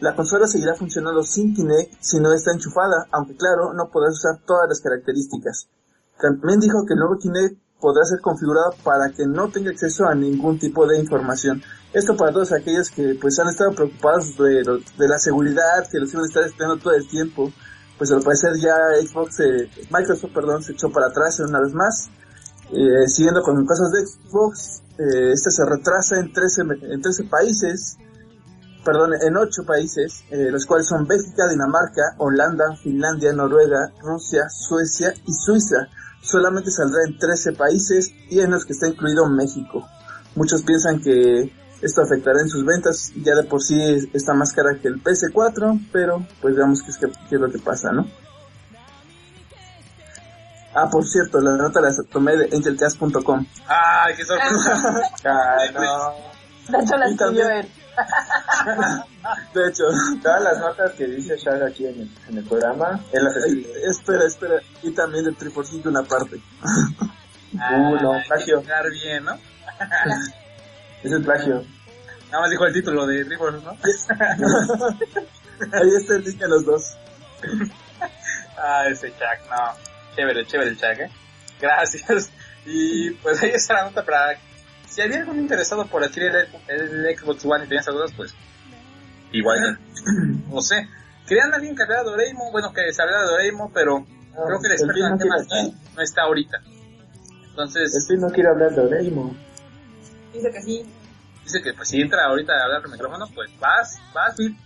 [0.00, 4.40] la consola seguirá funcionando sin Kinect si no está enchufada, aunque claro, no podrás usar
[4.46, 5.68] todas las características.
[6.20, 10.14] También dijo que el nuevo Kinect podrá ser configurado para que no tenga acceso a
[10.14, 11.62] ningún tipo de información.
[11.92, 14.64] Esto para todos aquellos que pues han estado preocupados de,
[15.06, 17.52] la seguridad, que los iban a estar esperando todo el tiempo.
[17.98, 18.74] Pues al parecer ya
[19.06, 22.08] Xbox, eh, Microsoft, perdón, se echó para atrás una vez más.
[22.72, 27.24] Eh, siguiendo con cosas de Xbox, eh, este se retrasa en 13, me- en 13
[27.24, 27.98] países
[28.84, 35.14] perdón, en ocho países, eh, los cuales son Bélgica, Dinamarca, Holanda, Finlandia, Noruega, Rusia, Suecia
[35.26, 35.88] y Suiza.
[36.24, 39.86] Solamente saldrá en 13 países y en los que está incluido México.
[40.34, 41.52] Muchos piensan que
[41.82, 43.78] esto afectará en sus ventas, ya de por sí
[44.12, 47.58] está más cara que el PS4, pero pues veamos qué es, qué es lo que
[47.58, 48.06] pasa, ¿no?
[50.74, 53.46] Ah, por cierto, la nota la tomé de angelcast.com.
[53.68, 55.00] ¡Ay, qué sorpresa!
[55.24, 56.72] Ay, no.
[56.72, 57.68] De hecho, la escribió él.
[59.54, 59.84] De hecho,
[60.22, 63.60] Todas las notas que dice Shag aquí en el, en el programa, él las ay,
[63.60, 63.86] escribe.
[63.88, 66.40] espera, espera, y también de Triforcito una parte.
[67.52, 68.62] Uh, no, plagio.
[68.62, 69.38] Bien, ¿no?
[71.02, 71.64] Ese es plagio.
[72.30, 73.70] Nada más dijo el título de Rivers, ¿no?
[75.72, 76.96] Ahí está el link a los dos.
[78.56, 79.74] Ah, ese Chuck, no.
[80.14, 81.10] Chévere, chévere el Chuck, ¿eh?
[81.60, 82.30] Gracias.
[82.64, 84.38] Y pues ahí está la nota para...
[84.94, 86.30] Si había algún interesado por adquirir
[86.68, 88.32] el, el Xbox One y tenía esas dudas, pues...
[89.32, 89.80] Igual,
[90.48, 90.88] no sé.
[91.26, 94.60] Querían a alguien que hablara de Doraemon, bueno, que se hablara de Doraemon, pero creo
[94.60, 96.58] que el experto en no no está ahorita.
[97.48, 99.36] Entonces, El Phil no quiere hablar de Doraemon.
[100.32, 100.86] Dice que sí.
[101.42, 104.56] dice que pues si entra ahorita a hablar por micrófono, pues vas, vas, Phil.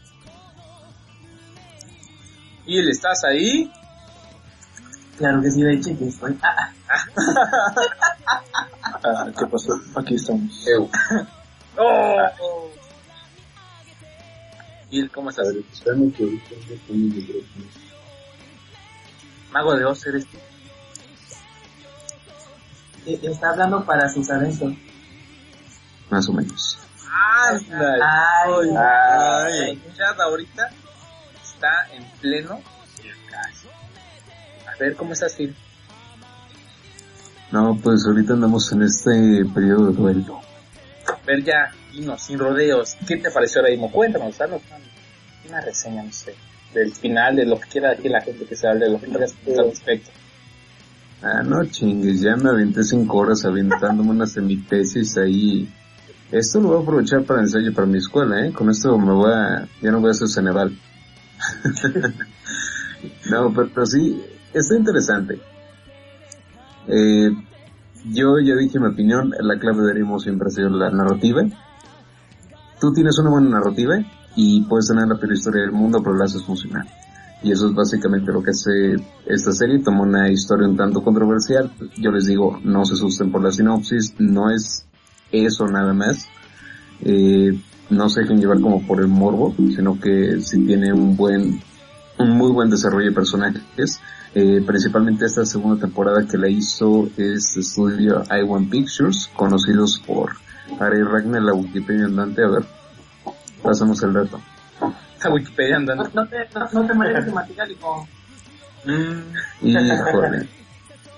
[2.67, 3.73] Y él estás ahí.
[5.19, 6.39] Claro que sí, de hecho, que estoy.
[6.43, 6.73] Ah,
[9.05, 9.73] Ah, ¿Qué pasó?
[9.97, 10.65] Aquí estamos.
[11.77, 12.71] ¡Oh!
[14.91, 15.47] Phil, ¿cómo estás?
[19.53, 20.39] Mago de Oz, eres tú.
[23.07, 24.75] eh, está hablando para sus adentros.
[26.11, 26.79] Más o menos.
[27.51, 28.03] ¡Ándale!
[28.05, 30.71] Ay, Ay, chat ahorita
[31.43, 32.61] está en pleno.
[34.79, 35.55] A ver, ¿cómo estás, Phil?
[37.51, 40.41] No, pues ahorita andamos en este periodo de duelo.
[41.27, 42.97] Ver, ya, dinos, sin rodeos.
[43.07, 43.91] ¿Qué te pareció ahora mismo?
[43.91, 44.63] Cuéntanos, danos
[45.49, 46.35] una, reseña, no sé,
[46.75, 49.07] del final, de lo que quiera aquí la gente que se hable, de lo que
[49.09, 50.11] quieras al respecto.
[51.23, 55.69] Ah, no chingues, ya me aventé cinco horas aventándome una semitesis ahí.
[56.31, 58.53] Esto lo voy a aprovechar para ensayo para mi escuela, ¿eh?
[58.53, 59.67] Con esto me voy a...
[59.83, 60.79] ya no voy a hacer Ceneval.
[63.31, 64.23] no, pero sí,
[64.53, 65.41] está interesante.
[66.87, 67.31] Eh,
[68.07, 71.43] yo ya dije mi opinión, la clave de Rimo siempre ha sido la narrativa.
[72.81, 73.97] Tú tienes una buena narrativa
[74.37, 76.87] y puedes tener la peor historia del mundo, pero la haces funcionar.
[77.43, 78.97] Y eso es básicamente lo que hace
[79.27, 79.81] esta serie.
[79.81, 81.71] Tomó una historia un tanto controversial.
[81.97, 84.15] Yo les digo, no se asusten por la sinopsis.
[84.19, 84.87] No es
[85.31, 86.27] eso nada más.
[87.01, 87.59] Eh,
[87.91, 91.61] no se dejen llevar como por el morbo, sino que si tiene un buen,
[92.19, 94.01] un muy buen desarrollo de personajes.
[94.35, 100.33] Eh, principalmente esta segunda temporada que la hizo es estudio I1 Pictures, conocidos por
[100.79, 102.45] Ari Ragnar, la Wikipedia andante.
[102.45, 102.65] A ver,
[103.63, 104.41] pasamos el reto.
[105.23, 106.11] A Wikipedia no, andando.
[106.15, 108.09] no te, no, no te manejes de material, hijo.
[108.85, 110.49] Mm, Híjole.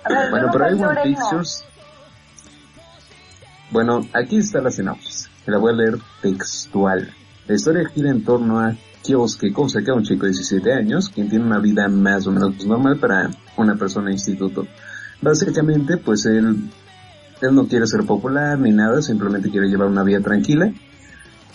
[0.05, 1.03] A ver, Bueno, ¿cómo pero hay One?
[1.03, 1.65] Pictures.
[3.71, 5.29] Bueno, aquí está la sinopsis.
[5.47, 7.13] La voy a leer textual.
[7.47, 11.45] La historia gira en torno a Kioske Kosaka, un chico de 17 años, quien tiene
[11.45, 14.67] una vida más o menos normal para una persona de instituto.
[15.23, 16.71] Básicamente, pues él,
[17.41, 20.73] él no quiere ser popular ni nada, simplemente quiere llevar una vida tranquila.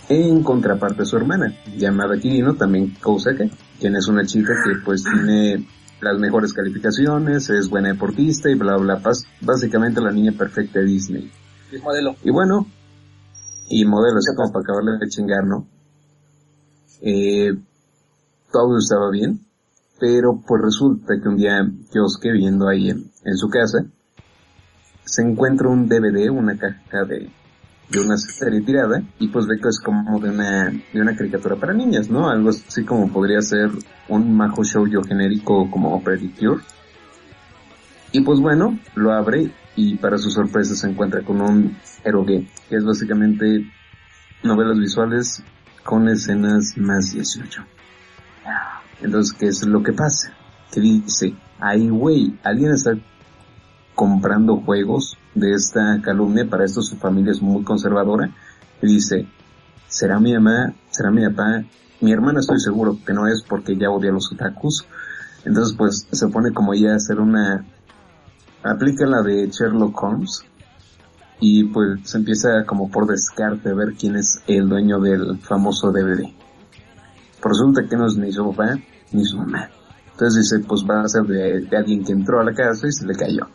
[0.08, 3.46] En contraparte su hermana, llamada Kirino, también Kosaka,
[3.80, 5.66] quien es una chica que pues tiene
[6.00, 10.86] las mejores calificaciones, es buena deportista y bla bla bla, básicamente la niña perfecta de
[10.86, 11.30] Disney.
[11.72, 12.14] es modelo.
[12.22, 12.66] Y bueno,
[13.68, 15.66] y modelo así como para acabarle de chingar, ¿no?
[17.00, 17.52] Eh,
[18.52, 19.40] todo estaba bien,
[19.98, 21.60] pero pues resulta que un día
[21.90, 23.84] Kioske viendo ahí en, su casa,
[25.04, 27.30] se encuentra un DVD, una caja de,
[27.90, 31.56] de una serie tirada, y pues ve que es como de una, de una caricatura
[31.56, 32.28] para niñas, ¿no?
[32.28, 33.70] Algo así como podría ser
[34.08, 36.32] un majo shoujo genérico como Pretty.
[38.12, 42.76] Y pues bueno, lo abre y para su sorpresa se encuentra con un eroge, que
[42.76, 43.70] es básicamente
[44.42, 45.42] novelas visuales
[45.86, 47.62] con escenas más 18.
[49.02, 50.32] Entonces, ¿qué es lo que pasa?
[50.72, 52.92] Que dice, ay güey, alguien está
[53.94, 58.30] comprando juegos de esta calumnia, para esto su familia es muy conservadora,
[58.82, 59.28] y dice,
[59.86, 61.62] será mi mamá, será mi papá,
[62.00, 64.86] mi hermana estoy seguro que no es porque ya odia a los otakus,
[65.44, 67.64] entonces pues se pone como ya a hacer una,
[68.62, 70.44] aplica la de Sherlock Holmes,
[71.40, 75.90] y pues se empieza como por descarte a ver quién es el dueño del famoso
[75.92, 76.24] DVD.
[77.42, 78.78] Resulta que no es ni su papá
[79.12, 79.68] ni su mamá.
[80.12, 82.92] Entonces dice, pues va a ser de, de alguien que entró a la casa y
[82.92, 83.46] se le cayó.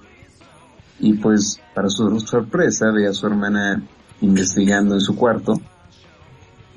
[1.00, 3.82] Y pues para su sorpresa ve a su hermana
[4.22, 5.60] investigando en su cuarto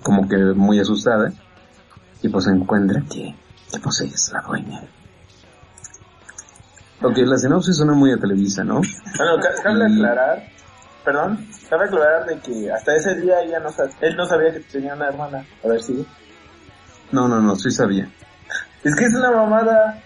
[0.03, 1.31] como que muy asustada
[2.23, 3.35] y pues encuentra que,
[3.71, 4.81] que pues ella es la dueña.
[7.03, 8.77] Ok, la sinopsis suena muy a Televisa, ¿no?
[8.77, 10.43] Bueno, ca- cabe Y- aclarar,
[11.05, 13.71] perdón, cabe aclarar de que hasta ese día ella no
[14.01, 15.45] él no sabía que tenía una hermana.
[15.65, 16.07] A ver si.
[17.13, 18.09] No, no, no, sí sabía.
[18.83, 20.03] Es que es una mamada.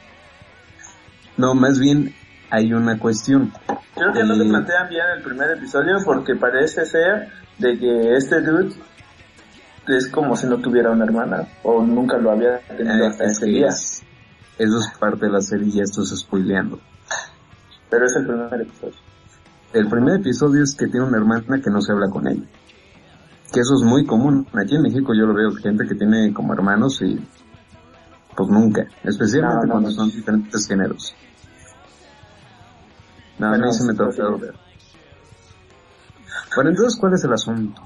[1.36, 2.14] No, más bien
[2.50, 3.52] hay una cuestión.
[3.94, 8.40] Creo que no te plantean bien el primer episodio porque parece ser de que este
[8.40, 8.74] dude
[9.88, 13.30] es como si no tuviera una hermana o nunca lo había tenido eh, hasta es
[13.32, 13.68] ese día.
[13.68, 14.02] es-
[14.58, 16.80] eso es parte de la serie y ya esto es spoileando.
[17.88, 18.94] Pero es el primer episodio.
[19.72, 22.44] El primer episodio es que tiene una hermana que no se habla con ella.
[23.52, 24.46] Que eso es muy común.
[24.54, 27.18] Aquí en México yo lo veo gente que tiene como hermanos y
[28.36, 28.86] pues nunca.
[29.04, 29.94] Especialmente No, no, cuando no.
[29.94, 31.14] son diferentes géneros.
[33.38, 34.54] No, a Bueno, mí se me tocó ver.
[36.54, 37.82] Bueno, entonces, ¿cuál es el asunto?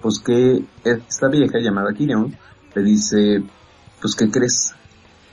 [0.00, 2.34] Pues que esta vieja llamada Kirion
[2.74, 3.42] le dice,
[4.00, 4.74] pues, ¿qué crees?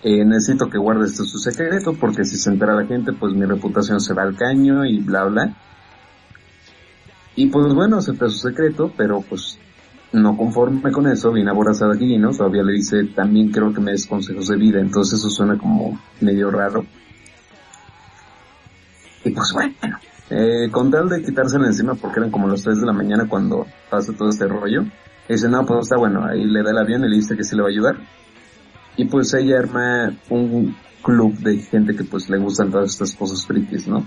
[0.04, 4.00] Eh, necesito que guardes su secreto porque si se entera la gente, pues mi reputación
[4.00, 5.56] se va al caño y bla, bla.
[7.36, 9.60] Y pues bueno, acepta su secreto, pero pues
[10.14, 14.08] no conforme con eso, viene aborazada Kirino, todavía le dice, también creo que me des
[14.08, 16.86] consejos de vida, entonces eso suena como medio raro.
[19.26, 19.74] Y pues bueno,
[20.30, 23.66] eh, con tal de quitársela encima porque eran como las 3 de la mañana cuando
[23.90, 24.86] pasa todo este rollo,
[25.28, 27.56] dice, no, pues está bueno, ahí le da el avión y le dice que sí
[27.56, 27.98] le va a ayudar.
[28.98, 33.46] Y pues ella arma un club de gente que pues le gustan todas estas cosas
[33.46, 34.06] frikis, ¿no?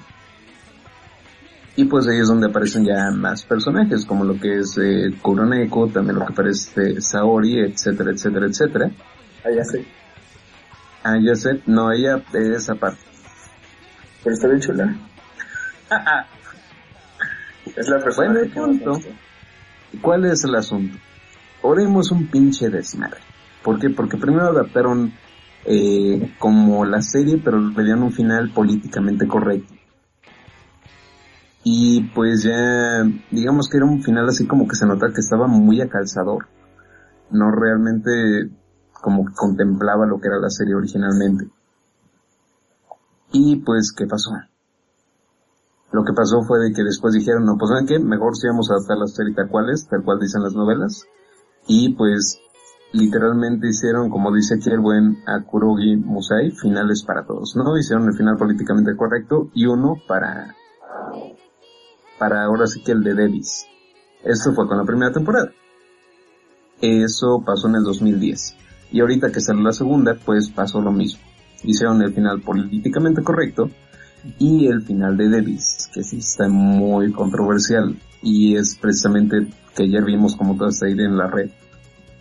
[1.79, 5.87] Y pues ahí es donde aparecen ya más personajes, como lo que es eh, Kuroneko,
[5.87, 8.91] también lo que aparece Saori, etcétera, etcétera, etcétera.
[9.45, 9.87] Ah, ya sé.
[11.05, 12.99] Ah, ya sé, no, ella de esa parte.
[14.25, 14.97] Pero está bien chula.
[17.77, 18.99] es la persona Bueno, el punto.
[20.03, 20.99] ¿Cuál es el asunto?
[21.63, 23.21] Oremos un pinche desmadre.
[23.63, 23.91] ¿Por qué?
[23.91, 25.13] Porque primero adaptaron
[25.65, 29.78] eh, como la serie, pero le dieron un final políticamente correcto.
[31.65, 35.47] Y pues ya, digamos que era un final así como que se nota que estaba
[35.47, 36.47] muy acalzador.
[37.31, 38.51] No realmente
[38.93, 41.51] como que contemplaba lo que era la serie originalmente.
[43.33, 44.31] Y pues, ¿qué pasó?
[45.93, 47.99] Lo que pasó fue de que después dijeron, no, pues ¿saben qué?
[47.99, 51.07] Mejor si vamos a adaptar la serie tal cual es, tal cual dicen las novelas.
[51.67, 52.41] Y pues
[52.93, 57.77] literalmente hicieron, como dice aquí el buen Akurogi Musai, finales para todos, ¿no?
[57.77, 60.55] Hicieron el final políticamente correcto y uno para,
[62.19, 63.67] para ahora sí que el de Davis.
[64.25, 65.51] Esto fue con la primera temporada.
[66.81, 68.57] Eso pasó en el 2010.
[68.93, 71.21] Y ahorita que salió la segunda, pues pasó lo mismo.
[71.63, 73.71] Hicieron el final políticamente correcto
[74.39, 80.05] y el final de Davis, que sí está muy controversial y es precisamente que ayer
[80.05, 81.51] vimos como todo está ahí en la red.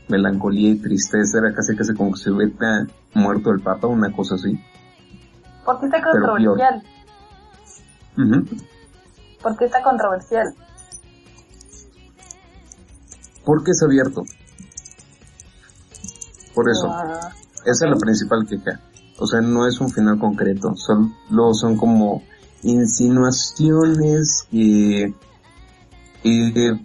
[0.08, 4.36] Melancolía y tristeza, era casi casi como que se hubiera muerto el Papa, una cosa
[4.36, 4.58] así.
[5.66, 6.84] ¿Por qué está controversial?
[8.18, 8.46] Ujú.
[9.42, 10.54] ¿Por qué está controversial?
[13.46, 14.24] Porque es abierto.
[16.54, 16.88] Por eso.
[16.90, 17.32] Ah,
[17.66, 18.82] Esa es la principal queja.
[19.20, 22.24] O sea, no es un final concreto, solo son como
[22.64, 25.14] insinuaciones que...
[26.24, 26.80] Y que,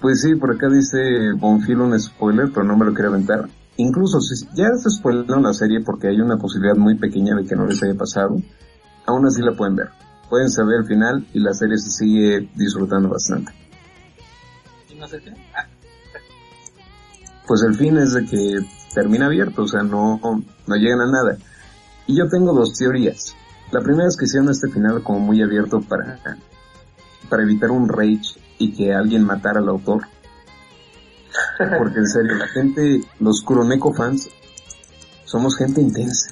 [0.00, 3.48] pues sí, por acá dice Bonfil un spoiler, pero no me lo quiero aventar.
[3.76, 7.56] Incluso si ya se spoilaron la serie porque hay una posibilidad muy pequeña de que
[7.56, 8.36] no les haya pasado,
[9.06, 9.90] aún así la pueden ver.
[10.28, 13.52] Pueden saber el final y la serie se sigue disfrutando bastante.
[14.90, 15.32] ¿Y no sé qué?
[15.54, 15.66] Ah,
[17.46, 18.58] pues el fin es de que
[18.92, 20.20] termina abierto, o sea, no,
[20.66, 21.38] no llegan a nada.
[22.06, 23.36] Y yo tengo dos teorías.
[23.70, 26.18] La primera es que hicieron este final como muy abierto para,
[27.28, 30.06] para evitar un rage y que alguien matara al autor.
[31.78, 34.28] Porque en serio, la gente, los Kuroneko fans,
[35.24, 36.30] somos gente intensa.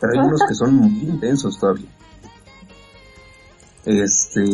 [0.00, 1.88] Pero hay unos que son muy intensos todavía.
[3.88, 4.44] Este,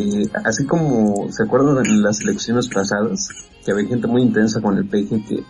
[0.45, 3.31] así como, ¿se acuerdan en las elecciones pasadas?
[3.65, 5.43] Que había gente muy intensa con el peje que,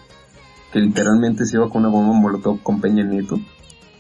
[0.73, 3.39] que literalmente se iba con una bomba molotov con Peña Nieto.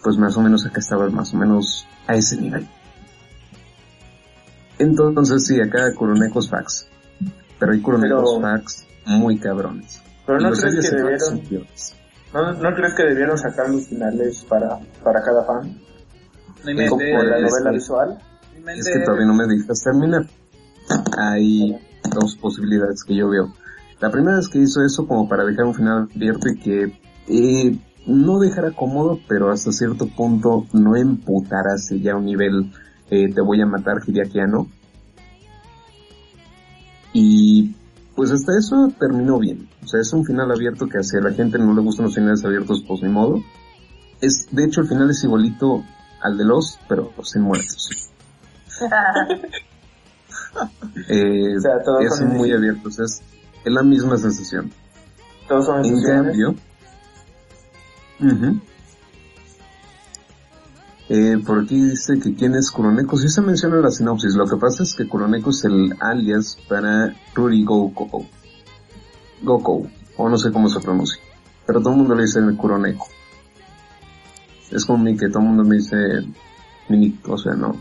[0.02, 2.66] Pues más o menos acá estaba más o menos a ese nivel.
[4.78, 6.88] Entonces sí, acá Kuronekos facts.
[7.58, 10.00] Pero hay Pero- facts muy cabrones.
[10.26, 11.42] Pero no crees que debieron,
[12.32, 15.78] no, no crees que debieron sacar los finales para, para cada fan,
[16.64, 18.18] no como la novela visual.
[18.72, 20.26] Es que todavía no me dejas terminar.
[21.18, 21.78] Hay
[22.14, 23.52] dos posibilidades que yo veo.
[24.00, 27.78] La primera es que hizo eso como para dejar un final abierto y que eh,
[28.06, 32.72] no dejara cómodo, pero hasta cierto punto no emputarase ya a un nivel
[33.10, 34.66] eh, te voy a matar Hideakiano.
[37.12, 37.74] Y
[38.16, 39.68] pues hasta eso terminó bien.
[39.82, 42.44] O sea, es un final abierto que hacia la gente no le gustan los finales
[42.44, 43.42] abiertos, pues ni modo.
[44.20, 45.84] Es, de hecho, el final es igualito
[46.20, 48.03] al de los, pero sin muertos.
[51.08, 52.56] Eh, O sea, es muy indecisos.
[52.58, 53.22] abierto, o sea, es,
[53.64, 54.70] es la misma sensación.
[55.48, 56.54] Todos son En cambio.
[61.08, 63.16] Eh, por aquí dice que quién es Kuroneko.
[63.16, 64.34] Sí se menciona en la sinopsis.
[64.34, 68.24] Lo que pasa es que Kuroneko es el alias para Ruri Goko.
[69.42, 69.86] Goko.
[70.16, 71.20] O no sé cómo se pronuncia.
[71.66, 73.06] Pero todo el mundo le dice Kuroneko.
[74.70, 75.96] Es como mi que todo el mundo me dice
[76.88, 77.76] mini, o sea, no.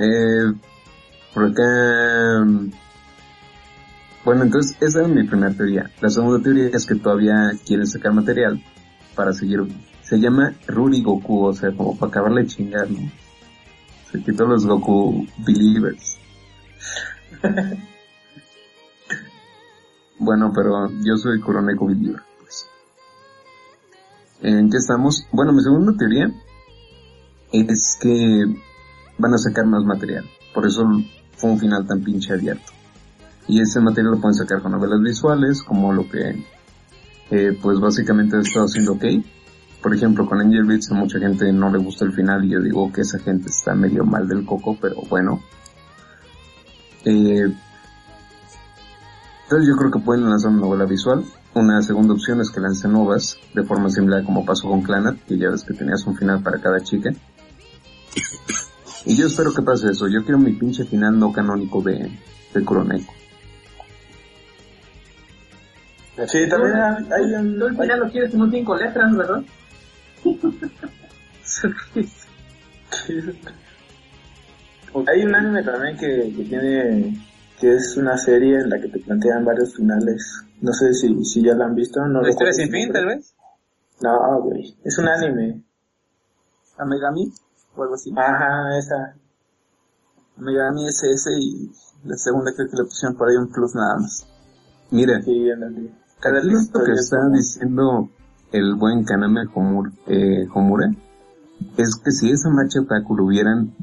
[0.00, 0.54] Eh,
[1.34, 2.70] por acá, mm,
[4.24, 5.90] bueno, entonces esa es mi primera teoría.
[6.00, 8.64] La segunda teoría es que todavía quieren sacar material
[9.14, 9.60] para seguir.
[10.02, 13.10] Se llama Ruri Goku, o sea, como para acabarle de chingar, ¿no?
[14.10, 16.18] Se quitó los Goku Believers.
[20.18, 22.66] bueno, pero yo soy Kuroneko Believer, pues.
[24.40, 25.26] ¿En qué estamos?
[25.30, 26.32] Bueno, mi segunda teoría
[27.52, 28.44] es que
[29.20, 30.24] van a sacar más material.
[30.54, 30.84] Por eso
[31.36, 32.72] fue un final tan pinche abierto.
[33.46, 36.44] Y ese material lo pueden sacar con novelas visuales, como lo que,
[37.30, 39.04] eh, pues básicamente ha estado haciendo OK.
[39.82, 42.60] Por ejemplo, con Angel Beats a mucha gente no le gusta el final y yo
[42.60, 45.40] digo que esa gente está medio mal del coco, pero bueno.
[47.04, 47.50] Eh,
[49.44, 51.24] entonces yo creo que pueden lanzar una novela visual.
[51.54, 55.36] Una segunda opción es que lancen novas, de forma similar como pasó con Clanat, que
[55.36, 57.10] ya ves que tenías un final para cada chica.
[59.06, 60.08] Y yo espero que pase eso.
[60.08, 62.10] Yo quiero mi pinche final no canónico de,
[62.52, 63.14] de Kuroneko.
[66.26, 67.58] Sí, también hay, un...
[67.58, 69.42] Tú al final lo quieres como cinco letras, ¿verdad?
[75.06, 77.16] Hay un anime también que, que tiene,
[77.58, 80.44] que es una serie en la que te plantean varios finales.
[80.60, 82.04] No sé si, si ya la han visto.
[82.06, 83.34] No ¿La historia recuerdo sin fin, tal vez?
[84.02, 84.76] No, güey.
[84.84, 85.62] Es un anime.
[86.76, 87.32] A Megami
[87.76, 88.12] o algo así.
[88.16, 89.14] Ajá, esa.
[90.36, 91.70] Megami es ese y
[92.04, 94.26] la segunda creo que le pusieron por ahí un plus nada más.
[94.90, 95.48] Mira, Sí.
[96.20, 98.08] Cada lo que está como- diciendo
[98.52, 99.42] el buen Kaname
[100.06, 100.90] eh, Homura
[101.76, 103.74] es que si esa marcha otaku lo hubieran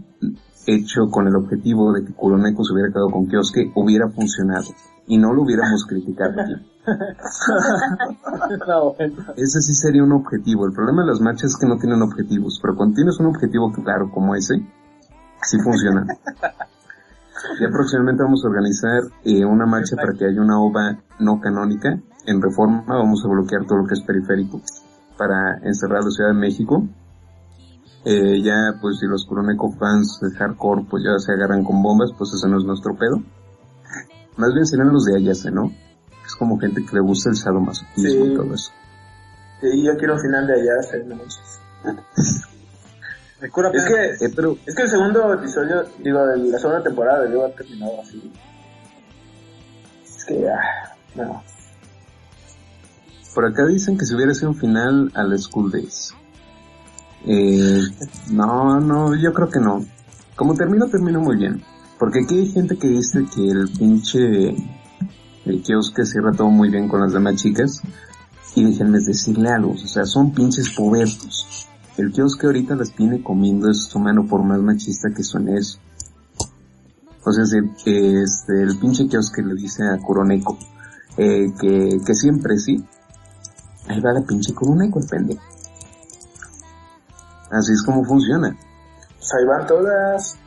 [0.67, 4.65] hecho con el objetivo de que Kuroneko se hubiera quedado con Kyosuke, hubiera funcionado.
[5.07, 6.33] Y no lo hubiéramos criticado.
[8.67, 9.15] No, bueno.
[9.35, 10.65] Ese sí sería un objetivo.
[10.65, 13.71] El problema de las marchas es que no tienen objetivos, pero cuando tienes un objetivo
[13.71, 14.55] claro como ese,
[15.43, 16.05] sí funciona.
[17.61, 21.99] Ya próximamente vamos a organizar eh, una marcha para que haya una ova no canónica.
[22.25, 24.59] En reforma vamos a bloquear todo lo que es periférico
[25.17, 26.83] para encerrar la Ciudad de México.
[28.05, 32.11] Eh, ya, pues si los Kuroneko fans de hardcore pues ya se agarran con bombas,
[32.17, 33.21] pues ese no es nuestro pedo.
[34.37, 35.71] Más bien serán los de Ayase, ¿no?
[36.37, 38.31] Como gente que le gusta el sadomasoquismo Sí.
[38.31, 38.71] y todo eso.
[39.61, 41.05] Sí, yo quiero un final de allá, hacer
[43.41, 47.43] Es que, Eh, pero es que el segundo episodio, digo, de la segunda temporada debió
[47.43, 48.31] haber terminado así.
[50.03, 51.43] Es que, ah, no.
[53.35, 56.13] Por acá dicen que si hubiera sido un final a la School Days.
[57.27, 57.81] Eh,
[58.31, 59.85] no, no, yo creo que no.
[60.35, 61.61] Como termina, termina muy bien.
[61.99, 64.55] Porque aquí hay gente que dice que el pinche
[65.49, 67.81] el kiosque cierra todo muy bien con las demás chicas.
[68.55, 71.67] Y déjenme decirle algo, o sea, son pinches pubertos.
[71.97, 75.79] El kiosque ahorita las tiene comiendo de su mano por más machista que suene eso.
[77.23, 80.57] O sea, si, este, el pinche kiosque le dice a Kuroneko
[81.17, 82.83] eh, que, que siempre sí,
[83.87, 85.43] ahí va la pinche Kuroneko el pendejo.
[87.51, 88.55] Así es como funciona.
[89.17, 90.37] Pues ahí van todas.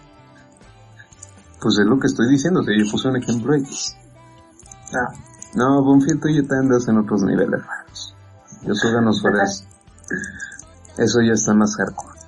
[1.61, 3.97] Pues es lo que estoy diciendo, o sea, yo puse un ejemplo X.
[4.95, 5.13] Ah,
[5.55, 8.15] No, Bonfield, tú ya te andas en otros niveles raros.
[8.63, 9.67] Yo soy ganos fueras.
[10.99, 12.19] Eso ya está más hardcore.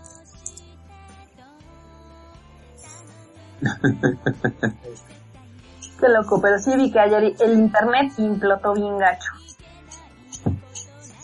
[6.01, 9.33] Qué loco, pero sí vi que ayer el internet implotó bien gacho.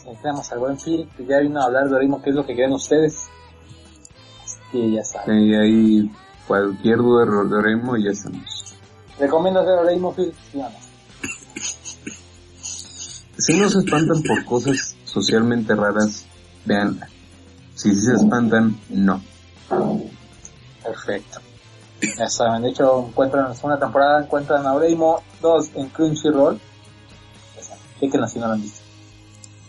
[0.06, 2.54] Entramos al buen Phil, que ya vino a hablar de Orimo, qué es lo que
[2.54, 3.28] quieren ustedes.
[4.44, 5.38] Así que ya saben.
[5.40, 6.10] Y ahí
[6.46, 8.76] cualquier duda de Oremo y ya estamos.
[9.18, 10.32] ¿Recomiendo hacer Orimo, Phil?
[10.50, 10.68] Sí no.
[13.38, 16.26] Si no se espantan por cosas socialmente raras,
[16.64, 17.08] veanla.
[17.74, 19.22] Si sí se espantan, no.
[20.82, 21.38] Perfecto.
[22.18, 26.60] Ya saben, de hecho encuentran en la segunda temporada, encuentran a Oremo 2 en Crunchyroll.
[28.00, 28.80] Chequenla si no lo han visto.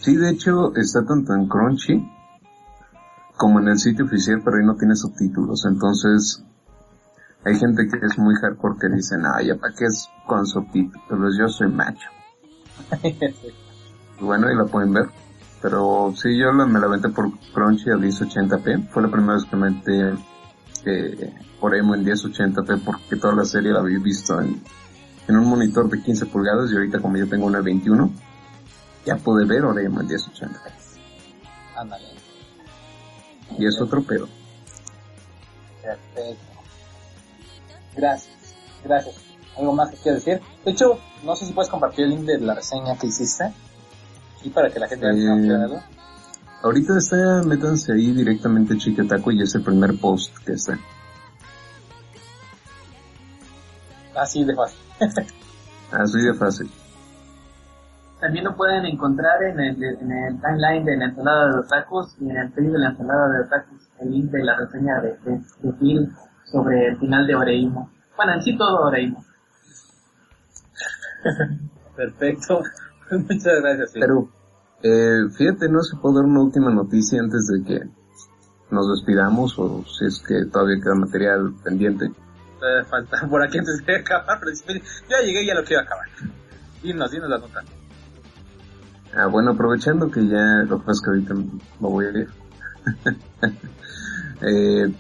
[0.02, 2.10] Sí, de hecho, está tanto en Crunchy
[3.36, 5.66] como en el sitio oficial, pero ahí no tiene subtítulos.
[5.66, 6.44] Entonces,
[7.46, 11.38] Hay gente que es muy hardcore que dice, no, ya para qué es con subtítulos,
[11.40, 12.10] yo soy macho.
[14.20, 15.06] Y bueno, ahí la pueden ver.
[15.62, 18.90] Pero sí, yo la- me la aventé por Crunchy a 1080p.
[18.92, 20.20] Fue la primera vez que me metí
[20.86, 24.62] eh, por emo en 1080p porque toda la serie la había visto en,
[25.28, 28.10] en un monitor de 15 pulgadas y ahorita como yo tengo una 21,
[29.06, 30.58] ya pude ver Oremo en 1080p.
[31.76, 32.06] Ándale.
[33.58, 34.28] Y es otro pedo.
[35.82, 36.46] Perfecto.
[37.96, 38.56] Gracias.
[38.86, 39.16] Gracias.
[39.60, 40.42] ¿Algo más que quieras decir?
[40.64, 43.52] De hecho, no sé si puedes compartir el link de la reseña que hiciste.
[44.44, 45.80] Y para que la gente Eh, quiera verlo.
[46.64, 50.78] Ahorita está, métanse ahí directamente Chiquetaco y es el primer post que está.
[54.16, 54.80] Así de fácil.
[55.92, 56.70] Así de fácil.
[58.20, 62.30] También lo pueden encontrar en el, en el timeline de la ensalada de otakus y
[62.30, 65.42] en el page de la ensalada de otakus, el link de la reseña de, de,
[65.62, 66.12] de Phil
[66.44, 67.90] sobre el final de Oreimo.
[68.18, 69.24] Bueno, en sí todo Oreimo.
[71.96, 72.62] Perfecto.
[73.12, 73.92] Muchas gracias.
[73.94, 74.30] Pero,
[74.84, 77.80] eh, fíjate, no se puede dar una última noticia antes de que
[78.72, 82.12] nos despidamos o si es que todavía queda material pendiente.
[82.90, 84.64] Falta por aquí antes de acabar, pero si-
[85.10, 86.06] ya llegué y ya lo quiero acabar.
[86.84, 87.64] Dinos, dinos la nota.
[89.16, 92.28] Ah, bueno, aprovechando que ya lo que pasa es que ahorita me voy a ir.
[94.42, 94.94] eh,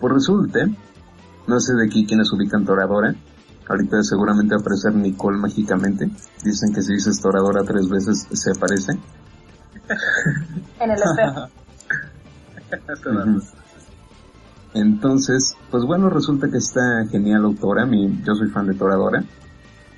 [0.00, 0.66] pues resulta,
[1.46, 3.14] no sé de aquí quiénes ubican Toradora.
[3.68, 6.10] Ahorita seguramente va a aparecer Nicole mágicamente.
[6.42, 8.92] Dicen que si dices Toradora tres veces se aparece.
[10.80, 11.48] En el espejo.
[14.74, 19.22] Entonces, pues bueno, resulta que esta genial autora, mi, yo soy fan de Toradora,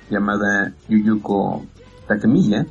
[0.09, 1.65] llamada Yuyuko
[2.07, 2.67] Takemiya,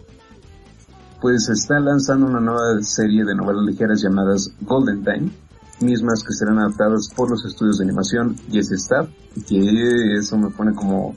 [1.20, 5.30] pues está lanzando una nueva serie de novelas ligeras llamadas Golden Time,
[5.80, 10.38] mismas que serán adaptadas por los estudios de animación y ese staff, y que eso
[10.38, 11.14] me pone como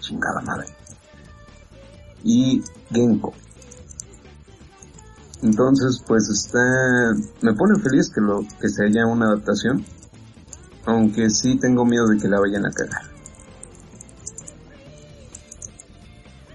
[0.00, 0.66] chingada madre.
[2.22, 3.32] Y Genko.
[5.42, 6.58] Entonces, pues está,
[7.42, 9.84] me pone feliz que lo, que se haya una adaptación,
[10.86, 13.02] aunque sí tengo miedo de que la vayan a cagar.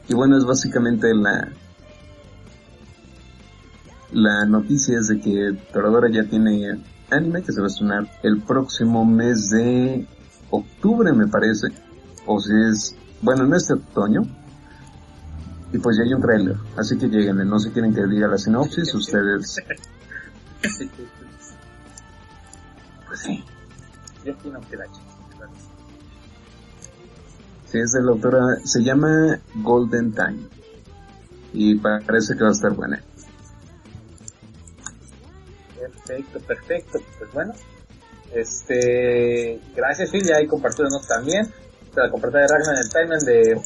[0.07, 1.49] Y bueno, es básicamente la,
[4.11, 8.41] la noticia es de que Toradora ya tiene anime que se va a estrenar el
[8.41, 10.07] próximo mes de
[10.49, 11.67] octubre, me parece,
[12.25, 14.21] o si es, bueno, en este otoño,
[15.73, 18.37] y pues ya hay un trailer, así que lleguen, no se quieren que diga la
[18.37, 19.57] sinopsis, ustedes...
[23.07, 23.43] Pues sí.
[24.23, 24.85] Yo opino que la.
[27.65, 30.39] Sí, es de la autora, se llama Golden Time.
[31.53, 33.01] Y parece que va a estar buena.
[35.81, 36.99] Perfecto, perfecto.
[37.17, 37.53] Pues bueno.
[38.33, 41.51] Este, gracias Phil, ya ahí compartiéndonos también.
[42.11, 43.61] Compartí de Ragnar en el timeline de,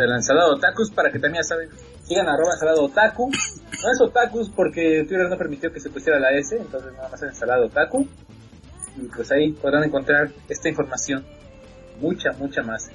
[0.00, 1.68] de la ensalada otakus para que también ya saben,
[2.02, 3.30] sigan arroba ensalada otaku.
[3.30, 7.22] No es otakus porque Twitter no permitió que se pusiera la S, entonces nada más
[7.22, 8.08] es ensalada otaku.
[8.96, 11.24] Y pues ahí podrán encontrar esta información.
[12.00, 12.90] Mucha, mucha más.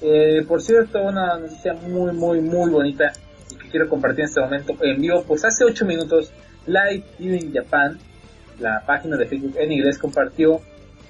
[0.00, 3.12] Eh, por cierto, una noticia muy, muy, muy bonita
[3.50, 5.24] y que quiero compartir en este momento en vivo.
[5.26, 6.30] Pues hace 8 minutos,
[6.68, 7.98] Live Viewing Japan,
[8.60, 10.60] la página de Facebook en inglés, compartió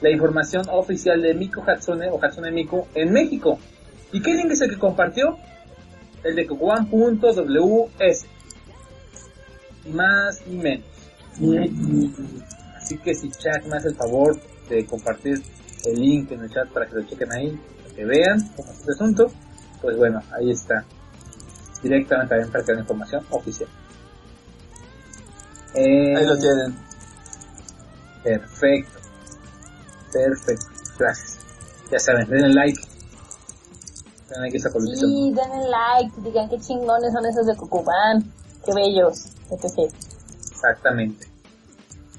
[0.00, 3.58] la información oficial de Miko Hatsune o Hatsune Miku en México.
[4.12, 5.36] ¿Y qué link es el que compartió?
[6.22, 6.46] El de.
[9.84, 10.86] Ni más ni menos.
[12.76, 15.42] Así que si Chuck me hace el favor de compartir
[15.84, 18.78] el link en el chat para que lo chequen ahí, para que vean cómo es
[18.78, 19.32] este asunto,
[19.80, 20.84] pues bueno, ahí está.
[21.82, 23.68] Directamente también para que la información oficial.
[25.74, 26.76] Eh, Ahí lo tienen.
[28.22, 28.98] Perfecto.
[30.12, 30.66] Perfecto.
[30.98, 31.38] Gracias.
[31.90, 32.80] Ya saben, denle like.
[34.28, 35.10] Denle like a esta publicación.
[35.10, 38.32] Sí, denle like, digan qué chingones son esos de Cucubán,
[38.64, 39.92] qué bellos, etc.
[40.50, 41.26] Exactamente.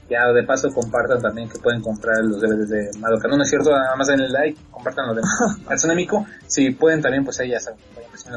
[0.09, 3.27] Ya de paso compartan también que pueden comprar los DVDs de Madoka.
[3.27, 5.17] No, no es cierto, nada más denle like, compartan los
[5.83, 6.25] de Miku.
[6.47, 7.79] Si pueden también, pues ahí ya saben,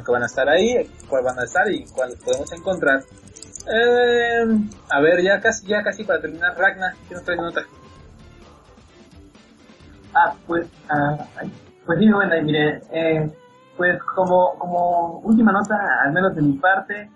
[0.05, 3.03] que van a estar ahí, cuál van a estar y cuál podemos encontrar.
[3.67, 4.45] Eh,
[4.91, 7.63] a ver, ya casi, ya casi para terminar, Ragna, ¿qué nos trae nota?
[10.15, 11.27] Ah, pues, ah,
[11.87, 13.31] pues sí, bueno, y mire, eh,
[13.77, 17.11] pues como, como última nota, al menos de mi parte,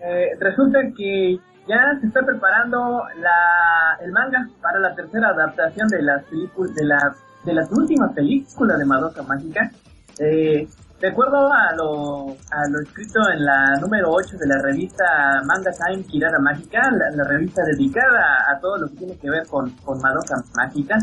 [0.00, 1.38] eh, resulta que
[1.68, 6.84] ya se está preparando la, el manga para la tercera adaptación de las películas, de
[6.86, 7.14] la,
[7.44, 9.70] de las últimas películas de Madoka Mágica.
[10.18, 10.68] Eh,
[11.00, 15.04] de acuerdo a lo, a lo escrito en la número 8 de la revista
[15.46, 19.72] Manga Time Kirara Mágica, la, revista dedicada a todo lo que tiene que ver con,
[20.00, 20.98] Madoka Mágica,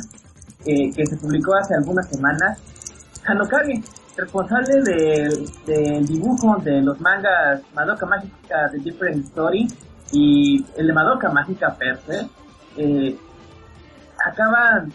[0.66, 2.62] eh, que se publicó hace algunas semanas,
[3.26, 3.82] Hanokage,
[4.16, 9.68] responsable del, dibujo de los mangas Madoka Mágica de Different Story
[10.12, 12.30] y el de Madoka Mágica Per se,
[12.78, 13.18] eh,
[14.24, 14.86] acaba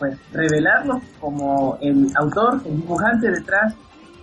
[0.00, 3.74] pues, revelarlo como el autor, el dibujante detrás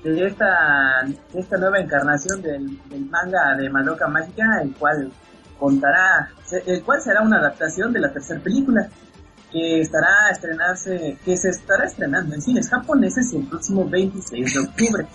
[0.03, 5.11] de esta, esta nueva encarnación del, del manga de Madoka Mágica, el cual
[5.57, 6.29] contará,
[6.65, 8.89] el cual será una adaptación de la tercera película
[9.51, 14.59] que estará a estrenarse, que se estará estrenando en cines japoneses el próximo 26 de
[14.59, 15.07] octubre.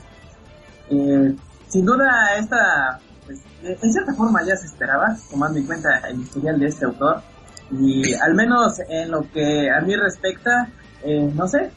[0.90, 1.36] Eh,
[1.68, 6.58] sin duda esta, pues, en cierta forma ya se esperaba, tomando en cuenta el historial
[6.58, 7.22] de este autor,
[7.70, 10.68] y al menos en lo que a mí respecta,
[11.02, 11.70] eh, no sé,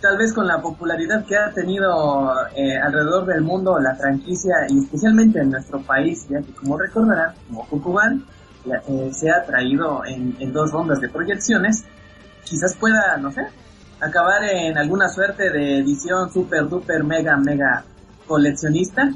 [0.00, 4.78] tal vez con la popularidad que ha tenido eh, alrededor del mundo la franquicia y
[4.78, 8.24] especialmente en nuestro país, ya que como recordarán, como Kukuban,
[8.66, 11.84] eh, se ha traído en, en, dos rondas de proyecciones,
[12.44, 13.46] quizás pueda, no sé,
[14.00, 17.84] acabar en alguna suerte de edición super duper mega mega
[18.26, 19.10] coleccionista,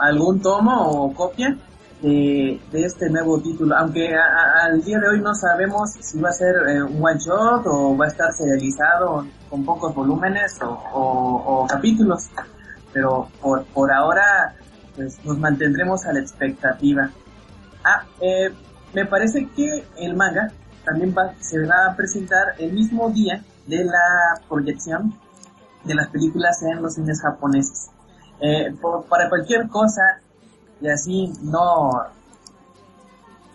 [0.00, 1.56] algún tomo o copia
[2.04, 6.32] de, de este nuevo título, aunque al día de hoy no sabemos si va a
[6.32, 11.62] ser eh, un one shot o va a estar serializado con pocos volúmenes o, o,
[11.62, 12.28] o capítulos,
[12.92, 14.54] pero por, por ahora
[14.94, 17.10] pues nos mantendremos a la expectativa.
[17.82, 18.52] Ah, eh,
[18.92, 20.52] me parece que el manga
[20.84, 25.18] también va, se va a presentar el mismo día de la proyección
[25.84, 27.88] de las películas en los cines japoneses.
[28.40, 30.02] Eh, por, para cualquier cosa,
[30.84, 31.90] y así no,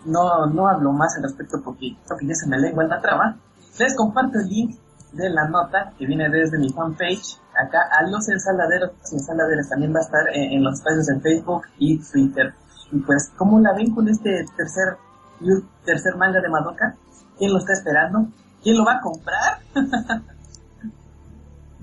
[0.04, 3.00] no, no hablo más al respecto porque creo que ya se me lengua en la
[3.00, 3.38] trama,
[3.78, 4.78] les comparto el link
[5.12, 9.92] de la nota que viene desde mi fanpage acá a los ensaladeros los ensaladeros también
[9.92, 12.54] va a estar en, en los espacios en Facebook y Twitter
[12.92, 14.96] y pues, ¿cómo la ven con este tercer,
[15.84, 16.96] tercer manga de Madoka?
[17.38, 18.26] ¿Quién lo está esperando?
[18.62, 19.58] ¿Quién lo va a comprar?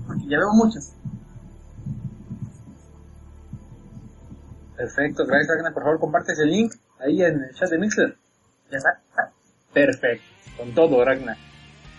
[0.06, 0.92] Porque ya veo muchos.
[4.78, 5.74] Perfecto, gracias Ragnar.
[5.74, 8.16] Por favor, comparte ese link ahí en el chat de Mixler.
[8.70, 9.02] Ya está.
[9.74, 10.24] Perfecto,
[10.56, 11.36] con todo, Ragnar.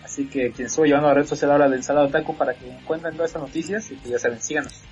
[0.02, 2.68] Así que quien estuvo llevando a la red social ahora de Ensalada Taco para que
[2.68, 4.82] encuentren todas estas noticias y que ya saben, síganos.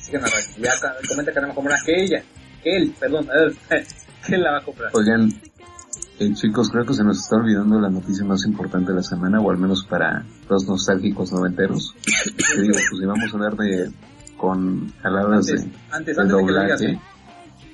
[0.00, 0.72] Síganos, Ragnar.
[0.80, 2.24] Ya comenta que no me comprar que ella
[2.66, 3.28] él, perdón,
[4.26, 4.90] ¿quién la va a comprar?
[4.94, 5.30] Oigan,
[6.18, 9.40] eh, chicos, creo que se nos está olvidando la noticia más importante de la semana,
[9.40, 11.94] o al menos para los nostálgicos noventeros.
[12.04, 13.92] que digo, pues si vamos a hablar de,
[14.36, 15.52] con jaladas de,
[15.90, 16.72] antes, de antes doblaje.
[16.72, 17.02] De que digas,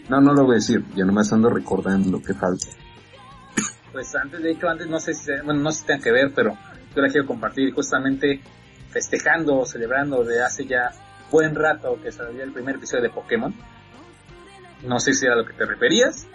[0.09, 2.67] no, no lo voy a decir, yo nomás ando recordando lo que falta.
[3.93, 6.33] Pues antes, de hecho, antes no sé si, bueno, no sé si tengan que ver,
[6.35, 6.57] pero
[6.95, 8.41] yo la quiero compartir justamente
[8.91, 10.91] festejando, celebrando de hace ya
[11.31, 13.55] buen rato que salió el primer episodio de Pokémon.
[14.87, 16.27] No sé si era a lo que te referías.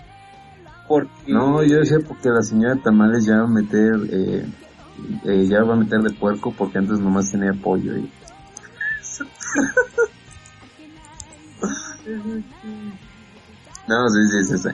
[0.87, 1.11] Porque...
[1.27, 4.45] No, yo decía porque la señora Tamales ya va a meter, eh,
[5.25, 7.97] eh, ya va a meter de puerco porque antes nomás tenía pollo.
[7.97, 8.09] Y...
[13.87, 14.69] no, sí, sí, sí, sí.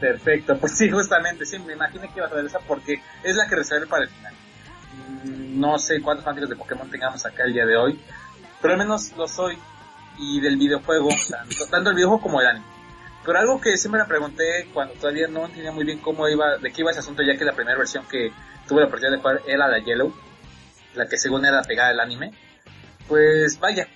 [0.00, 3.46] Perfecto, pues sí, justamente, sí, me imaginé que iba a traer esa porque es la
[3.46, 4.34] que reservé para el final.
[5.24, 8.00] No sé cuántos fanáticos de Pokémon tengamos acá el día de hoy,
[8.62, 9.58] pero al menos lo soy
[10.18, 12.66] y del videojuego, tanto, tanto el videojuego como el anime.
[13.24, 16.72] Pero algo que siempre me pregunté cuando todavía no entendía muy bien cómo iba, de
[16.72, 18.32] qué iba ese asunto, ya que la primera versión que
[18.66, 20.12] tuve la oportunidad de jugar era la Yellow,
[20.94, 22.32] la que según era pegada al anime.
[23.06, 23.86] Pues vaya,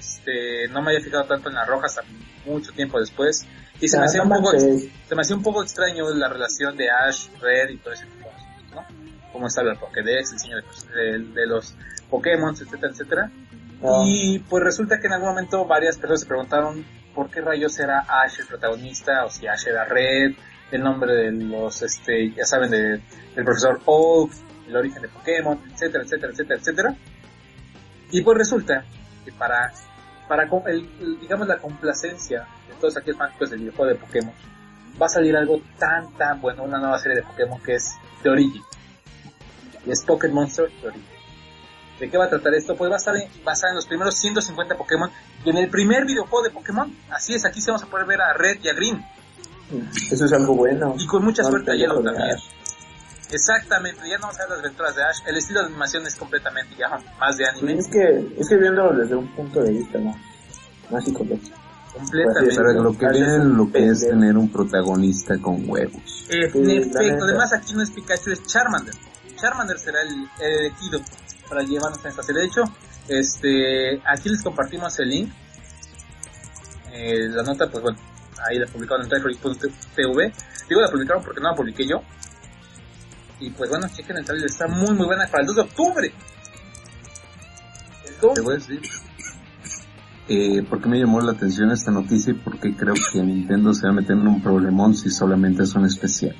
[0.00, 2.02] este, no me había fijado tanto en la roja hasta
[2.44, 3.46] mucho tiempo después.
[3.80, 6.90] Y se, me hacía un poco, se me hacía un poco extraño la relación de
[6.90, 9.32] Ash, Red y todo ese tipo de cosas, ¿no?
[9.32, 11.74] Cómo está el Pokédex, el diseño de, de, de los
[12.10, 13.30] Pokémon, etcétera, etcétera.
[13.82, 14.04] Oh.
[14.06, 18.00] Y pues resulta que en algún momento varias personas se preguntaron por qué rayos era
[18.00, 20.32] Ash el protagonista, o si Ash era Red,
[20.70, 23.00] el nombre de los, este, ya saben, de,
[23.34, 24.32] del profesor Oak,
[24.68, 26.96] el origen de Pokémon, etcétera, etcétera, etcétera, etcétera.
[28.12, 28.84] Y pues resulta
[29.24, 29.72] que para,
[30.30, 34.32] para el, el, digamos la complacencia de todos aquellos fanáticos del videojuego de Pokémon,
[35.02, 38.28] va a salir algo tan, tan bueno, una nueva serie de Pokémon que es The
[38.28, 38.62] Origin.
[39.84, 41.06] Y es Pokémon Monster The Origin.
[41.98, 42.76] ¿De qué va a tratar esto?
[42.76, 45.10] Pues va a estar basada en los primeros 150 Pokémon
[45.44, 46.96] y en el primer videojuego de Pokémon.
[47.10, 49.04] Así es, aquí se vamos a poder ver a Red y a Green.
[50.12, 50.94] Eso es algo bueno.
[50.96, 52.36] Y con mucha no suerte a Yellow también.
[53.30, 55.18] Exactamente, ya no vamos a ver las aventuras de Ash.
[55.26, 56.88] El estilo de animación es completamente ya
[57.18, 57.78] más de anime.
[57.78, 60.16] Es que, es que viéndolo desde un punto de vista más,
[60.90, 61.56] más psicológico.
[61.92, 62.56] Completamente.
[62.56, 66.28] Pero lo que viene lo que es tener un protagonista con huevos.
[66.28, 68.94] En sí, efecto, además aquí no es Pikachu, es Charmander.
[69.36, 71.00] Charmander será el, el elegido
[71.48, 72.42] para llevarnos a esta serie.
[72.42, 72.62] De hecho,
[73.08, 75.32] este, aquí les compartimos el link.
[76.92, 77.98] Eh, la nota, pues bueno,
[78.48, 80.32] ahí la publicaron en Trifree.tv.
[80.68, 82.02] Digo la publicaron porque no la publiqué yo.
[83.40, 86.12] Y pues bueno, chequen el trailer, está muy muy buena para el 2 de octubre.
[88.06, 88.80] El 2 Te voy a decir.
[90.28, 92.32] Eh, ¿Por qué me llamó la atención esta noticia?
[92.32, 95.74] y Porque creo que Nintendo se va a meter en un problemón si solamente es
[95.74, 96.36] un especial.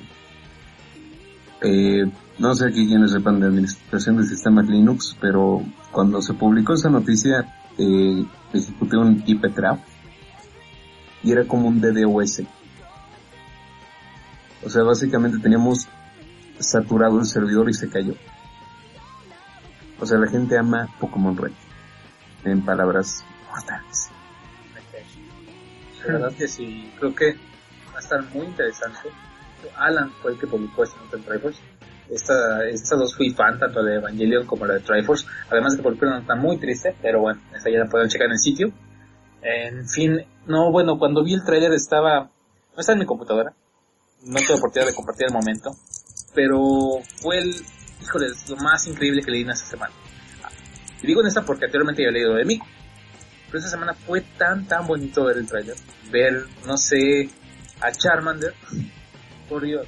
[1.63, 2.05] Eh,
[2.39, 5.61] no sé aquí quienes sepan de administración de sistemas Linux, pero
[5.91, 9.79] cuando se publicó esta noticia, eh, ejecuté un IP trap
[11.23, 12.43] y era como un DDoS.
[14.63, 15.87] O sea, básicamente teníamos
[16.61, 18.13] saturado el servidor y se cayó.
[19.99, 21.51] O sea, la gente ama Pokémon Red.
[22.43, 24.09] En palabras mortales.
[26.05, 27.33] La verdad que sí, creo que
[27.93, 29.09] va a estar muy interesante.
[29.75, 31.61] Alan fue el que publicó esta nota en Triforce.
[32.09, 35.27] Esta, estas dos fui fan, tanto de Evangelion como la de Triforce.
[35.49, 38.25] Además de que publicó una nota muy triste, pero bueno, esta ya la pueden checar
[38.25, 38.71] en el sitio.
[39.43, 43.53] En fin, no, bueno, cuando vi el trailer estaba, no estaba en mi computadora.
[44.23, 45.71] No tuve oportunidad de compartir el momento.
[46.33, 46.59] Pero
[47.21, 47.55] fue el,
[48.01, 49.93] híjole, lo más increíble que leí en esta semana.
[51.01, 52.59] Y digo en esta porque anteriormente ya he leído de mí.
[53.47, 55.75] Pero esta semana fue tan, tan bonito ver el trailer.
[56.11, 57.29] Ver, no sé,
[57.81, 58.53] a Charmander.
[59.49, 59.85] Por Dios.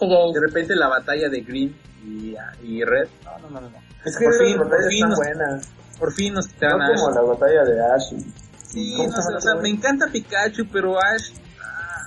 [0.00, 3.08] De repente la batalla de Green y, y Red.
[3.24, 3.70] No, no, no, no.
[3.70, 3.78] no.
[4.04, 5.68] Es que Por las fin, por batallas fin están nos- buenas.
[5.98, 7.00] Por fin nos No quitaron a Ash.
[7.00, 8.22] como la batalla de Ash.
[8.66, 11.30] Sí, ¿Cómo no sé, o sea, me encanta Pikachu, pero Ash...
[11.62, 12.06] ah,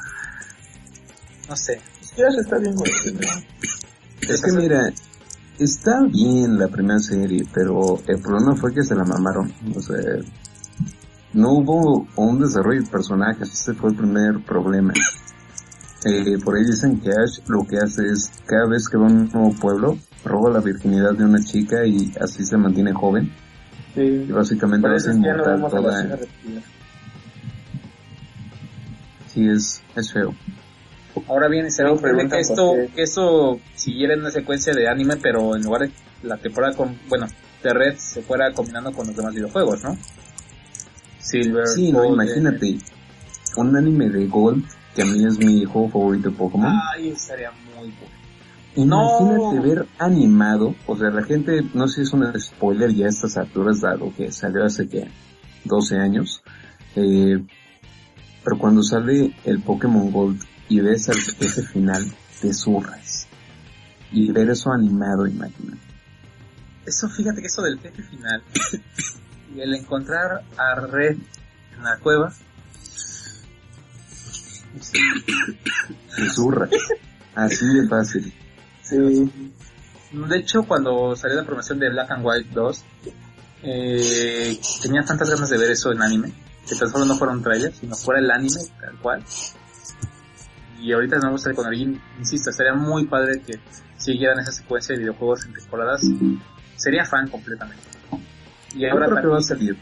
[1.47, 1.81] no sé.
[2.19, 2.91] Es que Ash está bien güey.
[4.21, 4.91] Es que mira,
[5.57, 9.53] está bien la primera serie, pero el problema fue que se la mamaron.
[9.75, 9.97] O sea,
[11.33, 14.93] no hubo un desarrollo de personajes, ese fue el primer problema.
[16.05, 19.11] Eh, por ahí dicen que Ash lo que hace es, cada vez que va a
[19.11, 23.31] un nuevo pueblo, roba la virginidad de una chica y así se mantiene joven.
[23.95, 24.31] Y Sí.
[24.31, 26.19] básicamente que ya no inmortal toda...
[29.27, 30.33] Sí, es, es feo.
[31.27, 35.55] Ahora bien, increíble que preguntan esto, que esto siguiera en una secuencia de anime, pero
[35.55, 35.91] en lugar de
[36.23, 37.27] la temporada con, bueno,
[37.63, 39.97] de Red se fuera combinando con los demás videojuegos, ¿no?
[41.19, 41.67] Silver.
[41.67, 42.77] Sí, no, Gold, imagínate,
[43.57, 44.63] un anime de Gold,
[44.95, 46.71] que a mí es mi juego favorito de Pokémon.
[46.95, 48.19] Ay, estaría muy bueno.
[48.75, 49.61] Imagínate No.
[49.61, 53.35] ver animado, o sea, la gente, no sé si es un spoiler ya a estas
[53.37, 55.07] alturas, dado que salió hace que
[55.65, 56.43] 12 años,
[56.95, 57.43] eh,
[58.43, 62.05] pero cuando sale el Pokémon Gold y ves al jefe final,
[62.41, 63.27] te zurras.
[64.11, 65.81] Y ver eso animado, imagínate.
[66.85, 68.41] Eso, fíjate que eso del jefe final
[69.55, 71.17] y el encontrar a Red
[71.75, 72.33] en la cueva,
[76.15, 76.69] Te zurras.
[77.35, 78.33] Así de fácil.
[78.81, 79.31] Sí.
[80.11, 82.83] De hecho, cuando salió la promoción de Black and White 2,
[83.63, 86.33] eh, tenía tantas ganas de ver eso en anime,
[86.67, 89.23] que tan solo no fuera un trailer, sino fuera el anime tal cual.
[90.81, 93.59] Y ahorita no me gustaría con alguien, insisto, estaría muy padre que
[93.97, 96.01] siguieran esa secuencia de videojuegos en temporadas.
[96.77, 97.83] Sería fan completamente.
[98.75, 99.77] Y Yo ahora creo que va a también, salir.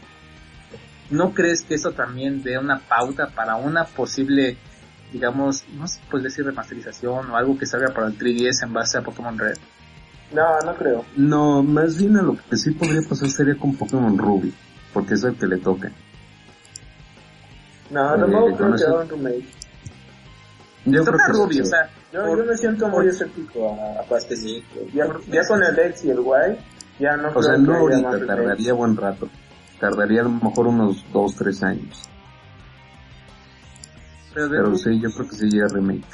[1.10, 4.56] ¿no crees que eso también dé una pauta para una posible,
[5.12, 8.98] digamos, no sé, pues decir remasterización o algo que salga para el 3DS en base
[8.98, 9.56] a Pokémon Red?
[10.34, 11.04] No, no creo.
[11.16, 14.52] No, más bien a lo que sí podría pasar sería con Pokémon Ruby,
[14.92, 15.90] porque es el que le toca.
[17.90, 19.44] No, Eh, tampoco creo que haga un remake.
[20.92, 21.60] Yo creo que Ruby, sí.
[21.60, 24.36] o sea, Yo, por- yo me siento muy escéptico a- aparte.
[24.36, 24.64] Sí.
[24.94, 28.26] Ya, ya con el X y el Y, ya no O creo sea, no ahorita,
[28.26, 29.28] tardaría buen rato.
[29.80, 32.08] Tardaría a lo mejor unos 2, 3 años.
[34.34, 36.04] pero sí, yo creo que sí llega remake.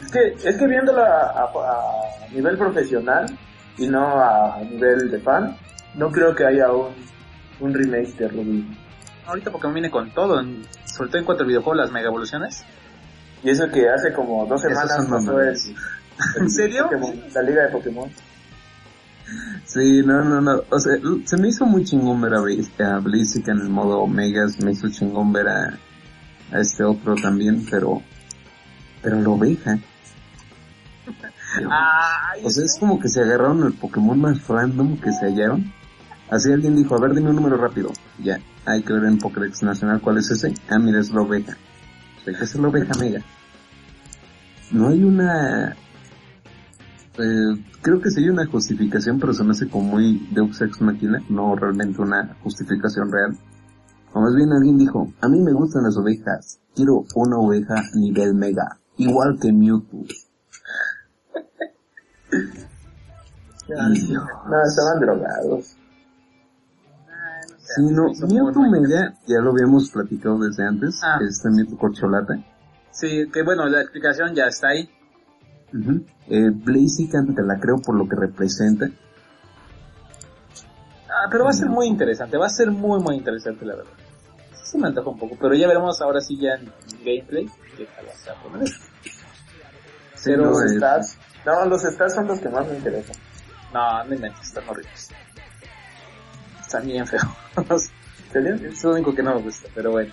[0.00, 3.26] Es que, es que viéndola a, a nivel profesional
[3.78, 5.56] y no a nivel de fan,
[5.94, 6.88] no creo que haya un,
[7.60, 8.78] un remake de Ruby.
[9.26, 12.62] Ahorita Pokémon viene con todo, en- sobre todo en cuanto al videojuego, las mega evoluciones.
[13.42, 15.56] Y eso que hace como dos semanas pasó el.
[16.40, 16.84] ¿En serio?
[16.84, 18.10] Pokémon, la liga de Pokémon.
[19.64, 20.62] Sí, no, no, no.
[20.70, 20.92] O sea,
[21.24, 24.88] se me hizo muy chingón ver a Blaziken en el modo Omega, se me hizo
[24.90, 25.78] chingón ver a,
[26.52, 28.02] a este otro también, pero,
[29.02, 29.78] pero la oveja.
[31.70, 35.72] Ay, O sea, es como que se agarraron el Pokémon más random que se hallaron.
[36.30, 37.92] Así alguien dijo, a ver, dime un número rápido.
[38.22, 40.54] Ya, hay que ver en Pokédex Nacional cuál es ese.
[40.68, 41.56] Ah, mira, es la oveja.
[42.26, 43.22] Es la oveja mega.
[44.72, 45.76] No hay una...
[47.16, 50.80] Eh, creo que sí hay una justificación, pero se me hace como muy Deus Ex
[50.80, 53.36] Machina, no realmente una justificación real.
[54.12, 58.34] O más bien alguien dijo, a mí me gustan las ovejas, quiero una oveja nivel
[58.34, 60.04] mega, igual que Mewtwo.
[63.66, 65.76] No, estaban drogados.
[67.74, 68.10] Sí, no,
[68.70, 71.18] Mega, ya lo habíamos platicado desde antes, Ah.
[71.28, 72.34] este Mewtwo Corcholata.
[72.90, 74.88] Sí, que bueno, la explicación ya está ahí.
[75.72, 76.04] Ujú.
[76.28, 78.86] Eh, Blaziken te la creo por lo que representa.
[81.08, 83.92] Ah, pero va a ser muy interesante, va a ser muy, muy interesante, la verdad.
[84.52, 86.72] Sí se me antoja un poco, pero ya veremos ahora sí ya en
[87.04, 88.84] gameplay qué tal va a ser poner esto.
[90.24, 91.18] Pero, los eh, stats.
[91.44, 93.16] No, los stats son los que más me interesan.
[93.72, 95.10] no, no inventes, están horribles.
[96.74, 97.22] Están bien feos.
[98.34, 100.12] Es lo único que no me gusta, pero bueno.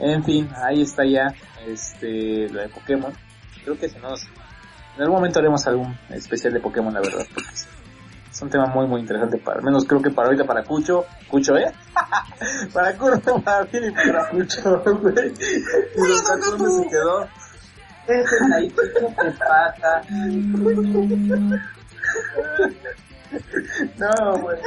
[0.00, 1.32] En fin, ahí está ya,
[1.64, 3.12] este, lo de Pokémon.
[3.62, 7.50] Creo que si no, en algún momento haremos algún especial de Pokémon, la verdad, porque
[7.52, 7.68] es,
[8.42, 11.56] un tema muy, muy interesante para, al menos creo que para ahorita para Cucho, Cucho,
[11.56, 11.72] ¿eh?
[12.72, 15.28] para Curto, para Phil y para Cucho, güey.
[15.28, 17.28] ¿Y Caco dónde se quedó?
[18.08, 20.02] Ese es ahí, ¿qué te pasa?
[23.98, 24.58] No, güey.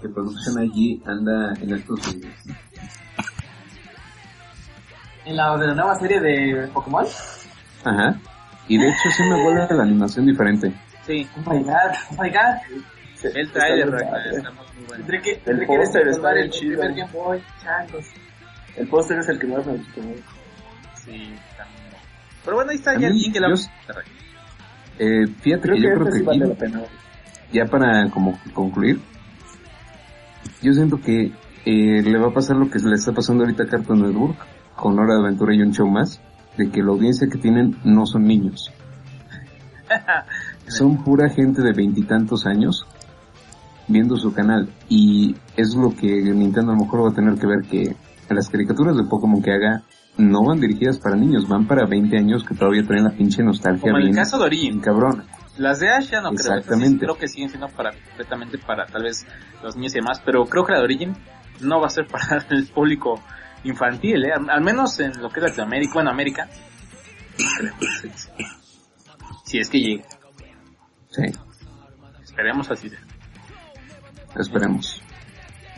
[0.00, 2.34] Que producción allí anda en estos Unidos.
[5.24, 7.04] En la, de la nueva serie de Pokémon.
[7.84, 8.20] Ajá.
[8.68, 10.72] Y de hecho sí me vuelve la animación diferente.
[11.06, 11.72] Sí, Oh my god,
[12.16, 13.34] oh my god.
[13.34, 15.04] el trailer está muy, bueno.
[15.06, 16.80] Tendré que, El póster está recordar bien el chido.
[16.80, 18.04] primer Game Boy, changos.
[18.76, 20.00] El póster es el que más me gustó.
[21.06, 21.12] Sí,
[21.56, 21.86] también.
[22.44, 23.54] Pero bueno, ahí está A ya el que la yo-
[24.98, 26.80] Eh, fíjate Creo que que yo creo que sí vale aquí, la pena.
[27.52, 29.00] ya para como concluir,
[30.62, 31.32] yo siento que
[31.64, 34.36] eh, le va a pasar lo que le está pasando ahorita a Cartoon Network
[34.76, 36.20] con Hora de Aventura y un show más,
[36.56, 38.70] de que la audiencia que tienen no son niños.
[40.68, 42.86] son pura gente de veintitantos años
[43.88, 47.46] viendo su canal y es lo que Nintendo a lo mejor va a tener que
[47.46, 47.94] ver que
[48.34, 49.82] las caricaturas de Pokémon que haga
[50.18, 53.82] no van dirigidas para niños, van para 20 años que todavía traen la pinche nostalgia
[53.82, 54.80] Como el bien, caso de Origin.
[54.80, 55.24] cabrona.
[55.58, 57.04] Las de Ash ya no Exactamente.
[57.04, 59.26] creo que siguen siendo para, completamente para tal vez
[59.62, 61.16] los niños y demás, pero creo que la de Origin
[61.60, 63.20] no va a ser para el público
[63.64, 64.32] infantil, ¿eh?
[64.48, 66.48] Al, menos en lo que es Latinoamérica, bueno, América.
[69.44, 70.04] Si es que llega.
[71.10, 71.22] Sí,
[72.22, 72.90] Esperemos así
[74.38, 75.00] esperemos.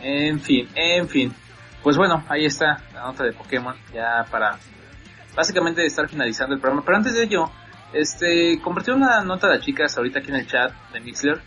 [0.02, 1.32] En fin, en fin.
[1.83, 4.59] Pues bueno, ahí está la nota de Pokémon, ya para
[5.35, 6.85] básicamente estar finalizando el programa.
[6.85, 7.51] Pero antes de ello,
[7.93, 11.41] este, compartí una nota de las chicas ahorita aquí en el chat de Mixler.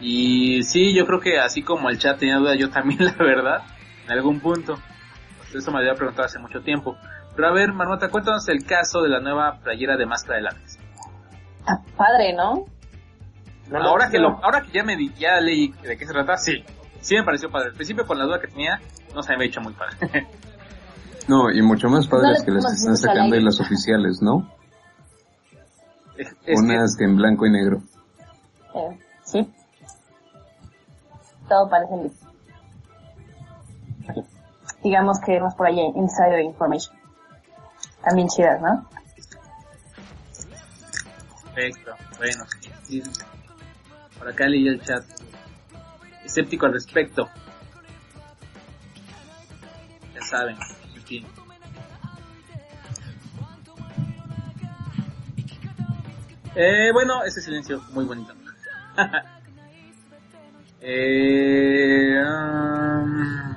[0.00, 3.62] Y sí, yo creo que así como el chat tenía duda, yo también, la verdad,
[4.04, 4.78] en algún punto.
[5.38, 6.96] Pues eso me había preguntado hace mucho tiempo.
[7.34, 10.78] Pero a ver, Marmota, cuéntanos el caso de la nueva playera de Máscara de Látex.
[11.60, 12.66] Está padre, ¿no?
[13.70, 16.64] ahora que lo, ahora que ya me di, ya leí de qué se trata, sí.
[17.00, 17.70] Sí me pareció padre.
[17.70, 18.80] Al principio con la duda que tenía,
[19.14, 20.28] no se me había hecho muy padre.
[21.28, 23.44] No, y mucho más No padres que las que están sacando de aire.
[23.44, 24.50] las oficiales, ¿no?
[26.16, 27.80] Es- Unas que en blanco y negro.
[28.74, 29.54] Eh, sí.
[31.48, 32.26] Todo parece listo.
[34.82, 36.92] Digamos que vamos por ahí insider information.
[38.04, 38.88] También chidas, ¿no?
[41.54, 42.44] Perfecto, bueno,
[42.82, 43.02] sí.
[44.18, 45.04] Por acá leí el chat.
[46.24, 47.28] Escéptico al respecto.
[50.28, 50.56] Saben,
[50.94, 51.26] en fin.
[56.54, 58.34] Eh, bueno, ese silencio muy bonito.
[60.80, 63.54] eh, um,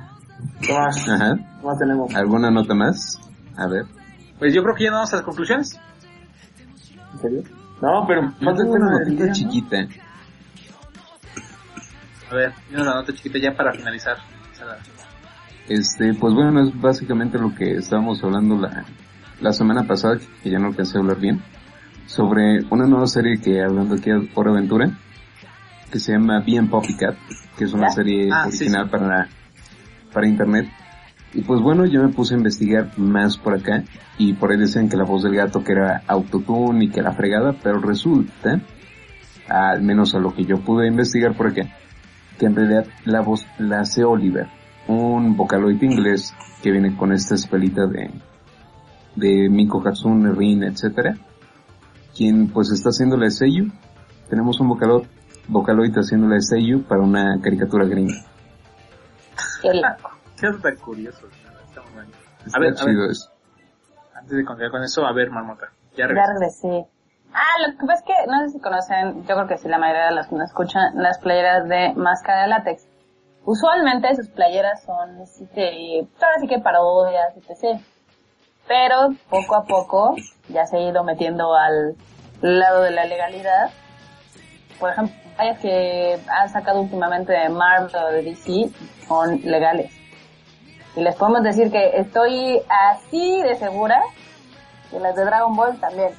[0.62, 1.10] ¿Qué más?
[1.10, 1.36] Ajá.
[1.36, 2.16] ¿Qué más tenemos?
[2.16, 3.20] ¿Alguna nota más?
[3.58, 3.86] A ver.
[4.40, 5.80] pues yo creo que ya no vamos a las conclusiones.
[7.14, 7.44] ¿En serio?
[7.82, 9.34] No, pero falta tengo una una notita día, ¿no?
[9.34, 9.88] chiquita.
[12.32, 14.18] A ver, la nota chiquita ya para finalizar.
[15.68, 18.86] Este, pues bueno, es básicamente lo que estábamos hablando la,
[19.42, 21.42] la semana pasada, que ya no alcancé a hablar bien,
[22.06, 24.92] sobre una nueva serie que hablando aquí por aventura,
[25.92, 27.16] que se llama Bien Poppycat,
[27.58, 29.28] que es una serie Ah, sí, original para,
[30.14, 30.68] para internet.
[31.34, 33.84] Y pues bueno, yo me puse a investigar más por acá,
[34.18, 37.12] y por ahí decían que la voz del gato que era autotune y que era
[37.12, 38.62] fregada, pero resulta,
[39.50, 41.64] al menos a lo que yo pude investigar por acá,
[42.40, 44.48] que en realidad la voz la hace Oliver,
[44.88, 48.12] un vocaloid inglés que viene con esta escuelita de,
[49.16, 51.16] de Miko Hatsune, Rin, etcétera,
[52.16, 53.72] quien pues está haciendo la Seiyu.
[54.30, 55.06] Tenemos un vocaloid,
[55.48, 58.16] vocaloid haciendo la Seiyu para una caricatura gringa.
[59.62, 60.12] Qué loco.
[60.40, 61.28] Qué tan curioso.
[61.68, 62.12] Está muy bueno.
[62.46, 63.32] Está A ver, a ver, chido eso.
[64.16, 65.68] antes de continuar con eso, a ver, Marmota.
[65.98, 66.32] Ya Ya regreso.
[66.68, 66.90] regresé.
[67.34, 69.78] Ah, lo que pasa es que, no sé si conocen, yo creo que sí, la
[69.78, 72.88] mayoría de los que nos escuchan, las playeras de máscara de látex.
[73.46, 77.80] Usualmente sus playeras son, así que, ahora sí que parodias, etc.
[78.68, 80.16] Pero, poco a poco,
[80.50, 81.96] ya se ha ido metiendo al
[82.42, 83.70] lado de la legalidad.
[84.80, 88.70] por ejemplo, varias que han sacado últimamente de Marvel o de DC
[89.08, 89.92] son legales.
[90.96, 94.02] Y les podemos decir que estoy así de segura
[94.90, 96.14] que las de Dragon Ball también.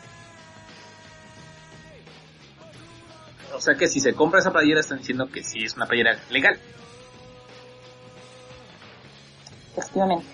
[3.55, 6.17] O sea que si se compra esa playera están diciendo que sí es una playera
[6.31, 6.59] legal.
[9.77, 10.27] Efectivamente.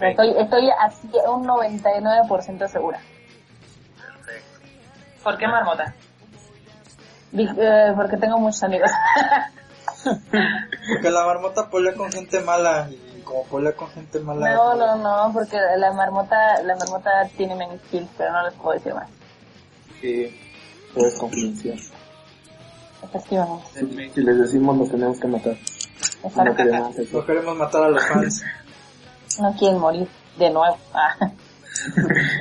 [0.00, 3.00] Estoy, estoy así un 99% segura.
[5.22, 5.94] ¿Por qué marmota?
[7.32, 8.90] Eh, porque tengo muchos amigos.
[10.04, 14.52] Porque la marmota polea con gente mala y como polea con gente mala.
[14.52, 18.74] No, no, no, porque la marmota, la marmota tiene many skills, pero no les puedo
[18.74, 19.08] decir más.
[20.02, 20.38] Sí,
[20.94, 21.78] todo es confidencial.
[23.02, 23.66] Efectivamente.
[23.72, 25.56] Si, si les decimos los tenemos que matar.
[26.24, 26.56] No Exacto.
[26.56, 27.12] queremos.
[27.12, 28.44] No queremos matar a los fans.
[29.40, 30.76] No quieren morir de nuevo.
[30.94, 31.16] Ah.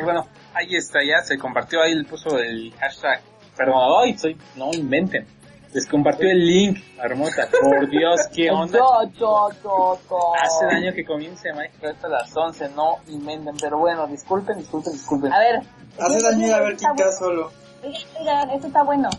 [0.04, 3.20] Bueno, ahí está, ya se compartió, ahí le puso el hashtag.
[3.58, 5.26] Perdón, hoy soy, no inventen.
[5.74, 7.48] Les compartió el link, Marmota.
[7.50, 8.78] Por Dios, qué onda.
[8.78, 10.36] Yo, yo, yo, yo.
[10.36, 13.56] Hace daño que comience Minecraft a las 11, no inventen.
[13.60, 15.34] Pero bueno, disculpen, disculpen, disculpen.
[15.34, 15.62] A ver.
[16.00, 17.52] Hace daño ir a ver quién queda solo.
[17.84, 19.10] Oigan, esto está bueno.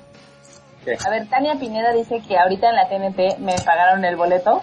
[1.06, 4.62] A ver, Tania Pineda dice que ahorita en la TNT me pagaron el boleto.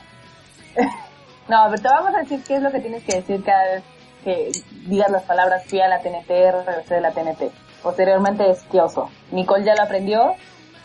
[1.48, 3.84] no, pero te vamos a decir qué es lo que tienes que decir cada vez
[4.24, 4.52] que
[4.86, 6.30] digas las palabras fui a la TNT,
[6.66, 7.52] regresé de la TNT.
[7.82, 9.10] Posteriormente es quioso.
[9.32, 10.36] Nicole ya lo aprendió,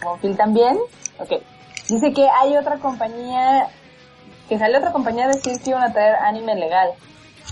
[0.03, 0.79] como Phil también.
[1.19, 1.43] Ok.
[1.89, 3.69] Dice que hay otra compañía,
[4.49, 6.91] que salió otra compañía a decir que iban a traer anime legal.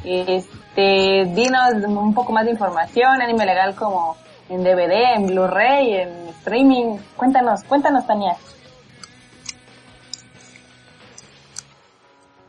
[0.05, 4.17] Este, dinos un poco más de información, anime legal como
[4.49, 6.99] en DVD, en Blu-ray, en streaming.
[7.17, 8.37] Cuéntanos, cuéntanos, Tania.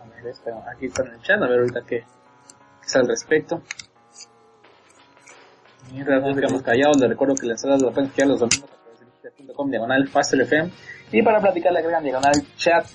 [0.02, 3.08] A ver, espera, aquí está en el chat, a ver ahorita qué, qué es al
[3.08, 3.62] respecto.
[5.92, 8.84] Mientras nos quedamos callados, les recuerdo que las salas las pueden escuchar los domingos a
[8.84, 10.72] través de digital.com, diagonal Faster FM.
[11.12, 12.86] Y para platicar le agregan diagonal chat.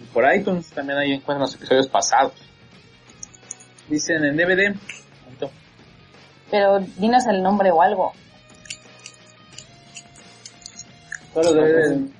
[0.00, 2.32] Y por iTunes también ahí encuentran los episodios pasados.
[3.88, 4.74] Dicen en DVD.
[6.50, 8.12] Pero dinos el nombre o algo.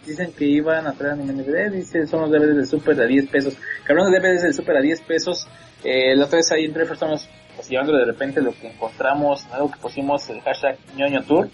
[0.05, 3.07] Dicen que iban a traer anime en DVD, dice son los DVDs de Super a
[3.07, 3.57] 10 pesos.
[3.89, 5.49] Hablando de DVDs del Super a 10 pesos,
[5.85, 9.71] eh, la otra vez ahí entre estamos pues, llevando de repente lo que encontramos, algo
[9.71, 11.49] que pusimos el hashtag ñoño tour.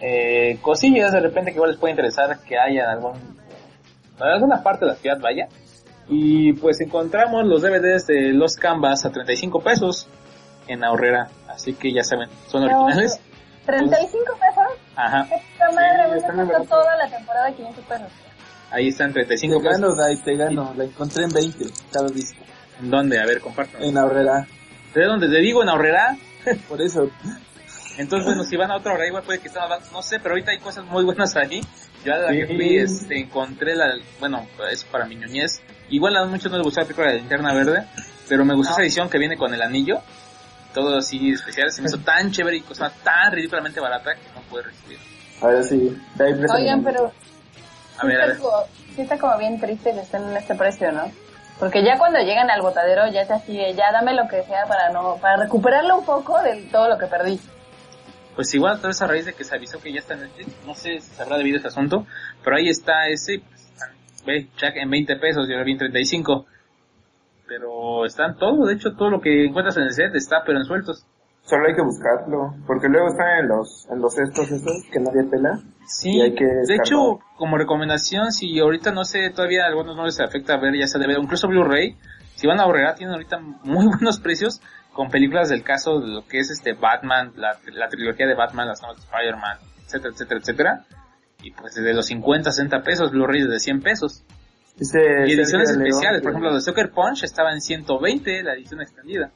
[0.00, 3.12] Eh, cosillas de repente que igual les puede interesar que haya en algún,
[4.18, 5.48] en alguna parte de la ciudad vaya.
[6.08, 10.08] Y pues encontramos los DVDs de Los Canvas a 35 pesos
[10.68, 11.28] en Ahorrera.
[11.48, 13.18] Así que ya saben, son originales.
[13.66, 14.78] 35 pesos.
[14.96, 18.06] Ajá, Esta madre, Sí, me costó toda la temporada 500 pesos.
[18.70, 19.96] ahí están 35 Te gano, pesos.
[19.98, 20.74] Dai, te gano.
[20.76, 22.40] La encontré en 20 cada disco.
[22.80, 23.18] ¿En dónde?
[23.20, 23.86] A ver, compártanos.
[23.88, 24.46] En Ahorrera.
[24.94, 25.28] ¿De dónde?
[25.28, 26.16] Te digo, en Ahorrera.
[26.68, 27.08] Por eso.
[27.96, 30.30] Entonces, bueno, si van a otra hora, igual puede que estén hablando, no sé, pero
[30.34, 31.60] ahorita hay cosas muy buenas ahí.
[32.04, 32.54] Yo a la que Sí.
[32.56, 35.62] fui, este, encontré la, bueno, eso para mi ñoñez.
[35.90, 37.84] Igual a muchos no les gustó la película de Linterna Verde,
[38.28, 40.00] pero me gustó esa edición que viene con el anillo.
[40.74, 44.42] Todo así especial, se me hizo tan chévere y cosa tan ridículamente barata que no
[44.50, 44.98] pude recibir.
[45.40, 45.46] A
[46.24, 46.60] ahí préstame.
[46.62, 47.12] Oigan, pero
[47.98, 48.38] A sí ver, a está ver.
[48.38, 51.10] como- sí está como bien triste que estén en este precio, ¿no?
[51.58, 54.66] Porque ya cuando llegan al botadero ya es así, de, ya dame lo que sea
[54.66, 57.38] para no, para recuperarlo un poco de todo lo que perdí.
[58.34, 60.48] Pues igual, tal vez a raíz de que se avisó que ya está en Netflix,
[60.66, 62.04] no sé si se habrá debido ese asunto,
[62.42, 66.46] pero ahí está ese, pues, ve, Jack en 20 pesos, yo lo vi en 35.
[67.46, 70.64] Pero están todo, de hecho todo lo que encuentras en el set está, pero en
[70.64, 71.06] sueltos.
[71.42, 72.54] Solo hay que buscarlo.
[72.66, 75.60] Porque luego están en los, en los estos esos que nadie pela.
[75.86, 79.94] Sí, Y hay que de hecho, como recomendación, si ahorita no sé, todavía a algunos
[79.94, 81.98] no les afecta ver ya sea DVD, incluso Blu-ray,
[82.34, 84.62] si van a ahorrar, tienen ahorita muy buenos precios
[84.94, 88.68] con películas del caso de lo que es este Batman, la, la trilogía de Batman,
[88.68, 90.84] las nuevas de Spider-Man, etcétera, etcétera, etcétera.
[91.42, 94.24] Y pues desde los 50, 60 pesos, Blu-ray desde 100 pesos.
[94.76, 99.30] Dice Y ediciones especiales, por ejemplo, de Sucker Punch estaba en 120, la edición extendida.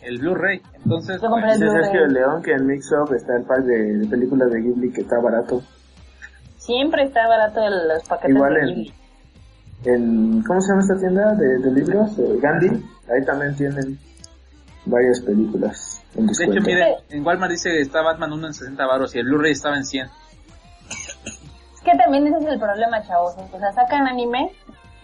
[0.00, 0.62] El Blu-ray.
[0.82, 1.84] Entonces, Yo compré pues, el Dice Blu-ray.
[1.92, 5.02] Sergio León que en Mix Up está el pack de, de películas de Ghibli que
[5.02, 5.62] está barato.
[6.56, 8.94] Siempre está barato el- los paquetes Igual de en- Ghibli.
[9.84, 12.18] En, ¿cómo se llama esta tienda de, de libros?
[12.18, 12.68] Eh, Gandhi.
[12.68, 13.98] Ahí también tienen
[14.86, 18.84] varias películas en de hecho, mire, en Walmart dice que está Batman 1 en 60
[18.86, 20.06] baros y el Blu-ray estaba en 100.
[20.06, 23.34] Es que también ese es el problema, chavos.
[23.52, 24.50] O sea, sacan anime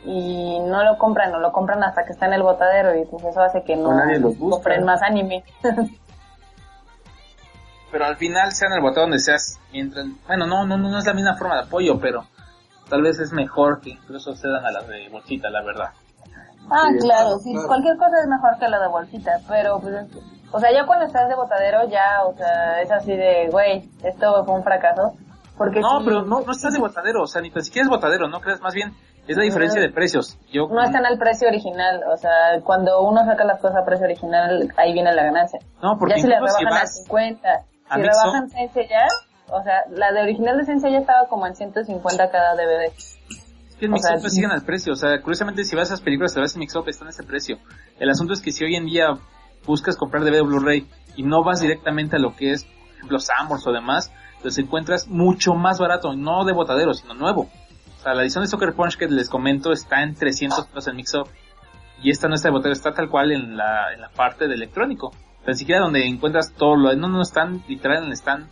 [0.07, 3.25] y no lo compran o lo compran hasta que está en el botadero y pues
[3.25, 3.91] eso hace que no
[4.39, 5.43] compren más anime.
[7.91, 10.99] pero al final sea en el botón donde seas mientras bueno no no no no
[10.99, 12.25] es la misma forma de apoyo pero
[12.89, 15.91] tal vez es mejor que incluso cedan a las de bolsita la verdad
[16.69, 17.69] Ah, Sí, claro, sí, claro.
[17.69, 20.09] cualquier cosa es mejor que la de bolsita, pero pues, es-
[20.51, 24.45] o sea, ya cuando estás de botadero ya, o sea, es así de, güey, esto
[24.45, 25.15] fue un fracaso,
[25.57, 27.89] Porque No, si- pero no, no estás de botadero, o sea, ni tan siquiera es
[27.89, 28.93] botadero, no creas, más bien
[29.29, 30.39] es la diferencia de precios.
[30.53, 34.07] Yo, no están al precio original, o sea, cuando uno saca las cosas a precio
[34.07, 35.59] original, ahí viene la ganancia.
[35.83, 38.89] no, porque ya si le rebajan si a vas, 50, a si Mixup- rebajan Sensei
[38.89, 39.07] ya,
[39.49, 42.85] o sea, la de original de Sensei ya estaba como en 150 cada DVD.
[42.97, 43.19] Es
[43.79, 46.33] que en Mixup no siguen al precio, o sea, curiosamente si vas a esas películas,
[46.35, 47.59] te vas en Mixup, están a ese precio.
[47.99, 49.09] El asunto es que si hoy en día
[49.67, 50.87] buscas comprar DVD Blu-ray
[51.17, 54.13] y no vas directamente a lo que es, por ejemplo, Sambors o demás,
[54.45, 57.49] los encuentras mucho más barato, no de botadero, sino nuevo.
[58.07, 61.27] Sea, la edición de Soccer Punch que les comento está en 300 pesos en Mixup.
[62.05, 64.55] Y esta no está de botadero, está tal cual en la, en la parte de
[64.55, 65.13] electrónico.
[65.45, 68.49] Ni siquiera donde encuentras todo lo, no, no están literal en el stand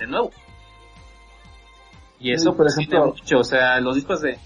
[0.00, 0.32] de nuevo.
[2.18, 4.38] Y eso, Sí, por pues, sí ejemplo- tiene mucho, o sea, los discos de,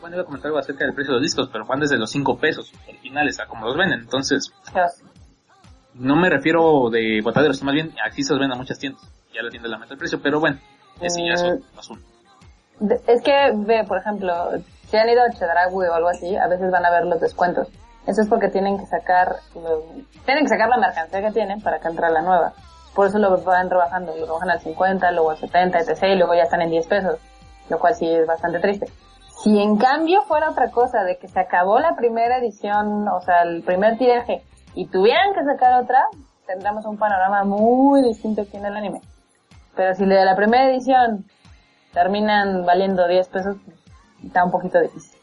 [0.00, 2.08] bueno, iba a comentar algo acerca del precio de los discos, pero van desde los
[2.10, 4.00] 5 pesos originales a como los venden.
[4.02, 4.52] Entonces,
[5.94, 9.02] no me refiero de botaderos, más bien aquí se los venden a muchas tiendas.
[9.34, 10.60] Ya la tienda la mete el precio, pero bueno,
[11.00, 12.06] ese ya es otro asunto.
[13.06, 14.50] Es que, ve, por ejemplo,
[14.88, 17.68] si han ido a Chedraui o algo así, a veces van a ver los descuentos.
[18.06, 19.36] Eso es porque tienen que sacar,
[20.24, 22.52] tienen que sacar la mercancía que tienen para que entre la nueva.
[22.94, 26.02] Por eso lo van rebajando, lo bajan al 50, luego al 70, etc.
[26.04, 27.18] Y luego ya están en 10 pesos,
[27.68, 28.86] lo cual sí es bastante triste.
[29.42, 33.42] Si en cambio fuera otra cosa, de que se acabó la primera edición, o sea,
[33.42, 34.42] el primer tiraje,
[34.74, 36.06] y tuvieran que sacar otra,
[36.46, 39.00] tendríamos un panorama muy distinto aquí en el anime.
[39.74, 41.26] Pero si la primera edición
[41.96, 43.56] terminan valiendo 10 pesos,
[44.22, 45.18] está un poquito difícil.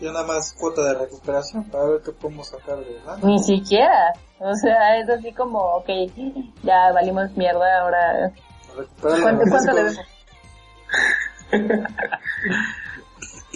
[0.00, 3.18] Ya nada más cuota de recuperación para ver qué podemos sacar de ¿verdad?
[3.22, 4.12] Ni siquiera.
[4.40, 5.88] O sea, es así como, ok,
[6.64, 8.32] ya valimos mierda, ahora...
[9.00, 9.90] ¿Cuánto, cuánto le?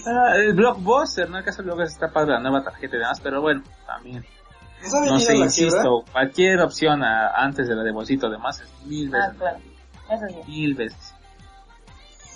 [0.07, 1.39] Ah, el Blockbuster, ¿no?
[1.39, 4.25] Acaso luego está padre la nueva tarjeta y demás, pero bueno, también.
[4.83, 8.87] ¿Nos ha No sé, insisto, cualquier opción a- antes de la de bolsito además es
[8.87, 9.59] mil veces, Ah, claro.
[10.11, 10.51] Eso sí.
[10.51, 11.15] mil veces.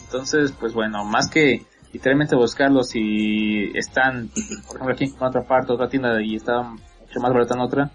[0.06, 4.28] Entonces, pues bueno, más que literalmente buscarlos si están,
[4.66, 7.90] por ejemplo, aquí en otra parte, otra tienda y está mucho más barato en otra,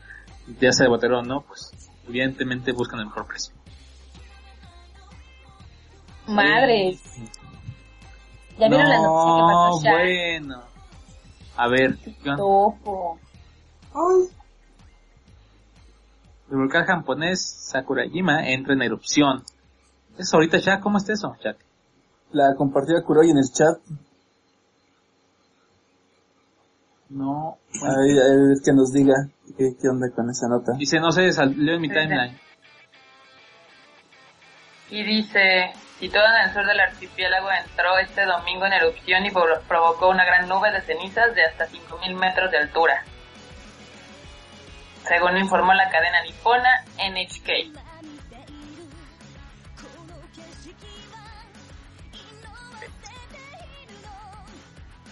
[0.60, 1.72] ya sea de botero o no, pues
[2.08, 3.54] evidentemente buscan el mejor precio.
[6.28, 7.02] Madres.
[8.58, 9.92] ¿Ya vieron la noticia que No, pasó ya?
[9.92, 10.64] bueno.
[11.58, 11.98] A ver.
[12.38, 13.20] Topo.
[16.50, 19.44] El volcán japonés Sakurajima entra en erupción.
[20.18, 20.80] ¿Es ahorita ya?
[20.80, 21.58] ¿Cómo está eso, Jack?
[22.34, 23.78] La compartía Kuroy en el chat.
[27.10, 27.58] No.
[27.84, 29.14] A ver, a ver que nos diga
[29.58, 30.72] qué, qué onda con esa nota.
[30.78, 32.40] Dice, no sé, salió en mi timeline.
[34.90, 39.32] Y dice, y todo en el sur del archipiélago entró este domingo en erupción y
[39.32, 43.03] pro- provocó una gran nube de cenizas de hasta 5.000 metros de altura.
[45.08, 47.91] Según informó la cadena nipona NHK.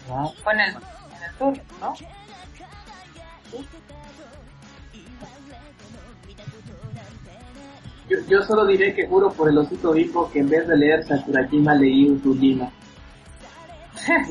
[0.09, 0.33] No.
[0.43, 1.93] Fue en el, en el sur, ¿no?
[8.09, 11.05] Yo, yo solo diré que juro por el osito hipo que en vez de leer
[11.07, 12.71] Sakurajima leí Uzulima.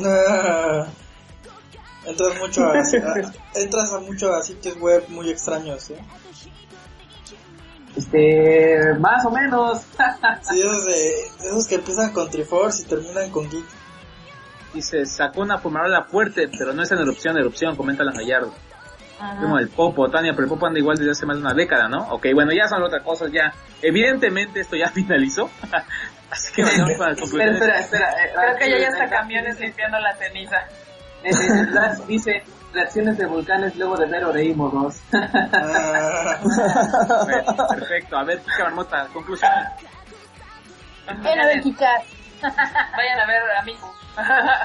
[0.05, 0.87] Ah,
[2.07, 5.99] entras mucho a, a- entras a mucho a sitios web muy extraños, ¿eh?
[7.97, 9.83] Este, más o menos.
[10.43, 13.65] Sí, esos, de, esos que empiezan con Triforce y terminan con Geek.
[14.75, 18.53] Dice, sacó una fumarola fuerte, pero no es en erupción, erupción, comenta la Gallardo.
[19.41, 21.89] Como el Popo, Tania, pero el Popo anda igual desde hace más de una década,
[21.89, 22.09] ¿no?
[22.11, 23.53] Ok, bueno, ya son otras cosas, ya.
[23.83, 25.51] Evidentemente esto ya finalizó.
[26.31, 28.11] Así que vayamos para espera, espera, espera.
[28.13, 30.57] eh, Creo que ya hasta eh, camiones limpiando la ceniza.
[31.25, 35.01] eh, eh, dice, reacciones de volcanes luego de ver Oreimo 2.
[35.15, 36.39] Ah,
[37.75, 39.69] perfecto, a ver, Kika Marmota, conclusiones.
[41.07, 41.63] Ven a ver.
[42.43, 43.87] Vayan a ver a Miku.
[44.17, 44.58] Yo digo.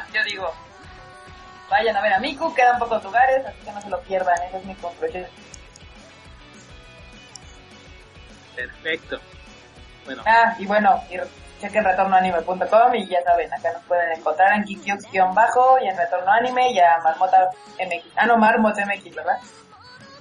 [1.83, 4.41] Vayan a ver a Miku, quedan pocos lugares, así que no se lo pierdan.
[4.43, 5.25] Esa es mi conclusión.
[8.55, 9.19] Perfecto.
[10.05, 11.17] Bueno, Ah, y bueno, y
[11.59, 16.71] chequen retornoanime.com y ya saben, acá nos pueden encontrar en Kikyux-bajo y en Retorno Anime
[16.71, 18.05] y a Marmota MX.
[18.15, 19.39] Ah, no, Marmot MX, ¿verdad?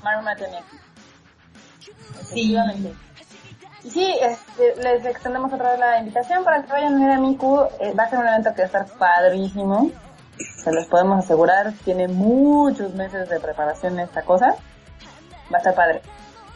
[0.03, 0.81] Marmot MX.
[2.23, 2.93] Efectivamente.
[3.85, 7.21] Y sí, este, les extendemos otra vez la invitación para que vayan a ver a
[7.21, 7.69] Miku.
[7.79, 9.93] Eh, va a ser un evento que va a estar padrísimo.
[10.45, 11.73] Se los podemos asegurar.
[11.85, 14.55] Tiene muchos meses de preparación esta cosa.
[15.53, 16.03] Va a estar padre.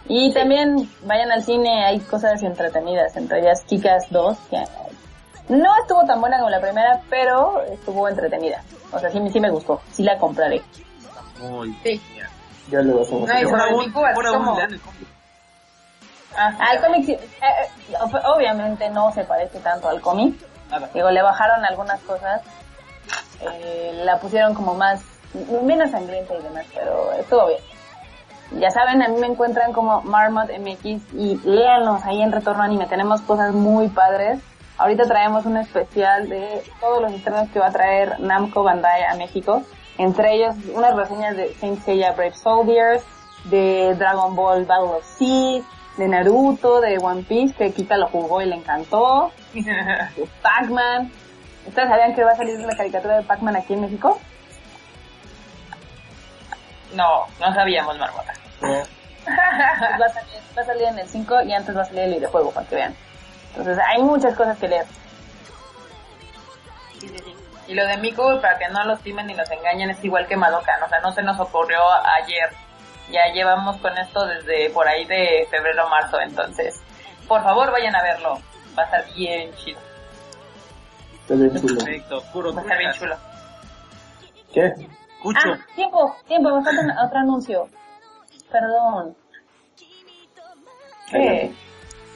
[0.08, 4.62] Y también vayan al cine, hay cosas entretenidas, entre ellas Kikas 2, que
[5.48, 8.62] no estuvo tan buena como la primera, pero estuvo entretenida.
[8.92, 10.62] O sea, sí, sí me gustó, sí la compraré.
[11.40, 12.00] muy Sí.
[12.14, 12.26] bien.
[12.70, 13.14] Ya le vas a
[14.70, 15.08] el cómic.
[16.36, 20.34] Ah, al cómic, sí, eh, eh, ob- obviamente no se parece tanto al cómic.
[20.94, 22.42] Digo, le bajaron algunas cosas.
[23.40, 25.02] Eh, la pusieron como más,
[25.62, 27.60] menos sangrienta y demás, pero estuvo bien.
[28.52, 32.86] Ya saben, a mí me encuentran como Marmot MX y léanos ahí en Retorno Anime.
[32.86, 34.40] Tenemos cosas muy padres.
[34.78, 39.16] Ahorita traemos un especial de todos los estrenos que va a traer Namco Bandai a
[39.16, 39.62] México.
[39.98, 43.02] Entre ellos, unas reseñas de Saint Seiya Brave Soldiers,
[43.44, 45.64] de Dragon Ball Battle of Seas,
[45.96, 51.10] de Naruto, de One Piece, que Kika lo jugó y le encantó, de Pac-Man.
[51.66, 54.20] ¿Ustedes sabían que va a salir la caricatura de Pac-Man aquí en México?
[56.94, 58.32] No, no sabíamos, Marmota.
[58.62, 62.14] va, a salir, va a salir en el 5 y antes va a salir el
[62.14, 62.94] videojuego para que vean.
[63.50, 64.86] Entonces hay muchas cosas que leer.
[67.00, 67.34] Sí, sí, sí.
[67.68, 70.36] Y lo de Miku, para que no los timen ni los engañen, es igual que
[70.36, 71.80] Madoka, o sea, no se nos ocurrió
[72.22, 72.50] ayer.
[73.10, 76.80] Ya llevamos con esto desde por ahí de febrero marzo, entonces,
[77.26, 78.38] por favor vayan a verlo.
[78.78, 79.80] Va a estar bien chido.
[81.26, 81.84] Está bien chulo.
[81.84, 83.16] Perfecto, puro Va a estar bien chulo.
[84.52, 84.72] ¿Qué?
[85.22, 85.48] Cucho.
[85.52, 87.68] Ah, tiempo, tiempo, me falta otro anuncio.
[88.50, 89.16] Perdón.
[91.10, 91.52] ¿Qué?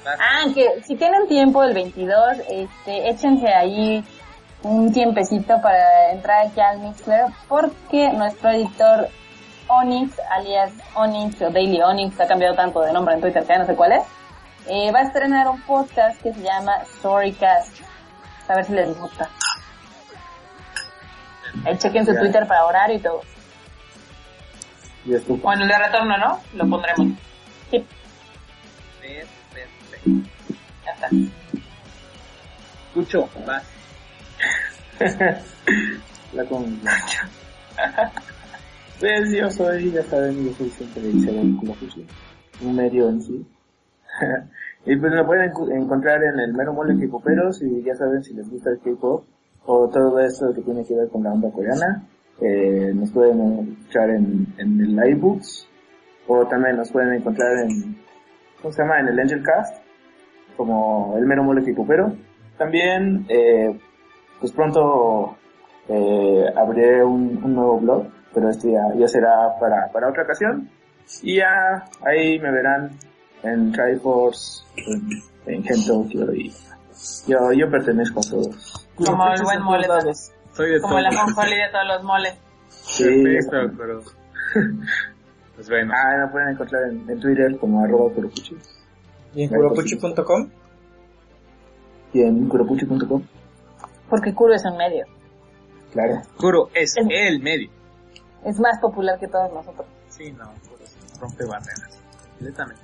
[0.07, 4.05] Ah, que si tienen tiempo el 22, este, échense ahí
[4.62, 9.09] un tiempecito para entrar aquí al Mixler porque nuestro editor
[9.69, 13.59] Onyx, alias Onyx o Daily Onyx, ha cambiado tanto de nombre en Twitter que ya
[13.59, 14.05] no sé cuál es,
[14.69, 17.91] eh, va a estrenar un podcast que se llama Storycast.
[18.51, 19.31] A ver si les gusta.
[21.64, 22.12] Ahí chequen su.
[22.16, 23.22] Twitter para horario y todo.
[25.05, 25.14] Y.
[25.35, 26.40] Bueno, el de retorno, ¿no?
[26.55, 27.16] Lo pondremos.
[27.70, 27.86] Sí.
[29.01, 30.10] Perfecto.
[30.85, 31.09] Ya está.
[32.93, 33.62] Cucho, vas.
[36.32, 36.81] La con...
[39.01, 42.06] Pues yo soy, ya saben, yo soy siempre Isabel Kumafuchi,
[42.60, 43.47] un medio en sí.
[44.86, 48.48] y pues me pueden encontrar en el mero mole K-Poperos y ya saben si les
[48.51, 49.24] gusta el K-Pop
[49.66, 52.07] o todo esto que tiene que ver con la onda coreana,
[52.40, 55.69] eh, nos pueden escuchar en, en el iBooks
[56.27, 57.98] o también nos pueden encontrar en,
[58.62, 59.01] ¿cómo se llama?
[59.01, 59.82] En el Angel Cast,
[60.57, 62.15] como el mero mole K-Popero.
[62.57, 63.78] También, eh,
[64.39, 65.36] pues pronto
[65.89, 70.69] eh, abriré un, un nuevo blog, pero este ya, ya será para, para otra ocasión.
[71.23, 72.90] Y ya ahí me verán
[73.43, 75.09] en Triforce, en,
[75.47, 76.53] en Gen Tokyo y
[77.27, 78.87] yo, yo pertenezco a todos.
[78.97, 79.87] Como el buen mole.
[80.55, 82.35] Soy de Como la conjoli de todos los moles.
[82.69, 84.03] Sí, Perfecto, pero...
[85.55, 85.93] Pues bueno.
[85.95, 88.57] Ah, me pueden encontrar en, en Twitter como arroba kuropuchi
[89.35, 90.49] Y en kuropuchi.com.
[92.15, 93.23] y en kuropuchi.com,
[94.09, 95.05] Porque Kuro es un medio.
[95.93, 96.23] claro.
[96.39, 97.69] Kuro es el medio.
[98.45, 99.87] Es más popular que todos nosotros.
[100.09, 100.85] Sí, no, Kuro
[101.21, 101.99] rompe barreras.
[102.39, 102.81] Completamente.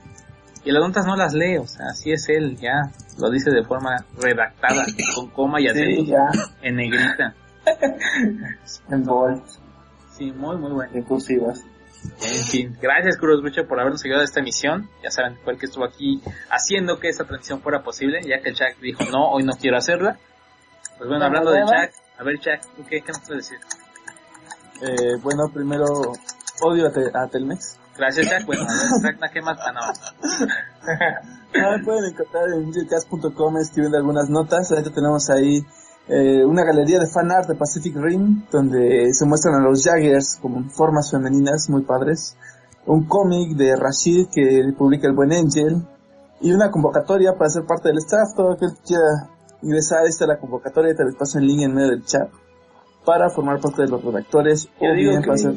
[0.66, 2.90] Y las notas no las lee, o sea, así es él, ya.
[3.18, 4.84] Lo dice de forma redactada,
[5.14, 6.26] con coma y acento, Sí, ya,
[6.60, 7.34] en negrita.
[8.90, 9.42] en bold,
[10.16, 10.92] Sí, muy, muy bueno.
[10.94, 11.62] en cursivas.
[12.22, 14.88] En fin, gracias Cruz Mucho por habernos ayudado a esta emisión.
[15.02, 16.20] Ya saben, fue el que estuvo aquí
[16.50, 19.76] haciendo que esta transición fuera posible, ya que el Jack dijo, no, hoy no quiero
[19.76, 20.16] hacerla.
[20.98, 21.66] Pues bueno, hablando ¿verdad?
[21.70, 23.58] Jack, a ver Jack, ¿tú qué, qué nos puedes decir?
[24.82, 25.84] Eh, bueno, primero,
[26.62, 27.78] odio a, Te- a Telmex.
[27.98, 29.58] Gracias Jack, bueno, a ver, Ragnar, ¿qué más?
[29.60, 29.80] Ah, no.
[31.58, 34.70] Ah, pueden encontrar en jcast.com escribiendo algunas notas.
[34.70, 35.60] Ahorita tenemos ahí
[36.06, 40.36] eh, una galería de fan art de Pacific Rim, donde se muestran a los Jaggers
[40.42, 42.36] como formas femeninas muy padres.
[42.84, 45.82] Un cómic de Rashid que publica el buen Angel.
[46.42, 48.34] Y una convocatoria para ser parte del staff.
[48.36, 49.30] Todo aquel que quiera
[49.62, 52.28] ingresar, esta es la convocatoria, te les paso el link en medio del chat.
[53.06, 55.54] Para formar parte de los redactores Yo o bien que- para ser...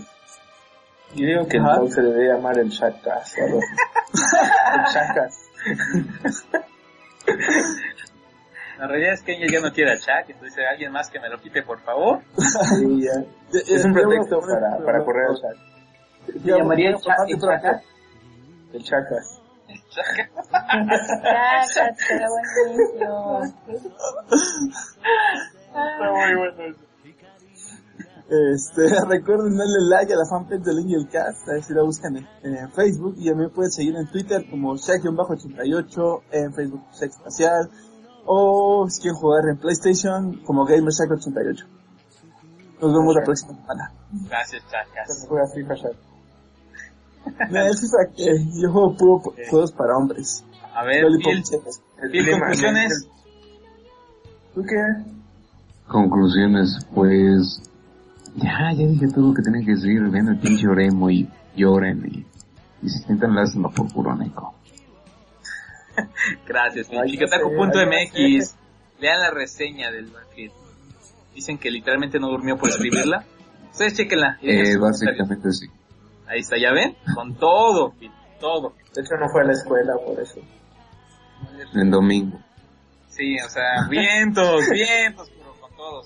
[1.15, 1.81] Yo digo que el Ajá.
[1.90, 3.41] se debería llamar el así.
[3.41, 5.49] El Shakas.
[8.77, 11.30] La realidad es que ella ya no quiere a Jack, entonces alguien más que me
[11.30, 12.22] lo quite, por favor.
[12.38, 13.23] Sí, ya.
[13.52, 16.44] Es un pretexto para, para correr al Shakas.
[16.44, 17.61] Ya, llamaría el por parte Cha- el propia.
[17.61, 17.81] Chaca?
[18.73, 19.41] El Shakas.
[21.22, 23.10] Gracias, qué buen inicio.
[28.30, 32.15] Este, recuerden darle like a la fanpage del Angel Cast, a ver si la buscan
[32.15, 37.69] en, en Facebook y me pueden seguir en Twitter como Shaq-88, en Facebook Shaq Espacial,
[38.26, 41.65] o si quieren jugar en PlayStation como GamerShack88.
[42.81, 43.91] Nos vemos la próxima semana.
[44.30, 45.26] Gracias, Chacas.
[45.27, 45.73] Juega FIFA
[47.68, 50.45] es FIFA que yo juego puro juegos para hombres.
[50.76, 51.81] A ver, conclusiones.
[54.53, 54.77] ¿Tú qué?
[55.88, 57.64] Conclusiones, pues...
[58.41, 60.02] Ya, ya dije todo lo que tenía que decir.
[60.10, 62.26] Ven el pinche Oremo y lloren y,
[62.86, 64.56] y se sientan lástima por puro neco.
[66.48, 68.56] Gracias, chiquetaco.mx.
[68.99, 70.53] Lean la reseña del Banfield.
[71.34, 73.26] Dicen que literalmente no durmió por escribirla.
[73.72, 74.38] Ustedes chequenla.
[74.41, 75.68] Eh, básicamente sí.
[76.28, 76.95] Ahí está, ¿ya ven?
[77.16, 77.94] Con todo,
[78.40, 78.74] todo.
[78.94, 80.40] De hecho, no fue a la escuela por eso.
[81.74, 82.40] En domingo.
[83.07, 86.02] Sí, o sea, vientos, vientos, pero con todo.
[86.02, 86.03] o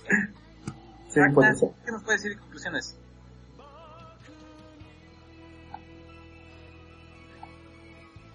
[1.13, 2.97] ¿Qué nos puede decir de conclusiones?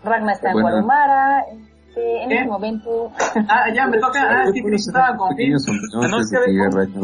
[0.04, 0.68] Ragnar está en Bueno.
[0.70, 1.44] Guarumara.
[1.88, 2.34] Este, en ¿Qué?
[2.36, 3.12] este momento.
[3.48, 4.20] Ah, ya, me toca.
[4.22, 5.52] Ah, sí, hacer estaba con Phil.
[5.52, 5.58] no,
[6.22, 6.34] ¿Sí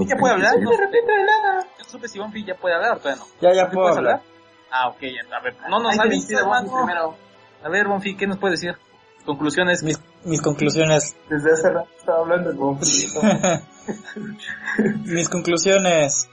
[0.07, 0.55] ya puede hablar?
[0.61, 1.63] No repito de nada.
[1.79, 3.29] Yo no supe si Bonfi ya puede hablar o todavía no.
[3.41, 4.21] Ya, ya ¿Sí puedo puedes hablar.
[4.71, 5.57] Ah, ok, ya, a ver.
[5.69, 5.97] No nos
[6.47, 6.77] mano.
[6.85, 7.17] primero.
[7.65, 8.77] A ver, Bonfi, ¿qué nos puede decir?
[9.25, 9.83] Conclusiones.
[9.83, 11.17] Mis, mis conclusiones.
[11.29, 12.53] Desde hace rato estaba hablando.
[15.05, 16.29] Mis conclusiones.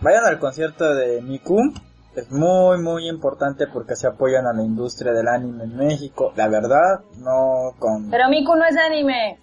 [0.00, 1.72] Vayan al concierto de Miku.
[2.14, 6.32] Es muy, muy importante porque se apoyan a la industria del anime en México.
[6.34, 8.10] La verdad, no con...
[8.10, 9.38] Pero Miku no es anime.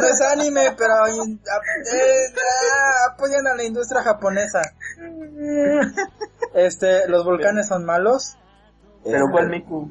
[0.00, 1.38] No es anime, pero eh,
[2.36, 4.62] ah, apoyan a la industria japonesa.
[6.54, 8.36] Este, los volcanes son malos.
[9.04, 9.90] Pero Este, ¿cuál Miku?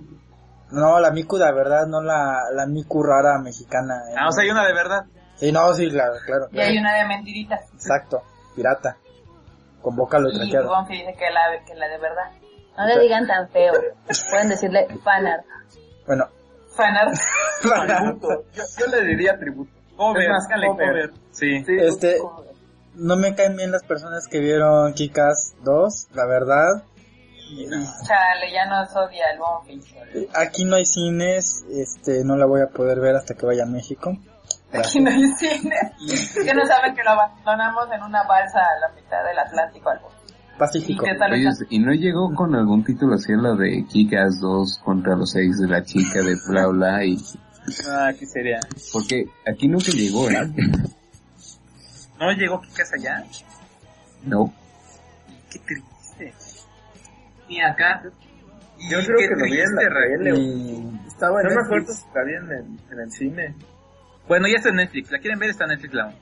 [0.71, 3.95] No, la Miku de verdad, no la, la Miku rara mexicana.
[4.11, 4.15] eh.
[4.17, 5.05] Ah, o sea, hay una de verdad.
[5.35, 6.47] Sí, no, sí, claro, claro.
[6.51, 7.61] Y hay una de mentiritas.
[7.73, 8.21] Exacto,
[8.55, 8.97] pirata.
[9.81, 10.67] Con vocalo Y traqueado.
[10.69, 12.31] Bonfi dice que la, que la de verdad.
[12.77, 13.73] No le digan tan feo.
[14.29, 15.45] Pueden decirle fanart.
[16.05, 16.27] Bueno,
[16.75, 17.07] Fanar.
[17.61, 18.43] Tributo.
[18.53, 19.71] Yo, yo le diría tributo.
[19.95, 21.11] Cover, Es más, dígale cover.
[21.31, 21.63] Sí.
[21.65, 22.17] Sí, Este-
[22.95, 26.83] no me caen bien las personas que vieron Kikas 2, la verdad.
[28.05, 29.81] Chale, ya nos odia el Bonfi.
[30.35, 33.67] Aquí no hay cines, este, no la voy a poder ver hasta que vaya a
[33.67, 34.17] México.
[34.73, 35.75] Aquí no hay cine.
[36.33, 39.99] Que no saben que lo abandonamos en una balsa a la mitad del Atlántico al
[40.57, 41.05] Pacífico.
[41.05, 45.59] Oye, ¿y no llegó con algún título así la de Kikas 2 contra los 6
[45.59, 47.17] de la chica de bla bla y...
[47.89, 48.59] Ah, ¿qué sería?
[48.91, 50.51] Porque aquí nunca llegó, ¿eh?
[52.19, 53.23] ¿No llegó Kikas allá?
[54.23, 54.51] No.
[55.51, 55.96] Qué triste.
[57.47, 58.01] Ni acá.
[58.03, 60.39] Yo Y creo qué que lo vi en la tele.
[60.39, 61.65] Y Estaba en No me Netflix.
[61.65, 63.55] acuerdo si la vi en el, en el cine.
[64.27, 65.11] Bueno, ya está en Netflix.
[65.11, 65.49] ¿La quieren ver?
[65.49, 66.13] Está en Netflix la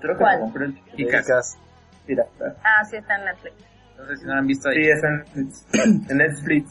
[0.00, 0.74] Creo que lo compré en.
[0.96, 1.58] Kikas.
[2.06, 2.56] pirata.
[2.64, 3.54] Ah, sí está en Netflix.
[3.92, 5.66] Entonces, si no la han visto ahí, Sí, está en Netflix.
[6.10, 6.70] en Netflix.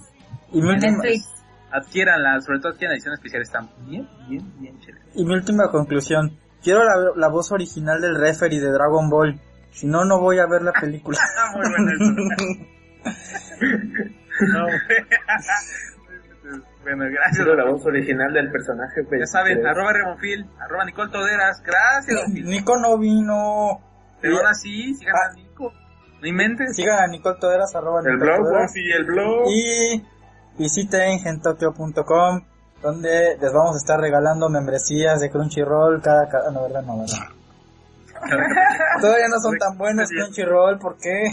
[0.52, 1.30] Y mi, en última, Netflix.
[1.72, 2.42] adquiéranla.
[2.42, 3.42] Sobre todo adquieran la edición especial.
[3.44, 5.08] Están bien, bien, bien chéveres.
[5.14, 6.38] y mi última conclusión.
[6.64, 9.40] Quiero la, la voz original del referee de Dragon Ball.
[9.72, 11.18] Si no, no voy a ver la película.
[11.38, 12.66] Ah, muy bueno eso.
[13.06, 14.66] no,
[16.84, 17.38] bueno, gracias.
[17.38, 19.04] Quiero la voz original del personaje.
[19.08, 21.62] Pues, Ya saben, eh, arroba Remonfil, arroba Nicole Toderas.
[21.64, 22.30] Gracias.
[22.30, 23.82] Nico no vino.
[24.22, 25.72] Pero ahora sí, sigan a Nico.
[26.22, 26.76] No inventes.
[26.76, 28.74] Sigan a Nicole Toderas, arroba El Nicole blog, Toderas.
[28.74, 29.48] sí, el blog.
[29.50, 30.06] Y
[30.58, 32.42] visiten gentokyo.com
[32.82, 36.30] donde les vamos a estar regalando membresías de Crunchyroll cada...
[36.30, 36.82] cada no, ¿verdad?
[36.84, 37.28] No, ¿verdad?
[39.02, 41.24] Todavía no son tan buenos Crunchyroll, ¿por qué?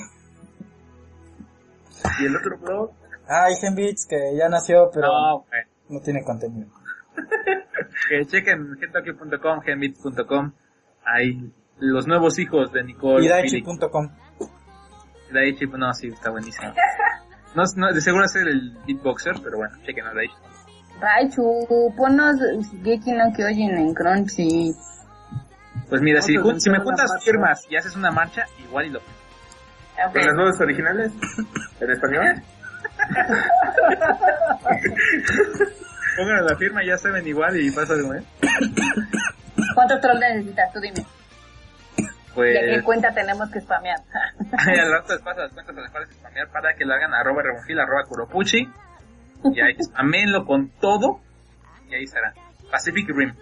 [2.20, 2.91] Y el otro blog.
[3.28, 5.62] Ah, y Genbits, que ya nació, pero No, güey.
[5.89, 6.69] no tiene contenido.
[8.09, 10.53] que chequen gentokyo.com, genbits.com.
[11.05, 13.24] Ahí, los nuevos hijos de Nicole.
[13.24, 13.28] Y.
[13.28, 14.11] Daichi.com.
[15.33, 16.73] Daichi, no, sí, está buenísimo.
[17.55, 20.35] No, no, de seguro es el beatboxer, pero bueno, chequen a Daichi.
[21.01, 22.37] Raichu, ponnos
[22.83, 24.74] Geki no Kyojin en Crunchy.
[25.89, 29.01] Pues mira, si, si me juntas firmas y haces una marcha, igual y lo...
[30.06, 30.12] Ok.
[30.12, 31.12] ¿Con las nuevas originales?
[31.81, 32.43] ¿En español?
[36.16, 38.24] Pongan la firma, ya saben igual y pasa de un
[39.74, 40.73] ¿Cuántos trolls necesitas?
[40.73, 41.05] Tú dime.
[42.35, 42.55] Pues...
[42.55, 43.98] ¿Y a qué cuenta tenemos que spamear?
[44.59, 47.14] Ay, al rato les paso las cuentas a las cuales spamear para que lo hagan
[47.14, 48.68] arroba remonfil, arroba kuropuchi.
[49.55, 51.20] Y ahí, aménlo con todo.
[51.89, 52.35] Y ahí estará.
[52.70, 53.35] Pacific Rim.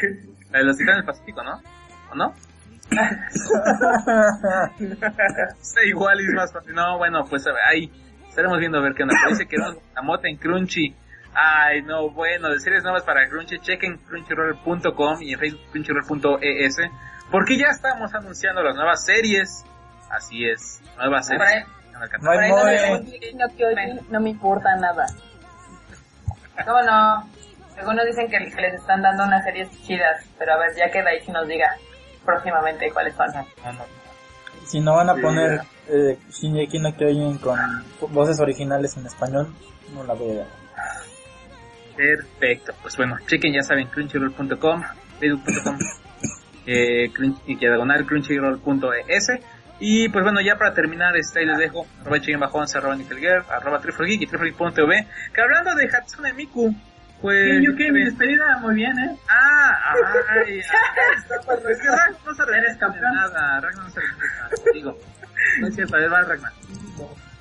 [0.50, 1.60] La de los titanes del Pacífico, ¿no?
[2.10, 2.34] ¿O no?
[5.60, 6.74] Está igual y es más fácil.
[6.74, 7.90] No, bueno, pues a ver, ahí
[8.28, 9.14] estaremos viendo a ver qué onda.
[9.22, 10.94] Pero Dice que no, la mota en Crunchy.
[11.34, 16.76] Ay, no, bueno, de series nuevas para Crunchy, chequen crunchyroll.com y en Facebook crunchyroll.es.
[17.30, 19.64] Porque ya estamos anunciando las nuevas series.
[20.10, 21.48] Así es, nuevas series.
[21.48, 21.62] ahí.
[22.20, 25.06] No hay ahí no me importa nada.
[26.64, 27.28] ¿Cómo no?
[27.78, 31.02] Algunos dicen que, que les están dando unas series chidas, pero a ver, ya que
[31.02, 31.68] Daichi nos diga
[32.24, 33.28] próximamente cuáles son.
[34.66, 37.58] Si no van a poner eh, Shingeki no Kyojin con
[38.10, 39.52] voces originales en español,
[39.94, 40.46] no la voy a ver.
[41.96, 44.82] Perfecto, pues bueno, chequen, ya saben, crunchyroll.com,
[45.20, 45.78] facebook.com,
[46.66, 49.26] eh, crunch- y diagonal crunchyroll.es
[49.78, 53.44] Y pues bueno, ya para terminar, este, ahí les dejo, arroba bajo 11 arroba Nickelgear,
[53.50, 56.74] arroba Triflegeek y Triflegeek.tv, que hablando de Hatsune Miku,
[57.22, 57.60] pues...
[57.60, 59.16] Sí, mi despedida muy bien, ¿eh?
[59.28, 59.98] Ah, ay,
[60.48, 64.98] ay, es que Ragnar no se refiere nada, Ragnar no se refiere digo,
[65.60, 66.52] no es cierto, va Ragnar.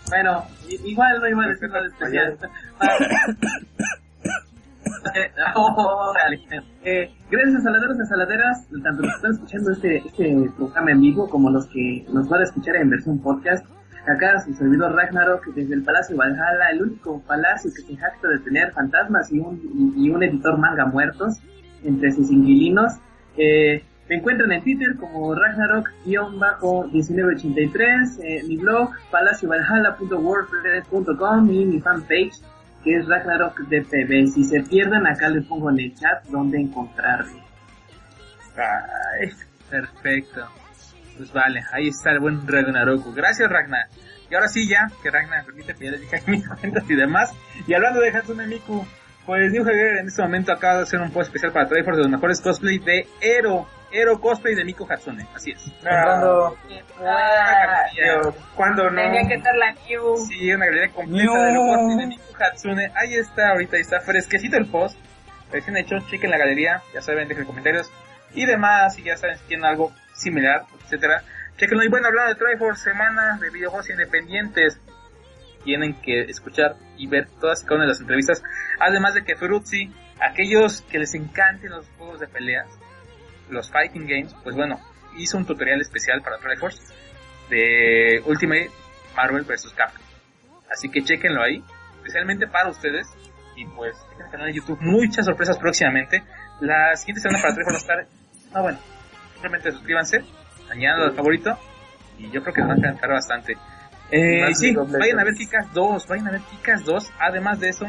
[0.09, 2.37] Bueno, igual no iba a decir nada especial.
[5.55, 6.41] Órale.
[6.83, 11.01] Eh, gracias a saladeros y saladeras, tanto los que están escuchando este, este programa en
[11.01, 13.63] vivo como los que nos van a escuchar en versión podcast.
[14.07, 18.39] Acá su servidor Ragnarok desde el Palacio Valhalla, el único palacio que se jacta de
[18.39, 21.39] tener fantasmas y un, y un editor manga muertos
[21.83, 22.93] entre sus inquilinos.
[23.37, 32.41] Eh, me encuentran en Twitter como Ragnarok-1983, eh, mi blog palaciovalhalla.wordpress.com y mi fanpage
[32.83, 34.27] que es Ragnarok DPB.
[34.33, 37.41] Si se pierden, acá les pongo en el chat donde encontrarme.
[39.69, 40.41] Perfecto.
[41.21, 43.13] Pues vale, ahí está el buen Ragnaroku.
[43.13, 43.85] Gracias, Ragnar.
[44.27, 46.95] Y ahora sí, ya, que Ragnar me permite que ya les dije mis cuentas y
[46.95, 47.31] demás.
[47.67, 48.83] Y hablando de Hatsune Miku,
[49.27, 52.03] pues New Hager en este momento acaba de hacer un post especial para Triforce de
[52.05, 53.67] los mejores cosplay de Ero.
[53.91, 55.61] Ero cosplay de Miku Hatsune, así es.
[55.79, 56.57] Comprando
[57.05, 58.99] Ah, Pero, ¿Cuándo no?
[58.99, 60.25] tenía que estar la Q.
[60.27, 61.33] Sí, una galería completa No.
[61.43, 62.91] de los cosplays de Miku Hatsune.
[62.95, 64.97] Ahí está, ahorita ahí está fresquecito el post.
[65.51, 67.91] Recién hecho, chequen la galería, ya saben, dejen comentarios
[68.33, 71.23] y demás, y ya saben si tienen algo similar, etcétera.
[71.57, 74.79] Chequenlo y bueno, hablando de Triforce, semana de videojuegos independientes.
[75.63, 78.41] Tienen que escuchar y ver todas y cada una de las entrevistas.
[78.79, 82.67] Además de que Feruzzi, aquellos que les encanten los juegos de peleas,
[83.49, 84.79] los fighting games, pues bueno,
[85.17, 86.81] hizo un tutorial especial para Triforce
[87.49, 88.71] de Ultimate
[89.15, 89.73] Marvel vs.
[89.75, 90.03] Capcom.
[90.71, 91.63] Así que chequenlo ahí,
[91.97, 93.07] especialmente para ustedes.
[93.55, 96.23] Y pues, chequen el canal de YouTube, muchas sorpresas próximamente.
[96.61, 98.20] La siguiente semana para Triforce va a estar,
[98.53, 98.79] no bueno,
[99.33, 100.23] simplemente suscríbanse,
[100.69, 101.57] añadan al favorito.
[102.17, 103.57] Y yo creo que les va a encantar bastante.
[104.11, 107.11] Eh, y sí, vayan a ver Kikas 2, vayan a ver Kikas 2.
[107.19, 107.85] Además de eso,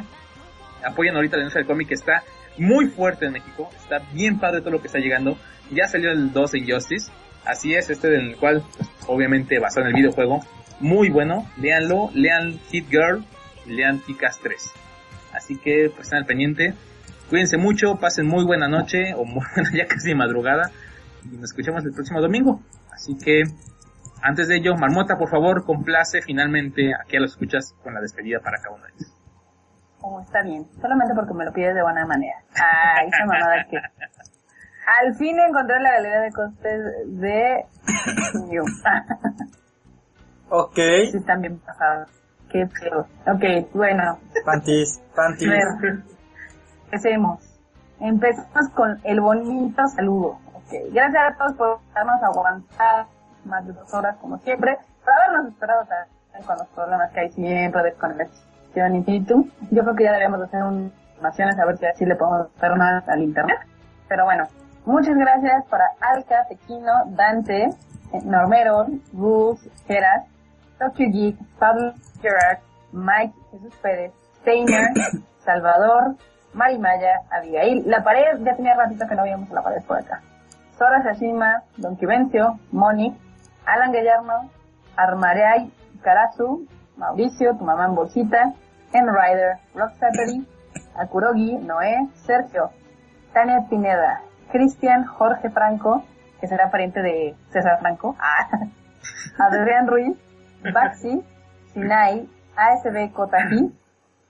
[0.85, 2.23] apoyan ahorita la industria del cómic que está
[2.57, 3.69] muy fuerte en México.
[3.77, 5.37] Está bien padre todo lo que está llegando.
[5.71, 7.13] Ya salió el 2 de Injustice.
[7.45, 10.41] Así es, este del cual, pues, obviamente basado en el videojuego.
[10.81, 13.25] Muy bueno, léanlo, lean Hit Girl,
[13.67, 14.73] lean Kikas 3.
[15.33, 16.75] Así que, pues estén al pendiente.
[17.33, 20.71] Cuídense mucho, pasen muy buena noche, o muy buena ya casi madrugada.
[21.25, 22.61] Y nos escuchamos el próximo domingo.
[22.93, 23.45] Así que,
[24.21, 28.41] antes de ello, Marmota, por favor, complace finalmente aquí a los escuchas con la despedida
[28.41, 29.15] para cada uno de ellos.
[30.03, 30.67] Oh, está bien.
[30.79, 32.37] Solamente porque me lo pides de buena manera.
[32.55, 33.79] Ay, esa mamada que...
[35.01, 36.83] Al fin encontré la galería de costes
[37.19, 37.65] de...
[40.51, 40.77] Ok.
[40.77, 42.11] Sí, están bien pasados.
[42.51, 43.07] Qué feo.
[43.27, 44.19] Ok, bueno.
[44.45, 46.12] Panties, A
[46.93, 47.41] Empecemos.
[48.01, 50.39] Empezamos con el bonito saludo.
[50.53, 50.93] Ok.
[50.93, 53.07] Gracias a todos por darnos aguantar
[53.47, 54.77] más de dos horas como siempre.
[55.03, 59.51] Por habernos esperado también con los problemas que hay siempre de conexión infinitum.
[59.71, 62.55] Yo creo que ya deberíamos de hacer un animaciones a ver si así le podemos
[62.61, 63.59] dar una al internet.
[64.09, 64.45] Pero bueno,
[64.85, 67.71] muchas gracias para Alca, Tequino, Dante,
[68.23, 70.27] Normero, Gus, Geras,
[70.79, 72.59] Tokyo Geek, Pablo Gerard,
[72.93, 74.13] Mike, Jesús Pérez,
[74.43, 74.91] Steiner,
[75.39, 76.17] Salvador,
[76.55, 77.83] Mari Maya, Abigail.
[77.87, 80.21] La pared, ya tenía ratito que no veíamos la pared por acá.
[80.77, 83.17] Sora Sashima, Don Quivencio, Moni,
[83.67, 84.51] Alan Gallarno,
[84.97, 85.71] Armareay,
[86.03, 86.67] Karazu,
[86.97, 88.53] Mauricio, tu mamá en bolsita,
[88.93, 90.47] Enrider, Rock Zappery,
[90.97, 92.71] Akurogi, Noé, Sergio,
[93.33, 96.05] Tania Pineda, Cristian Jorge Franco,
[96.41, 98.49] que será pariente de César Franco, ah,
[99.39, 100.17] Adrián Ruiz,
[100.73, 101.23] Baxi,
[101.73, 103.73] Sinai, ASB Kotaji,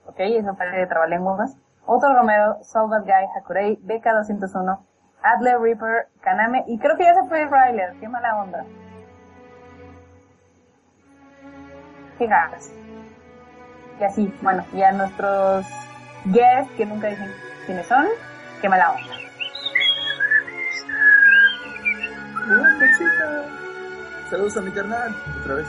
[0.06, 4.78] ok, eso parece de trabalenguas, Otto Romero, Solvat Guy, Hakurei, BK201,
[5.22, 8.64] Adler Reaper, Kaname, y creo que ya se fue Ryler, qué mala onda.
[12.18, 12.70] Qué ganas.
[14.00, 15.66] Y así, bueno, y a nuestros
[16.26, 17.30] guests que nunca dicen
[17.66, 18.06] quiénes son,
[18.60, 19.22] qué mala onda.
[22.44, 23.44] Uh, qué chido.
[24.30, 25.14] Saludos a mi carnal.
[25.40, 25.66] Otra vez.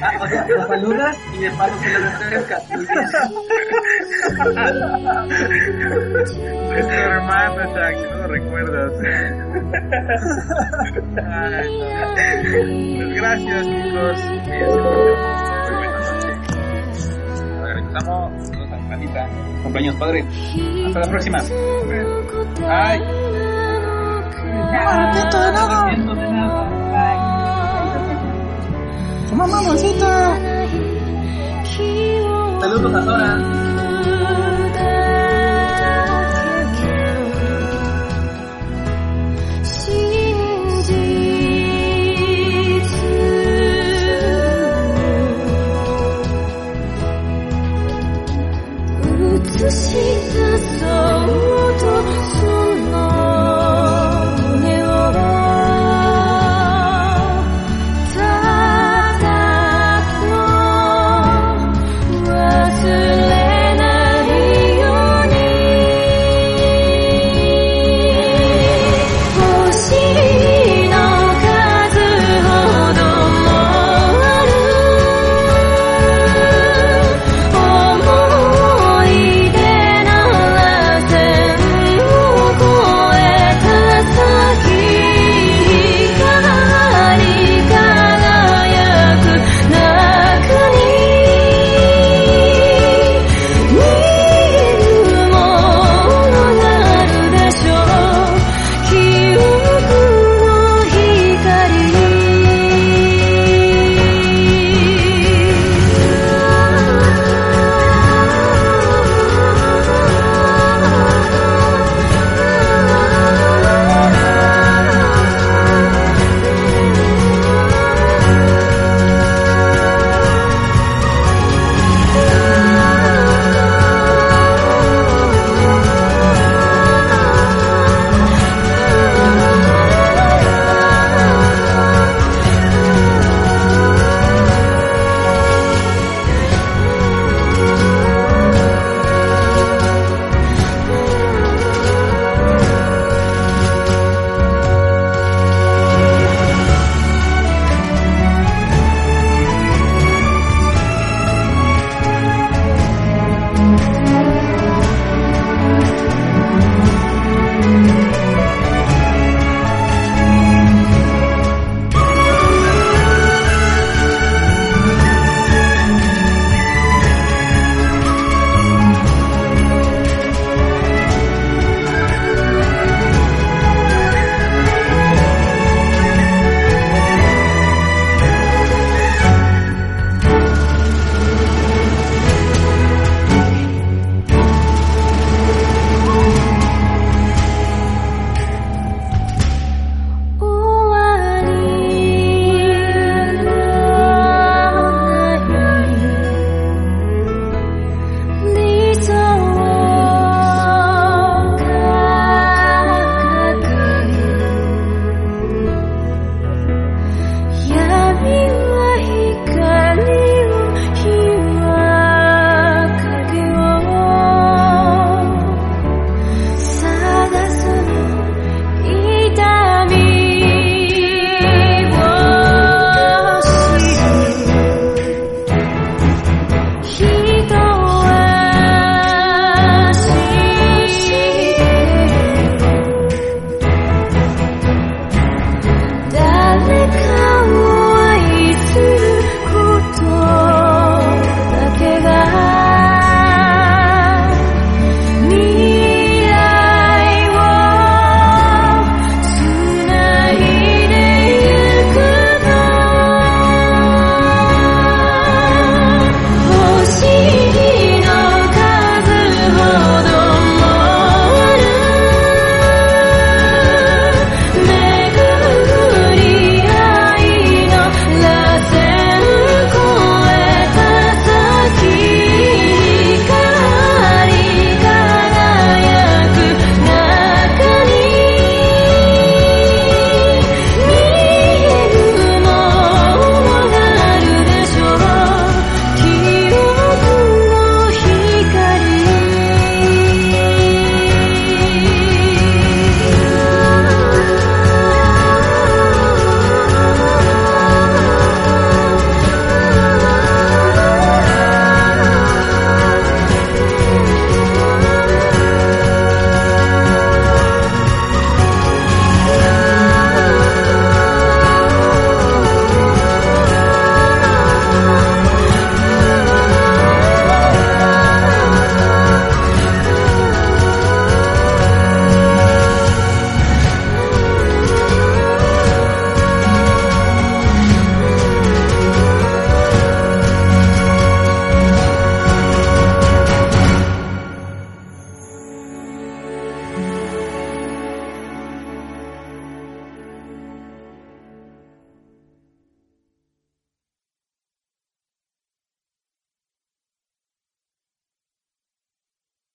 [0.00, 2.10] Ah, o sea, lo saludas y de paso se lo bien.
[6.74, 8.92] Es tu hermano, Jack, no lo recuerdas.
[11.16, 11.86] Ay, no.
[12.96, 14.18] Pues gracias, chicos.
[14.24, 14.56] Muy
[15.76, 16.30] buena noche.
[17.58, 18.46] Ahora regresamos.
[18.48, 19.20] Saludos a mi manita.
[19.62, 20.24] Cumpleaños, padre.
[20.86, 21.38] Hasta la próxima.
[22.68, 22.98] Ay.
[24.74, 25.80] No siento de nada.
[29.34, 30.38] 妈妈，我在这儿。
[32.60, 32.88] Hello，多。